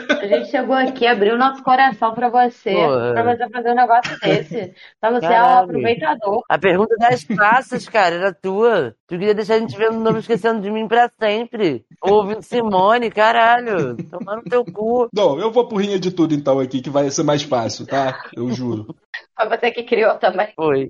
A 0.09 0.25
gente 0.25 0.49
chegou 0.49 0.75
aqui, 0.75 1.05
abriu 1.05 1.37
nosso 1.37 1.61
coração 1.63 2.13
pra 2.13 2.29
você, 2.29 2.73
Porra. 2.73 3.13
pra 3.13 3.23
você 3.35 3.49
fazer 3.49 3.71
um 3.71 3.75
negócio 3.75 4.19
desse. 4.19 4.73
Pra 4.99 5.11
você 5.11 5.25
é 5.25 5.29
um 5.29 5.31
Caralho. 5.31 5.63
aproveitador. 5.65 6.43
a 6.49 6.57
pergunta 6.57 6.95
das 6.97 7.23
passas, 7.23 7.87
cara, 7.87 8.15
era 8.15 8.33
tua. 8.33 8.95
Tu 9.07 9.17
queria 9.19 9.35
deixar 9.35 9.55
a 9.55 9.59
gente 9.59 9.77
vendo 9.77 9.97
o 9.97 9.99
nome 9.99 10.19
esquecendo 10.19 10.61
de 10.61 10.71
mim 10.71 10.87
pra 10.87 11.09
sempre. 11.19 11.85
Ouvindo 12.01 12.41
Simone, 12.41 13.11
caralho. 13.11 13.95
Tomando 14.09 14.41
teu 14.49 14.65
cu. 14.65 15.07
Não, 15.13 15.39
eu 15.39 15.51
vou 15.51 15.67
por 15.67 15.77
rinha 15.81 15.99
de 15.99 16.09
tudo 16.11 16.33
então 16.33 16.59
aqui, 16.59 16.81
que 16.81 16.89
vai 16.89 17.09
ser 17.11 17.23
mais 17.23 17.43
fácil, 17.43 17.85
tá? 17.85 18.23
Eu 18.35 18.49
juro. 18.51 18.87
Foi 19.39 19.49
você 19.49 19.71
que 19.71 19.83
criou 19.83 20.15
também. 20.15 20.47
Foi. 20.55 20.89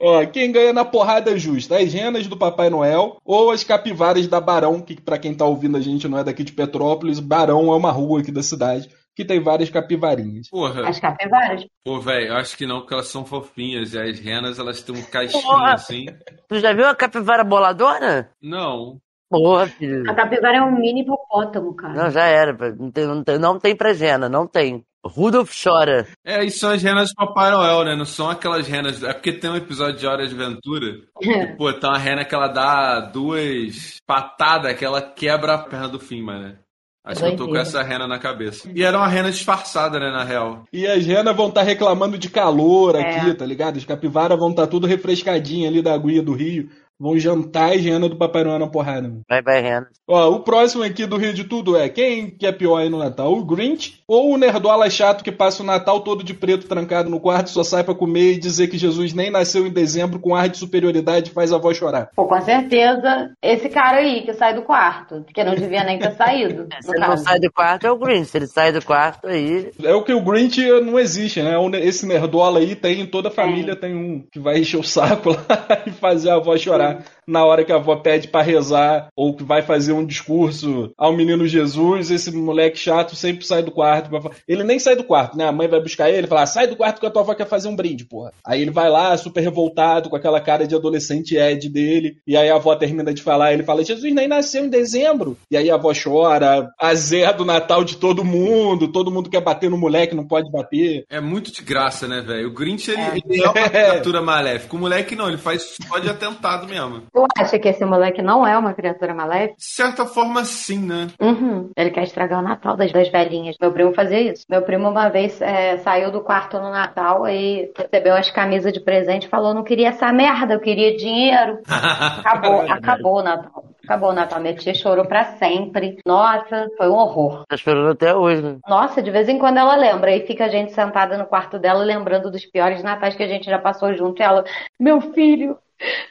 Ó, 0.00 0.26
quem 0.26 0.50
ganha 0.52 0.72
na 0.72 0.84
porrada 0.84 1.36
justa? 1.38 1.76
As 1.78 1.92
renas 1.92 2.26
do 2.26 2.36
Papai 2.36 2.70
Noel 2.70 3.18
ou 3.24 3.50
as 3.50 3.64
capivaras 3.64 4.26
da 4.26 4.40
Barão, 4.40 4.80
que 4.80 5.00
pra 5.00 5.18
quem 5.18 5.34
tá 5.34 5.44
ouvindo 5.44 5.76
a 5.76 5.80
gente 5.80 6.08
não 6.08 6.18
é 6.18 6.24
daqui 6.24 6.42
de 6.44 6.52
Petrópolis, 6.52 7.20
Barão 7.20 7.72
é 7.72 7.76
uma 7.76 7.90
rua 7.90 8.20
aqui 8.20 8.30
da 8.32 8.42
cidade 8.42 8.88
que 9.14 9.24
tem 9.24 9.40
várias 9.40 9.68
capivarinhas. 9.68 10.48
Porra, 10.48 10.88
As 10.88 10.98
capivaras. 10.98 11.66
pô, 11.84 12.00
velho, 12.00 12.28
eu 12.28 12.36
acho 12.36 12.56
que 12.56 12.64
não, 12.66 12.80
porque 12.80 12.94
elas 12.94 13.08
são 13.08 13.24
fofinhas. 13.24 13.92
E 13.92 13.98
as 14.00 14.18
renas, 14.18 14.58
elas 14.58 14.82
têm 14.82 14.94
um 14.96 15.02
caixinho 15.02 15.42
Porra. 15.42 15.74
assim. 15.74 16.06
Tu 16.48 16.58
já 16.60 16.72
viu 16.72 16.86
a 16.86 16.94
capivara 16.94 17.44
boladora? 17.44 18.30
Não. 18.40 18.98
Porra, 19.28 19.66
filho. 19.66 20.08
A 20.10 20.14
capivara 20.14 20.56
é 20.58 20.62
um 20.62 20.72
mini 20.78 21.02
hipopótamo, 21.02 21.74
cara. 21.74 21.92
Não, 21.94 22.10
já 22.10 22.24
era. 22.24 22.52
Não 22.74 22.90
tem, 22.90 23.06
não 23.06 23.22
tem, 23.22 23.38
não 23.38 23.58
tem 23.58 23.76
pra 23.76 23.92
Jena, 23.92 24.28
não 24.28 24.46
tem. 24.46 24.84
Rudolf 25.04 25.50
chora. 25.62 26.06
É, 26.24 26.44
e 26.44 26.50
são 26.50 26.70
as 26.70 26.82
renas 26.82 27.08
do 27.10 27.14
Papai 27.14 27.50
Noel, 27.50 27.84
né? 27.84 27.96
Não 27.96 28.04
são 28.04 28.28
aquelas 28.28 28.66
renas. 28.66 29.02
É 29.02 29.12
porque 29.12 29.32
tem 29.32 29.50
um 29.50 29.56
episódio 29.56 29.98
de 29.98 30.06
Hora 30.06 30.26
de 30.26 30.34
Aventura. 30.34 30.98
que, 31.20 31.46
pô, 31.56 31.72
tem 31.72 31.88
uma 31.88 31.98
rena 31.98 32.24
que 32.24 32.34
ela 32.34 32.48
dá 32.48 33.00
duas 33.00 33.96
patadas 34.06 34.76
que 34.76 34.84
ela 34.84 35.00
quebra 35.00 35.54
a 35.54 35.58
perna 35.58 35.88
do 35.88 35.98
fim, 35.98 36.22
mano. 36.22 36.56
Acho 37.02 37.20
que 37.22 37.26
eu 37.28 37.36
tô 37.36 37.48
com 37.48 37.56
essa 37.56 37.82
rena 37.82 38.06
na 38.06 38.18
cabeça. 38.18 38.70
E 38.74 38.82
era 38.84 38.96
uma 38.98 39.08
rena 39.08 39.30
disfarçada, 39.30 39.98
né, 39.98 40.10
na 40.10 40.22
real. 40.22 40.64
E 40.70 40.86
as 40.86 41.04
renas 41.06 41.34
vão 41.34 41.48
estar 41.48 41.62
reclamando 41.62 42.18
de 42.18 42.28
calor 42.28 42.94
É. 42.94 43.00
aqui, 43.16 43.32
tá 43.34 43.46
ligado? 43.46 43.78
As 43.78 43.84
capivaras 43.86 44.38
vão 44.38 44.50
estar 44.50 44.66
tudo 44.66 44.86
refrescadinha 44.86 45.66
ali 45.66 45.80
da 45.80 45.94
aguinha 45.94 46.22
do 46.22 46.34
rio. 46.34 46.68
Vão 47.00 47.18
jantar 47.18 47.72
as 47.72 47.80
renas 47.80 48.10
do 48.10 48.16
Papai 48.16 48.44
Noel 48.44 48.58
na 48.58 48.66
porrada. 48.66 49.08
mano. 49.08 49.22
Vai, 49.26 49.40
vai, 49.40 49.62
Renan. 49.62 49.86
Ó, 50.06 50.30
o 50.32 50.40
próximo 50.40 50.82
aqui 50.82 51.06
do 51.06 51.16
Rio 51.16 51.32
de 51.32 51.44
Tudo 51.44 51.76
é 51.76 51.88
quem 51.88 52.28
que 52.28 52.46
é 52.46 52.52
pior 52.52 52.76
aí 52.76 52.90
no 52.90 52.98
Natal? 52.98 53.32
O 53.32 53.44
Grinch 53.44 54.00
ou 54.06 54.32
o 54.32 54.36
Nerdola 54.36 54.90
chato 54.90 55.24
que 55.24 55.32
passa 55.32 55.62
o 55.62 55.66
Natal 55.66 56.00
todo 56.00 56.22
de 56.22 56.34
preto 56.34 56.68
trancado 56.68 57.08
no 57.08 57.18
quarto, 57.18 57.48
só 57.48 57.64
sai 57.64 57.82
pra 57.82 57.94
comer 57.94 58.32
e 58.32 58.38
dizer 58.38 58.68
que 58.68 58.76
Jesus 58.76 59.14
nem 59.14 59.30
nasceu 59.30 59.66
em 59.66 59.70
dezembro 59.70 60.18
com 60.18 60.34
ar 60.34 60.48
de 60.48 60.58
superioridade 60.58 61.30
e 61.30 61.32
faz 61.32 61.52
a 61.52 61.56
avó 61.56 61.72
chorar? 61.72 62.10
Pô, 62.14 62.26
com 62.26 62.40
certeza, 62.42 63.30
esse 63.42 63.68
cara 63.68 63.98
aí 63.98 64.22
que 64.22 64.34
sai 64.34 64.54
do 64.54 64.62
quarto, 64.62 65.24
que 65.32 65.42
não 65.42 65.54
devia 65.54 65.84
nem 65.84 65.98
ter 65.98 66.12
saído. 66.12 66.66
Se 66.82 66.88
no 66.88 66.94
ele 66.94 67.00
não 67.00 67.08
caso. 67.10 67.24
sai 67.24 67.38
do 67.38 67.52
quarto, 67.52 67.86
é 67.86 67.90
o 67.90 67.96
Green. 67.96 68.24
Se 68.24 68.36
ele 68.36 68.46
sai 68.46 68.72
do 68.72 68.84
quarto, 68.84 69.26
aí. 69.26 69.70
É 69.82 69.94
o 69.94 70.02
que 70.02 70.12
o 70.12 70.20
Grinch 70.20 70.60
não 70.82 70.98
existe, 70.98 71.40
né? 71.40 71.54
Esse 71.80 72.04
Nerdola 72.06 72.58
aí 72.58 72.74
tem, 72.74 73.06
toda 73.06 73.28
a 73.28 73.32
família 73.32 73.74
tem 73.74 73.94
um 73.94 74.24
que 74.30 74.38
vai 74.38 74.58
encher 74.58 74.78
o 74.78 74.82
saco 74.82 75.30
lá 75.48 75.82
e 75.86 75.90
fazer 75.90 76.30
a 76.30 76.34
avó 76.34 76.56
chorar 76.56 76.89
na 77.26 77.44
hora 77.44 77.64
que 77.64 77.72
a 77.72 77.76
avó 77.76 77.96
pede 77.96 78.28
pra 78.28 78.42
rezar 78.42 79.08
ou 79.14 79.34
que 79.34 79.44
vai 79.44 79.62
fazer 79.62 79.92
um 79.92 80.04
discurso 80.04 80.92
ao 80.96 81.14
menino 81.14 81.46
Jesus. 81.46 82.10
Esse 82.10 82.30
moleque 82.34 82.78
chato 82.78 83.14
sempre 83.14 83.46
sai 83.46 83.62
do 83.62 83.70
quarto. 83.70 84.10
pra 84.10 84.30
Ele 84.48 84.64
nem 84.64 84.78
sai 84.78 84.96
do 84.96 85.04
quarto, 85.04 85.36
né? 85.36 85.46
A 85.46 85.52
mãe 85.52 85.68
vai 85.68 85.80
buscar 85.80 86.10
ele 86.10 86.26
e 86.26 86.28
fala: 86.28 86.46
sai 86.46 86.66
do 86.66 86.76
quarto 86.76 87.00
que 87.00 87.06
a 87.06 87.10
tua 87.10 87.22
avó 87.22 87.34
quer 87.34 87.46
fazer 87.46 87.68
um 87.68 87.76
brinde, 87.76 88.04
porra. 88.04 88.32
Aí 88.44 88.62
ele 88.62 88.70
vai 88.70 88.88
lá, 88.88 89.16
super 89.16 89.40
revoltado, 89.40 90.10
com 90.10 90.16
aquela 90.16 90.40
cara 90.40 90.66
de 90.66 90.74
adolescente 90.74 91.36
Ed 91.36 91.68
dele. 91.68 92.16
E 92.26 92.36
aí 92.36 92.50
a 92.50 92.56
avó 92.56 92.74
termina 92.74 93.12
de 93.14 93.22
falar, 93.22 93.52
ele 93.52 93.62
fala: 93.62 93.84
Jesus 93.84 94.12
nem 94.12 94.28
nasceu 94.28 94.64
em 94.64 94.68
dezembro. 94.68 95.36
E 95.50 95.56
aí 95.56 95.70
a 95.70 95.74
avó 95.74 95.92
chora, 95.92 96.68
azeda 96.80 97.42
o 97.42 97.46
Natal 97.46 97.84
de 97.84 97.96
todo 97.96 98.24
mundo, 98.24 98.88
todo 98.88 99.10
mundo 99.10 99.30
quer 99.30 99.40
bater 99.40 99.70
no 99.70 99.78
moleque, 99.78 100.14
não 100.14 100.26
pode 100.26 100.50
bater. 100.50 101.04
É 101.08 101.20
muito 101.20 101.52
de 101.52 101.62
graça, 101.62 102.08
né, 102.08 102.20
velho? 102.20 102.48
O 102.48 102.52
Grinch, 102.52 102.90
ele 102.90 103.00
ele 103.26 103.42
é 103.42 103.48
uma 103.48 103.52
criatura 103.68 104.22
maléfica. 104.22 104.76
O 104.76 104.78
moleque 104.78 105.16
não, 105.16 105.28
ele 105.28 105.38
faz 105.38 105.76
só 105.86 105.98
de 105.98 106.08
atentado 106.08 106.66
mesmo. 106.68 106.79
Tu 107.12 107.26
acha 107.38 107.58
que 107.58 107.68
esse 107.68 107.84
moleque 107.84 108.22
não 108.22 108.46
é 108.46 108.56
uma 108.56 108.74
criatura 108.74 109.14
maléfica? 109.14 109.56
De 109.56 109.64
certa 109.64 110.06
forma, 110.06 110.44
sim, 110.44 110.78
né? 110.78 111.08
Uhum. 111.20 111.70
Ele 111.76 111.90
quer 111.90 112.04
estragar 112.04 112.40
o 112.40 112.42
Natal 112.42 112.76
das, 112.76 112.92
das 112.92 113.08
velhinhas. 113.08 113.56
Meu 113.60 113.72
primo 113.72 113.92
fazia 113.92 114.20
isso. 114.20 114.44
Meu 114.48 114.62
primo 114.62 114.88
uma 114.88 115.08
vez 115.08 115.40
é, 115.40 115.78
saiu 115.78 116.10
do 116.10 116.20
quarto 116.20 116.58
no 116.58 116.70
Natal 116.70 117.28
e 117.28 117.70
recebeu 117.76 118.14
as 118.14 118.30
camisas 118.30 118.72
de 118.72 118.80
presente 118.80 119.26
e 119.26 119.30
falou: 119.30 119.54
não 119.54 119.62
queria 119.62 119.88
essa 119.88 120.12
merda, 120.12 120.54
eu 120.54 120.60
queria 120.60 120.96
dinheiro. 120.96 121.58
Acabou, 122.20 122.60
acabou 122.60 123.18
o 123.18 123.22
Natal. 123.22 123.64
Acabou 123.84 124.10
o 124.10 124.12
Natal. 124.12 124.40
Minha 124.40 124.54
tia 124.54 124.74
chorou 124.74 125.04
pra 125.04 125.36
sempre. 125.36 125.98
Nossa, 126.06 126.68
foi 126.76 126.88
um 126.88 126.94
horror. 126.94 127.44
Tá 127.48 127.56
chorando 127.56 127.90
até 127.90 128.14
hoje, 128.14 128.42
né? 128.42 128.58
Nossa, 128.68 129.02
de 129.02 129.10
vez 129.10 129.28
em 129.28 129.38
quando 129.38 129.58
ela 129.58 129.74
lembra. 129.74 130.10
Aí 130.10 130.26
fica 130.26 130.44
a 130.44 130.48
gente 130.48 130.72
sentada 130.72 131.18
no 131.18 131.26
quarto 131.26 131.58
dela 131.58 131.82
lembrando 131.82 132.30
dos 132.30 132.44
piores 132.46 132.82
natais 132.82 133.16
que 133.16 133.22
a 133.22 133.28
gente 133.28 133.46
já 133.46 133.58
passou 133.58 133.94
junto. 133.94 134.20
E 134.20 134.24
ela, 134.24 134.44
meu 134.78 135.00
filho, 135.00 135.56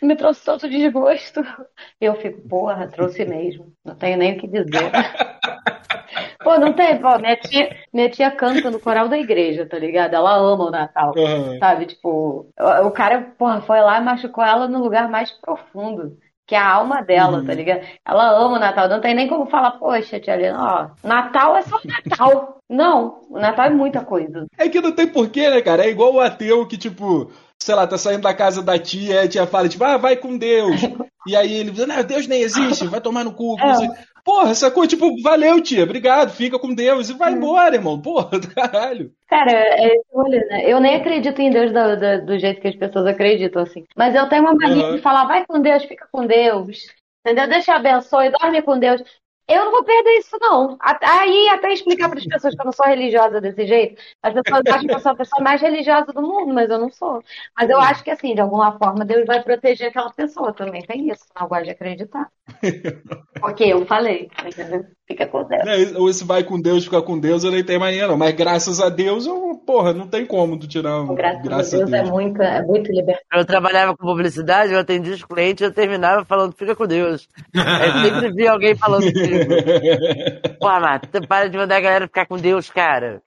me 0.01 0.15
trouxe 0.15 0.43
tanto 0.43 0.69
desgosto. 0.69 1.41
Eu 1.99 2.15
fico, 2.15 2.41
porra, 2.47 2.87
trouxe 2.87 3.25
mesmo. 3.25 3.73
Não 3.83 3.95
tenho 3.95 4.17
nem 4.17 4.35
o 4.35 4.39
que 4.39 4.47
dizer. 4.47 4.91
Pô, 6.43 6.57
não 6.57 6.73
tem, 6.73 6.97
pô, 6.99 7.17
minha 7.19 7.35
tia, 7.35 7.75
minha 7.93 8.09
tia 8.09 8.31
canta 8.31 8.71
no 8.71 8.79
coral 8.79 9.09
da 9.09 9.17
igreja, 9.17 9.65
tá 9.65 9.77
ligado? 9.77 10.13
Ela 10.13 10.35
ama 10.35 10.65
o 10.65 10.71
Natal. 10.71 11.13
Aham. 11.17 11.59
Sabe, 11.59 11.85
tipo, 11.85 12.49
o, 12.57 12.91
cara, 12.91 13.33
porra, 13.37 13.61
foi 13.61 13.81
lá 13.81 13.99
e 13.99 14.03
machucou 14.03 14.43
ela 14.43 14.67
no 14.67 14.79
lugar 14.81 15.09
mais 15.09 15.31
profundo. 15.31 16.17
Que 16.47 16.55
é 16.55 16.57
a 16.57 16.73
alma 16.73 17.03
dela, 17.03 17.45
tá 17.45 17.53
ligado? 17.53 17.85
Ela 18.03 18.31
ama 18.31 18.55
o 18.55 18.59
Natal. 18.59 18.89
Não 18.89 18.99
tem 18.99 19.13
nem 19.13 19.27
como 19.27 19.45
falar, 19.45 19.71
poxa, 19.71 20.19
tia 20.19 20.33
Helena, 20.33 20.57
ó, 21.03 21.07
Natal 21.07 21.55
é 21.57 21.61
só 21.61 21.79
Natal. 21.85 22.57
Não, 22.67 23.21
o 23.29 23.37
Natal 23.37 23.65
é 23.65 23.69
muita 23.69 24.03
coisa. 24.03 24.47
É 24.57 24.67
que 24.67 24.81
não 24.81 24.91
tem 24.91 25.07
porquê, 25.07 25.49
né, 25.49 25.61
cara? 25.61 25.85
É 25.85 25.89
igual 25.89 26.13
o 26.13 26.19
ateu 26.19 26.65
que, 26.67 26.77
tipo, 26.77 27.31
sei 27.61 27.75
lá, 27.75 27.85
tá 27.85 27.97
saindo 27.97 28.21
da 28.21 28.33
casa 28.33 28.61
da 28.61 28.77
tia, 28.79 29.21
a 29.21 29.27
tia 29.27 29.45
fala, 29.45 29.67
tipo, 29.69 29.83
ah, 29.83 29.97
vai 29.97 30.15
com 30.15 30.37
Deus. 30.37 30.79
E 31.27 31.35
aí 31.35 31.53
ele 31.53 31.71
diz, 31.71 31.85
não, 31.85 32.03
Deus 32.03 32.27
nem 32.27 32.41
existe, 32.41 32.87
vai 32.87 33.01
tomar 33.01 33.23
no 33.23 33.33
cu. 33.33 33.55
sei. 33.77 33.87
Porra, 34.23 34.53
sacou? 34.53 34.85
Tipo, 34.85 35.21
valeu, 35.23 35.61
tia, 35.61 35.83
obrigado, 35.83 36.29
fica 36.31 36.59
com 36.59 36.73
Deus 36.73 37.09
e 37.09 37.13
vai 37.13 37.31
embora, 37.31 37.75
irmão. 37.75 37.99
Porra, 37.99 38.37
do 38.39 38.47
caralho. 38.53 39.11
Cara, 39.27 39.51
é 39.51 39.91
rolê, 40.11 40.39
né? 40.45 40.71
Eu 40.71 40.79
nem 40.79 40.95
acredito 40.95 41.39
em 41.41 41.49
Deus 41.49 41.71
do, 41.71 41.95
do, 41.97 42.25
do 42.25 42.39
jeito 42.39 42.61
que 42.61 42.67
as 42.67 42.75
pessoas 42.75 43.07
acreditam, 43.07 43.63
assim. 43.63 43.85
Mas 43.95 44.13
eu 44.13 44.27
tenho 44.29 44.43
uma 44.43 44.53
mania 44.53 44.87
Uhum. 44.89 44.95
de 44.95 45.01
falar, 45.01 45.25
vai 45.25 45.45
com 45.45 45.59
Deus, 45.61 45.83
fica 45.83 46.07
com 46.11 46.27
Deus. 46.27 46.77
Entendeu? 47.25 47.47
Deixa 47.49 47.71
eu 47.71 47.75
abençoe, 47.77 48.29
dorme 48.31 48.61
com 48.61 48.77
Deus. 48.77 49.01
Eu 49.49 49.65
não 49.65 49.71
vou 49.71 49.83
perder 49.83 50.19
isso, 50.19 50.37
não. 50.39 50.77
Aí, 50.81 51.49
até 51.49 51.73
explicar 51.73 52.07
para 52.09 52.19
as 52.19 52.25
pessoas 52.27 52.53
que 52.55 52.61
eu 52.61 52.65
não 52.65 52.71
sou 52.71 52.85
religiosa 52.85 53.41
desse 53.41 53.65
jeito. 53.65 54.01
As 54.21 54.33
pessoas 54.33 54.61
acham 54.67 54.87
que 54.87 54.93
eu 54.93 54.99
sou 54.99 55.11
a 55.11 55.15
pessoa 55.15 55.43
mais 55.43 55.59
religiosa 55.61 56.13
do 56.13 56.21
mundo, 56.21 56.53
mas 56.53 56.69
eu 56.69 56.77
não 56.77 56.91
sou. 56.91 57.23
Mas 57.57 57.69
eu 57.69 57.79
acho 57.81 58.03
que, 58.03 58.11
assim, 58.11 58.35
de 58.35 58.41
alguma 58.41 58.77
forma, 58.77 59.03
Deus 59.05 59.25
vai 59.25 59.41
proteger 59.43 59.89
aquela 59.89 60.13
pessoa 60.13 60.53
também. 60.53 60.85
Tem 60.85 61.09
isso, 61.09 61.25
não 61.39 61.47
gosto 61.47 61.65
de 61.65 61.71
acreditar. 61.71 62.31
Porque 63.39 63.63
eu 63.63 63.85
falei, 63.85 64.29
entendeu? 64.45 64.85
Fica 65.07 65.25
com 65.25 65.43
Deus. 65.47 65.95
Ou 65.95 66.09
esse 66.09 66.23
vai 66.23 66.43
com 66.43 66.61
Deus, 66.61 66.83
fica 66.83 67.01
com 67.01 67.19
Deus, 67.19 67.43
eu 67.43 67.51
nem 67.51 67.63
tenho 67.63 67.79
mania, 67.79 68.07
não. 68.07 68.17
Mas 68.17 68.35
graças 68.35 68.79
a 68.79 68.89
Deus, 68.89 69.25
eu, 69.25 69.55
porra, 69.65 69.93
não 69.93 70.07
tem 70.07 70.25
como 70.25 70.57
tu 70.59 70.67
tirar 70.67 71.01
um. 71.01 71.15
Graças, 71.15 71.73
a 71.73 71.85
Deus, 71.85 71.93
é 71.93 72.03
muito, 72.03 72.41
é 72.41 72.61
muito 72.63 72.91
libertador. 72.91 73.39
Eu 73.39 73.45
trabalhava 73.45 73.95
com 73.95 74.05
publicidade, 74.05 74.73
eu 74.73 74.79
atendia 74.79 75.13
os 75.13 75.23
clientes, 75.23 75.61
eu 75.63 75.73
terminava 75.73 76.23
falando, 76.25 76.53
fica 76.55 76.75
com 76.75 76.85
Deus. 76.85 77.27
Aí 77.55 77.91
sempre 78.03 78.33
vi 78.33 78.47
alguém 78.47 78.75
falando 78.75 79.11
comigo. 79.11 79.51
Porra, 80.59 80.79
Marta, 80.79 81.21
para 81.27 81.49
de 81.49 81.57
mandar 81.57 81.77
a 81.77 81.81
galera 81.81 82.07
ficar 82.07 82.25
com 82.27 82.37
Deus, 82.37 82.69
cara. 82.69 83.21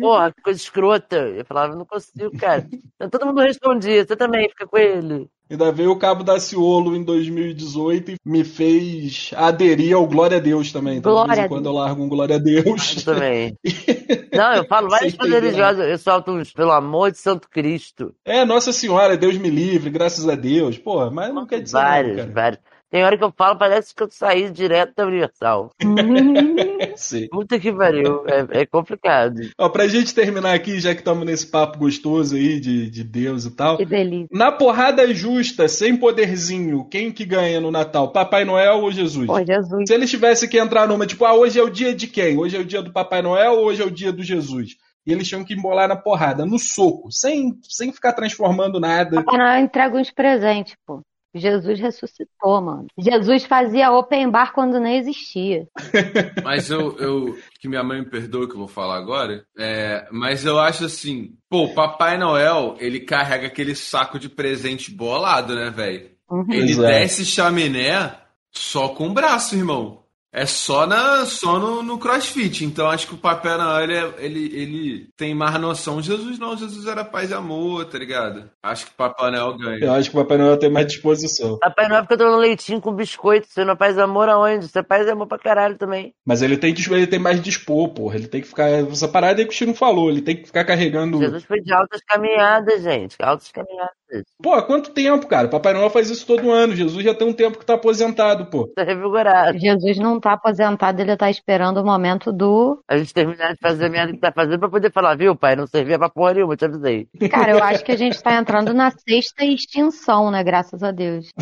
Porra, 0.00 0.32
que 0.32 0.42
coisa 0.42 0.58
escrota. 0.58 1.16
Eu 1.16 1.44
falava, 1.44 1.76
não 1.76 1.84
consigo, 1.84 2.36
cara. 2.36 2.66
Então, 2.94 3.08
todo 3.08 3.26
mundo 3.26 3.42
respondia, 3.42 4.04
você 4.04 4.16
também 4.16 4.48
fica 4.48 4.66
com 4.66 4.76
ele. 4.76 5.28
Ainda 5.48 5.70
veio 5.70 5.92
o 5.92 5.96
Cabo 5.96 6.24
da 6.24 6.40
Ciolo 6.40 6.96
em 6.96 7.04
2018 7.04 8.12
e 8.12 8.16
me 8.24 8.42
fez 8.42 9.30
aderir 9.36 9.94
ao 9.94 10.06
Glória 10.06 10.38
a 10.38 10.40
Deus 10.40 10.72
também. 10.72 10.98
Então, 10.98 11.12
de 11.12 11.14
Glória 11.14 11.34
vez 11.34 11.38
a 11.38 11.46
em 11.46 11.48
quando 11.48 11.66
eu 11.66 11.72
largo 11.72 12.02
um 12.02 12.08
Glória 12.08 12.36
a 12.36 12.38
Deus. 12.38 12.96
Eu 12.96 13.14
também. 13.14 13.56
Não, 14.34 14.54
eu 14.54 14.64
falo 14.64 14.88
várias 14.88 15.14
coisas 15.14 15.40
religiosas. 15.40 15.88
Eu 15.88 15.98
solto 15.98 16.32
uns, 16.32 16.52
pelo 16.52 16.72
amor 16.72 17.12
de 17.12 17.18
Santo 17.18 17.48
Cristo. 17.48 18.12
É, 18.24 18.44
Nossa 18.44 18.72
Senhora, 18.72 19.16
Deus 19.16 19.38
me 19.38 19.48
livre, 19.48 19.88
graças 19.88 20.28
a 20.28 20.34
Deus. 20.34 20.78
Porra, 20.78 21.10
mas 21.10 21.32
não 21.32 21.46
quer 21.46 21.62
dizer 21.62 21.76
Vários, 21.76 22.26
vários. 22.32 22.60
Tem 22.88 23.04
hora 23.04 23.18
que 23.18 23.24
eu 23.24 23.32
falo, 23.36 23.58
parece 23.58 23.92
que 23.92 24.02
eu 24.02 24.08
saí 24.10 24.48
direto 24.48 24.94
da 24.94 25.06
Universal. 25.06 25.72
Sim. 26.94 27.26
Puta 27.28 27.58
que 27.58 27.72
pariu. 27.72 28.24
É, 28.26 28.60
é 28.60 28.66
complicado. 28.66 29.40
Ó, 29.58 29.68
pra 29.68 29.88
gente 29.88 30.14
terminar 30.14 30.54
aqui, 30.54 30.78
já 30.78 30.94
que 30.94 31.00
estamos 31.00 31.26
nesse 31.26 31.48
papo 31.48 31.78
gostoso 31.78 32.36
aí 32.36 32.60
de, 32.60 32.88
de 32.88 33.02
Deus 33.02 33.44
e 33.44 33.50
tal. 33.50 33.76
Que 33.76 33.84
delícia. 33.84 34.28
Na 34.30 34.52
porrada 34.52 35.12
justa, 35.12 35.66
sem 35.66 35.96
poderzinho, 35.96 36.84
quem 36.88 37.10
que 37.10 37.24
ganha 37.24 37.60
no 37.60 37.72
Natal? 37.72 38.12
Papai 38.12 38.44
Noel 38.44 38.78
ou 38.78 38.92
Jesus? 38.92 39.26
Pô, 39.26 39.44
Jesus. 39.44 39.84
Se 39.88 39.92
eles 39.92 40.08
tivessem 40.08 40.48
que 40.48 40.58
entrar 40.58 40.86
numa, 40.86 41.06
tipo, 41.06 41.24
ah, 41.24 41.34
hoje 41.34 41.58
é 41.58 41.62
o 41.62 41.70
dia 41.70 41.92
de 41.92 42.06
quem? 42.06 42.38
Hoje 42.38 42.56
é 42.56 42.60
o 42.60 42.64
dia 42.64 42.82
do 42.82 42.92
Papai 42.92 43.20
Noel 43.20 43.54
ou 43.54 43.66
hoje 43.66 43.82
é 43.82 43.84
o 43.84 43.90
dia 43.90 44.12
do 44.12 44.22
Jesus? 44.22 44.76
E 45.04 45.12
eles 45.12 45.26
tinham 45.26 45.44
que 45.44 45.54
embolar 45.54 45.88
na 45.88 45.96
porrada, 45.96 46.46
no 46.46 46.58
soco, 46.58 47.10
sem, 47.10 47.58
sem 47.68 47.92
ficar 47.92 48.12
transformando 48.12 48.78
nada. 48.78 49.22
Papai 49.22 49.38
Noel 49.38 49.64
entrega 49.64 49.96
uns 49.96 50.10
presentes, 50.10 50.76
pô. 50.86 51.02
Jesus 51.34 51.78
ressuscitou, 51.78 52.60
mano. 52.60 52.86
Jesus 52.98 53.44
fazia 53.44 53.92
open 53.92 54.30
bar 54.30 54.52
quando 54.52 54.80
nem 54.80 54.96
existia. 54.96 55.66
Mas 56.42 56.70
eu, 56.70 56.96
eu. 56.98 57.38
Que 57.60 57.68
minha 57.68 57.82
mãe 57.82 58.00
me 58.00 58.10
perdoe 58.10 58.46
que 58.46 58.54
eu 58.54 58.58
vou 58.58 58.68
falar 58.68 58.96
agora. 58.96 59.44
É, 59.58 60.06
mas 60.10 60.44
eu 60.44 60.58
acho 60.58 60.84
assim. 60.84 61.34
Pô, 61.48 61.64
o 61.64 61.74
Papai 61.74 62.16
Noel, 62.16 62.76
ele 62.78 63.00
carrega 63.00 63.46
aquele 63.46 63.74
saco 63.74 64.18
de 64.18 64.28
presente 64.28 64.90
bolado, 64.90 65.54
né, 65.54 65.70
velho? 65.70 66.10
Uhum. 66.30 66.46
Ele 66.50 66.72
é. 66.72 67.00
desce 67.00 67.24
chaminé 67.24 68.14
só 68.50 68.88
com 68.88 69.08
o 69.08 69.12
braço, 69.12 69.54
irmão. 69.54 70.05
É 70.36 70.44
só, 70.44 70.86
na, 70.86 71.24
só 71.24 71.58
no, 71.58 71.82
no 71.82 71.98
crossfit. 71.98 72.62
Então 72.62 72.90
acho 72.90 73.06
que 73.06 73.14
o 73.14 73.18
Papai 73.18 73.56
Noel 73.56 73.82
ele, 73.84 73.94
é- 73.96 74.14
ele, 74.18 74.44
ele 74.60 75.08
tem 75.16 75.34
mais 75.34 75.58
noção. 75.58 76.02
Jesus 76.02 76.38
não, 76.38 76.54
Jesus 76.54 76.86
era 76.86 77.02
paz 77.02 77.30
e 77.30 77.34
amor, 77.34 77.86
tá 77.86 77.96
ligado? 77.98 78.50
Acho 78.62 78.84
que 78.84 78.92
o 78.92 78.96
Papai 78.96 79.30
Noel 79.30 79.52
Eu 79.52 79.56
ganha. 79.58 79.92
acho 79.92 80.10
que 80.10 80.16
o 80.18 80.20
Papai 80.20 80.36
Noel 80.36 80.58
tem 80.58 80.70
mais 80.70 80.86
disposição. 80.88 81.58
Papai 81.58 81.88
Noel 81.88 82.02
fica 82.02 82.18
tomando 82.18 82.36
leitinho 82.36 82.82
com 82.82 82.92
biscoito. 82.92 83.46
Você 83.48 83.64
não 83.64 83.72
é 83.72 83.76
paz 83.76 83.96
e 83.96 84.00
amor 84.02 84.28
aonde? 84.28 84.68
Você 84.68 84.78
é 84.78 84.82
paz 84.82 85.06
e 85.06 85.10
amor 85.10 85.26
pra 85.26 85.38
caralho 85.38 85.78
também. 85.78 86.12
Mas 86.26 86.42
ele 86.42 86.58
tem, 86.58 86.74
que- 86.74 86.92
ele 86.92 87.06
tem 87.06 87.18
mais 87.18 87.40
dispor, 87.40 87.88
porra. 87.94 88.16
Ele 88.16 88.28
tem 88.28 88.42
que 88.42 88.46
ficar. 88.48 88.68
Essa 88.68 89.08
parada 89.08 89.40
aí 89.40 89.46
que 89.46 89.54
o 89.54 89.56
Chino 89.56 89.72
falou, 89.74 90.10
ele 90.10 90.20
tem 90.20 90.36
que 90.36 90.44
ficar 90.46 90.64
carregando. 90.66 91.18
Jesus 91.18 91.44
foi 91.44 91.60
de 91.62 91.72
altas 91.72 92.02
caminhadas, 92.06 92.82
gente. 92.82 93.16
Altas 93.22 93.50
caminhadas. 93.50 93.94
Pô, 94.42 94.54
há 94.54 94.62
quanto 94.62 94.90
tempo, 94.90 95.26
cara? 95.26 95.48
Papai 95.48 95.72
Noel 95.72 95.90
faz 95.90 96.08
isso 96.10 96.26
todo 96.26 96.50
ano. 96.50 96.76
Jesus 96.76 97.04
já 97.04 97.14
tem 97.14 97.26
um 97.26 97.32
tempo 97.32 97.58
que 97.58 97.66
tá 97.66 97.74
aposentado, 97.74 98.46
pô. 98.46 98.68
Tá 98.74 98.84
revigorado. 98.84 99.58
Jesus 99.58 99.98
não 99.98 100.20
tá 100.20 100.32
aposentado, 100.34 101.00
ele 101.00 101.16
tá 101.16 101.28
esperando 101.28 101.78
o 101.78 101.84
momento 101.84 102.32
do. 102.32 102.80
A 102.88 102.96
gente 102.96 103.12
terminar 103.12 103.54
de 103.54 103.60
fazer 103.60 103.86
a 103.86 103.90
merda 103.90 104.12
que 104.12 104.20
tá 104.20 104.32
fazendo 104.32 104.60
pra 104.60 104.68
poder 104.68 104.92
falar, 104.92 105.16
viu, 105.16 105.34
pai? 105.34 105.56
Não 105.56 105.66
servia 105.66 105.98
pra 105.98 106.08
porra 106.08 106.34
nenhuma, 106.34 106.52
eu 106.52 106.56
te 106.56 106.64
avisei. 106.64 107.08
Cara, 107.30 107.52
eu 107.52 107.62
acho 107.64 107.84
que 107.84 107.92
a 107.92 107.96
gente 107.96 108.22
tá 108.22 108.36
entrando 108.36 108.72
na 108.72 108.90
sexta 108.90 109.44
extinção, 109.44 110.30
né? 110.30 110.44
Graças 110.44 110.82
a 110.82 110.90
Deus. 110.90 111.32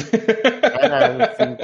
Caralho, 0.80 1.22
assim. 1.22 1.56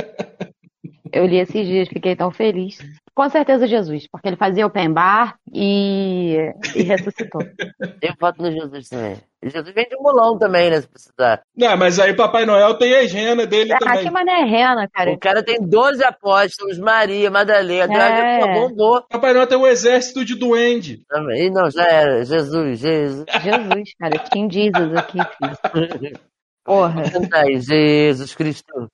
Eu 1.12 1.26
li 1.26 1.38
esses 1.38 1.66
dias, 1.66 1.88
fiquei 1.88 2.14
tão 2.14 2.30
feliz. 2.30 2.78
Com 3.14 3.28
certeza 3.28 3.66
Jesus, 3.66 4.06
porque 4.11 4.28
ele 4.28 4.36
fazia 4.36 4.66
open 4.66 4.92
bar 4.92 5.36
e, 5.52 6.36
e 6.74 6.82
ressuscitou. 6.82 7.42
Eu 8.00 8.14
voto 8.18 8.40
no 8.42 8.50
Jesus 8.50 8.88
também. 8.88 9.16
Jesus 9.42 9.74
vem 9.74 9.88
de 9.88 9.96
um 9.96 10.02
mulão 10.02 10.38
também, 10.38 10.70
né? 10.70 10.80
Se 10.80 10.88
precisar. 10.88 11.42
Não, 11.56 11.76
mas 11.76 11.98
aí 11.98 12.14
Papai 12.14 12.44
Noel 12.46 12.74
tem 12.78 12.94
a 12.94 13.00
rena 13.02 13.46
dele 13.46 13.72
Ah, 13.72 13.78
também. 13.78 14.04
que 14.04 14.11
mané 14.11 14.44
rena, 14.44 14.86
cara. 14.92 15.11
O 15.12 15.18
cara 15.18 15.42
tem 15.42 15.58
12 15.61 16.04
apóstolos, 16.04 16.78
Maria, 16.78 17.30
Madalena, 17.30 17.92
É. 17.94 18.40
é. 18.40 18.54
bombou. 18.54 19.02
Papai 19.08 19.32
Noel 19.32 19.46
tem 19.46 19.58
um 19.58 19.66
exército 19.66 20.24
de 20.24 20.34
duende. 20.34 21.02
Também. 21.08 21.50
Não, 21.50 21.70
já 21.70 21.84
era. 21.84 22.24
Jesus, 22.24 22.78
Jesus. 22.78 23.24
Jesus, 23.42 23.94
cara. 23.98 24.18
Team 24.30 24.50
Jesus 24.50 24.94
aqui, 24.94 25.18
filho. 25.18 26.12
Porra. 26.70 27.02
Canta 27.10 27.38
aí, 27.42 27.60
Jesus 27.60 28.32
Cristo. 28.36 28.88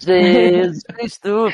Jesus 0.00 0.82
Cristo. 0.84 1.48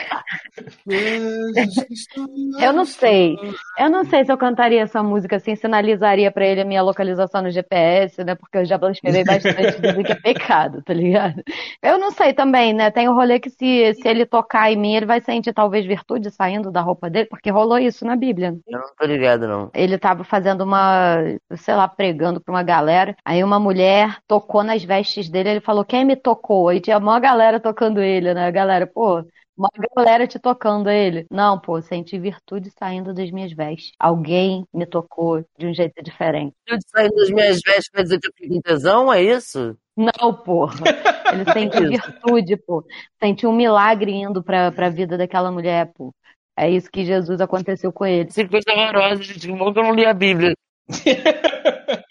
Eu 2.60 2.72
não 2.72 2.84
sei. 2.84 3.36
Eu 3.76 3.90
não 3.90 4.04
sei 4.04 4.24
se 4.24 4.30
eu 4.30 4.38
cantaria 4.38 4.82
essa 4.82 5.02
música 5.02 5.34
assim, 5.36 5.56
sinalizaria 5.56 6.30
pra 6.30 6.46
ele 6.46 6.60
a 6.60 6.64
minha 6.64 6.82
localização 6.82 7.42
no 7.42 7.50
GPS, 7.50 8.22
né? 8.22 8.36
Porque 8.36 8.58
eu 8.58 8.64
já 8.64 8.78
blasfemei 8.78 9.24
bastante, 9.24 9.80
dizem 9.80 10.04
que 10.04 10.12
é 10.12 10.14
pecado, 10.14 10.82
tá 10.84 10.94
ligado? 10.94 11.42
Eu 11.82 11.98
não 11.98 12.12
sei 12.12 12.32
também, 12.32 12.72
né? 12.72 12.88
Tem 12.92 13.08
o 13.08 13.14
rolê 13.14 13.40
que 13.40 13.50
se, 13.50 13.92
se 13.94 14.06
ele 14.06 14.24
tocar 14.24 14.70
em 14.70 14.76
mim, 14.76 14.94
ele 14.94 15.06
vai 15.06 15.20
sentir 15.20 15.52
talvez 15.52 15.84
virtude 15.84 16.30
saindo 16.30 16.70
da 16.70 16.80
roupa 16.80 17.10
dele, 17.10 17.26
porque 17.26 17.50
rolou 17.50 17.78
isso 17.78 18.04
na 18.04 18.14
Bíblia. 18.14 18.56
Eu 18.68 18.78
não 18.78 18.94
tô 18.96 19.04
ligado, 19.04 19.48
não. 19.48 19.68
Ele 19.74 19.98
tava 19.98 20.22
fazendo 20.22 20.60
uma, 20.60 21.16
sei 21.56 21.74
lá, 21.74 21.88
pregando 21.88 22.40
pra 22.40 22.54
uma 22.54 22.62
galera. 22.62 23.16
Aí 23.24 23.42
uma 23.42 23.58
mulher 23.58 24.18
tocou 24.28 24.62
nas 24.62 24.84
vestes 24.84 25.28
dele, 25.28 25.55
ele 25.56 25.64
falou: 25.64 25.84
Quem 25.84 26.04
me 26.04 26.16
tocou? 26.16 26.68
Aí 26.68 26.80
tinha 26.80 26.98
uma 26.98 27.18
galera 27.18 27.58
tocando 27.60 28.00
ele, 28.00 28.32
né? 28.34 28.46
A 28.46 28.50
galera, 28.50 28.86
pô, 28.86 29.24
uma 29.56 29.70
galera 29.96 30.26
te 30.26 30.38
tocando 30.38 30.90
ele. 30.90 31.26
Não, 31.30 31.58
pô, 31.58 31.80
senti 31.80 32.18
virtude 32.18 32.70
saindo 32.78 33.14
das 33.14 33.30
minhas 33.30 33.52
vestes. 33.52 33.92
Alguém 33.98 34.66
me 34.72 34.84
tocou 34.84 35.42
de 35.58 35.66
um 35.66 35.74
jeito 35.74 36.02
diferente. 36.02 36.54
Eu 36.66 36.76
saindo 36.94 37.14
das 37.16 37.30
minhas 37.30 37.60
vestes 37.64 37.90
pra 37.90 38.02
dizer 38.02 38.20
que 38.20 38.44
eu 38.44 38.48
com 38.48 38.60
tesão, 38.60 39.12
é 39.12 39.22
isso? 39.22 39.76
Não, 39.96 40.34
porra. 40.34 40.84
Ele 41.32 41.44
sentiu 41.52 41.88
virtude, 41.88 42.56
pô. 42.58 42.84
Sentiu 43.22 43.48
um 43.48 43.56
milagre 43.56 44.12
indo 44.12 44.42
pra, 44.42 44.70
pra 44.70 44.90
vida 44.90 45.16
daquela 45.16 45.50
mulher, 45.50 45.90
pô. 45.94 46.14
É 46.58 46.70
isso 46.70 46.90
que 46.90 47.04
Jesus 47.04 47.40
aconteceu 47.40 47.92
com 47.92 48.04
ele. 48.04 48.28
É 48.36 48.48
coisa 48.48 48.72
horrorosa, 48.72 49.22
gente. 49.22 49.46
Que 49.46 49.52
bom 49.52 49.72
que 49.72 49.78
eu 49.78 49.84
não 49.84 49.94
li 49.94 50.04
a 50.04 50.12
Bíblia. 50.12 50.54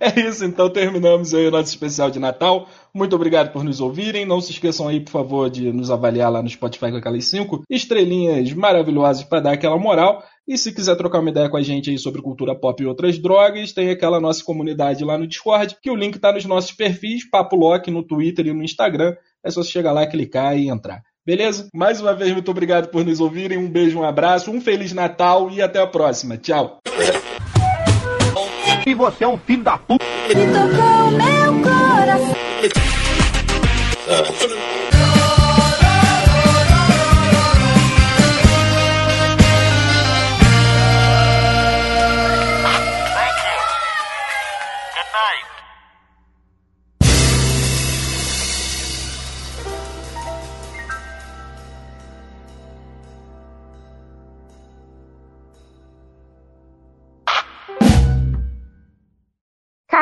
É 0.00 0.20
isso, 0.20 0.44
então 0.44 0.68
terminamos 0.68 1.34
aí 1.34 1.46
o 1.46 1.50
nosso 1.50 1.68
especial 1.68 2.10
de 2.10 2.18
Natal. 2.18 2.68
Muito 2.92 3.14
obrigado 3.14 3.52
por 3.52 3.64
nos 3.64 3.80
ouvirem. 3.80 4.26
Não 4.26 4.40
se 4.40 4.52
esqueçam 4.52 4.88
aí, 4.88 5.00
por 5.00 5.10
favor, 5.10 5.48
de 5.48 5.72
nos 5.72 5.90
avaliar 5.90 6.30
lá 6.30 6.42
no 6.42 6.48
Spotify 6.48 6.90
com 6.90 6.96
aquelas 6.96 7.24
cinco 7.26 7.62
estrelinhas 7.70 8.52
maravilhosas 8.52 9.24
para 9.24 9.40
dar 9.40 9.52
aquela 9.52 9.78
moral. 9.78 10.22
E 10.46 10.58
se 10.58 10.72
quiser 10.72 10.96
trocar 10.96 11.20
uma 11.20 11.30
ideia 11.30 11.48
com 11.48 11.56
a 11.56 11.62
gente 11.62 11.90
aí 11.90 11.98
sobre 11.98 12.20
cultura 12.20 12.54
pop 12.54 12.82
e 12.82 12.86
outras 12.86 13.18
drogas, 13.18 13.72
tem 13.72 13.90
aquela 13.90 14.20
nossa 14.20 14.44
comunidade 14.44 15.04
lá 15.04 15.16
no 15.16 15.26
Discord, 15.26 15.76
que 15.80 15.90
o 15.90 15.96
link 15.96 16.18
tá 16.18 16.32
nos 16.32 16.44
nossos 16.44 16.72
perfis, 16.72 17.28
Papo 17.28 17.56
Lock 17.56 17.90
no 17.90 18.02
Twitter 18.02 18.46
e 18.48 18.52
no 18.52 18.62
Instagram. 18.62 19.16
É 19.42 19.50
só 19.50 19.62
você 19.62 19.70
chegar 19.70 19.92
lá, 19.92 20.06
clicar 20.06 20.56
e 20.56 20.68
entrar. 20.68 21.02
Beleza? 21.24 21.68
Mais 21.72 22.00
uma 22.00 22.14
vez, 22.14 22.32
muito 22.32 22.50
obrigado 22.50 22.88
por 22.88 23.04
nos 23.04 23.20
ouvirem. 23.20 23.56
Um 23.56 23.70
beijo, 23.70 23.98
um 23.98 24.04
abraço, 24.04 24.50
um 24.50 24.60
Feliz 24.60 24.92
Natal 24.92 25.50
e 25.50 25.62
até 25.62 25.80
a 25.80 25.86
próxima. 25.86 26.36
Tchau! 26.36 26.80
E 28.86 28.92
você 28.94 29.24
é 29.24 29.28
um 29.28 29.38
filho 29.38 29.62
da 29.62 29.78
puta. 29.78 30.04
Me 30.28 30.46
tocou 30.46 31.10
meu 31.10 31.62
coração. 31.62 32.34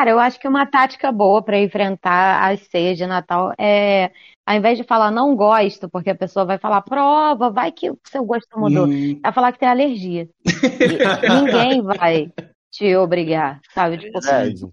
Cara, 0.03 0.11
eu 0.11 0.19
acho 0.19 0.37
que 0.37 0.49
uma 0.49 0.65
tática 0.65 1.13
boa 1.13 1.41
pra 1.41 1.57
enfrentar 1.57 2.51
as 2.51 2.59
ceias 2.67 2.97
de 2.97 3.07
Natal 3.07 3.53
é, 3.57 4.11
ao 4.45 4.53
invés 4.53 4.77
de 4.77 4.83
falar 4.83 5.09
não 5.09 5.33
gosto, 5.33 5.89
porque 5.89 6.09
a 6.09 6.15
pessoa 6.15 6.43
vai 6.43 6.57
falar 6.57 6.81
prova, 6.81 7.49
vai 7.49 7.71
que 7.71 7.89
o 7.89 7.97
seu 8.09 8.25
gosto 8.25 8.59
mudou, 8.59 8.85
Hum, 8.85 9.21
é 9.23 9.31
falar 9.31 9.53
que 9.53 9.59
tem 9.59 9.69
alergia. 9.69 10.27
Ninguém 11.47 11.81
vai 11.81 12.29
te 12.69 12.93
obrigar, 12.97 13.61
sabe? 13.73 13.97
Tipo, 13.97 14.19
Verdade. 14.19 14.67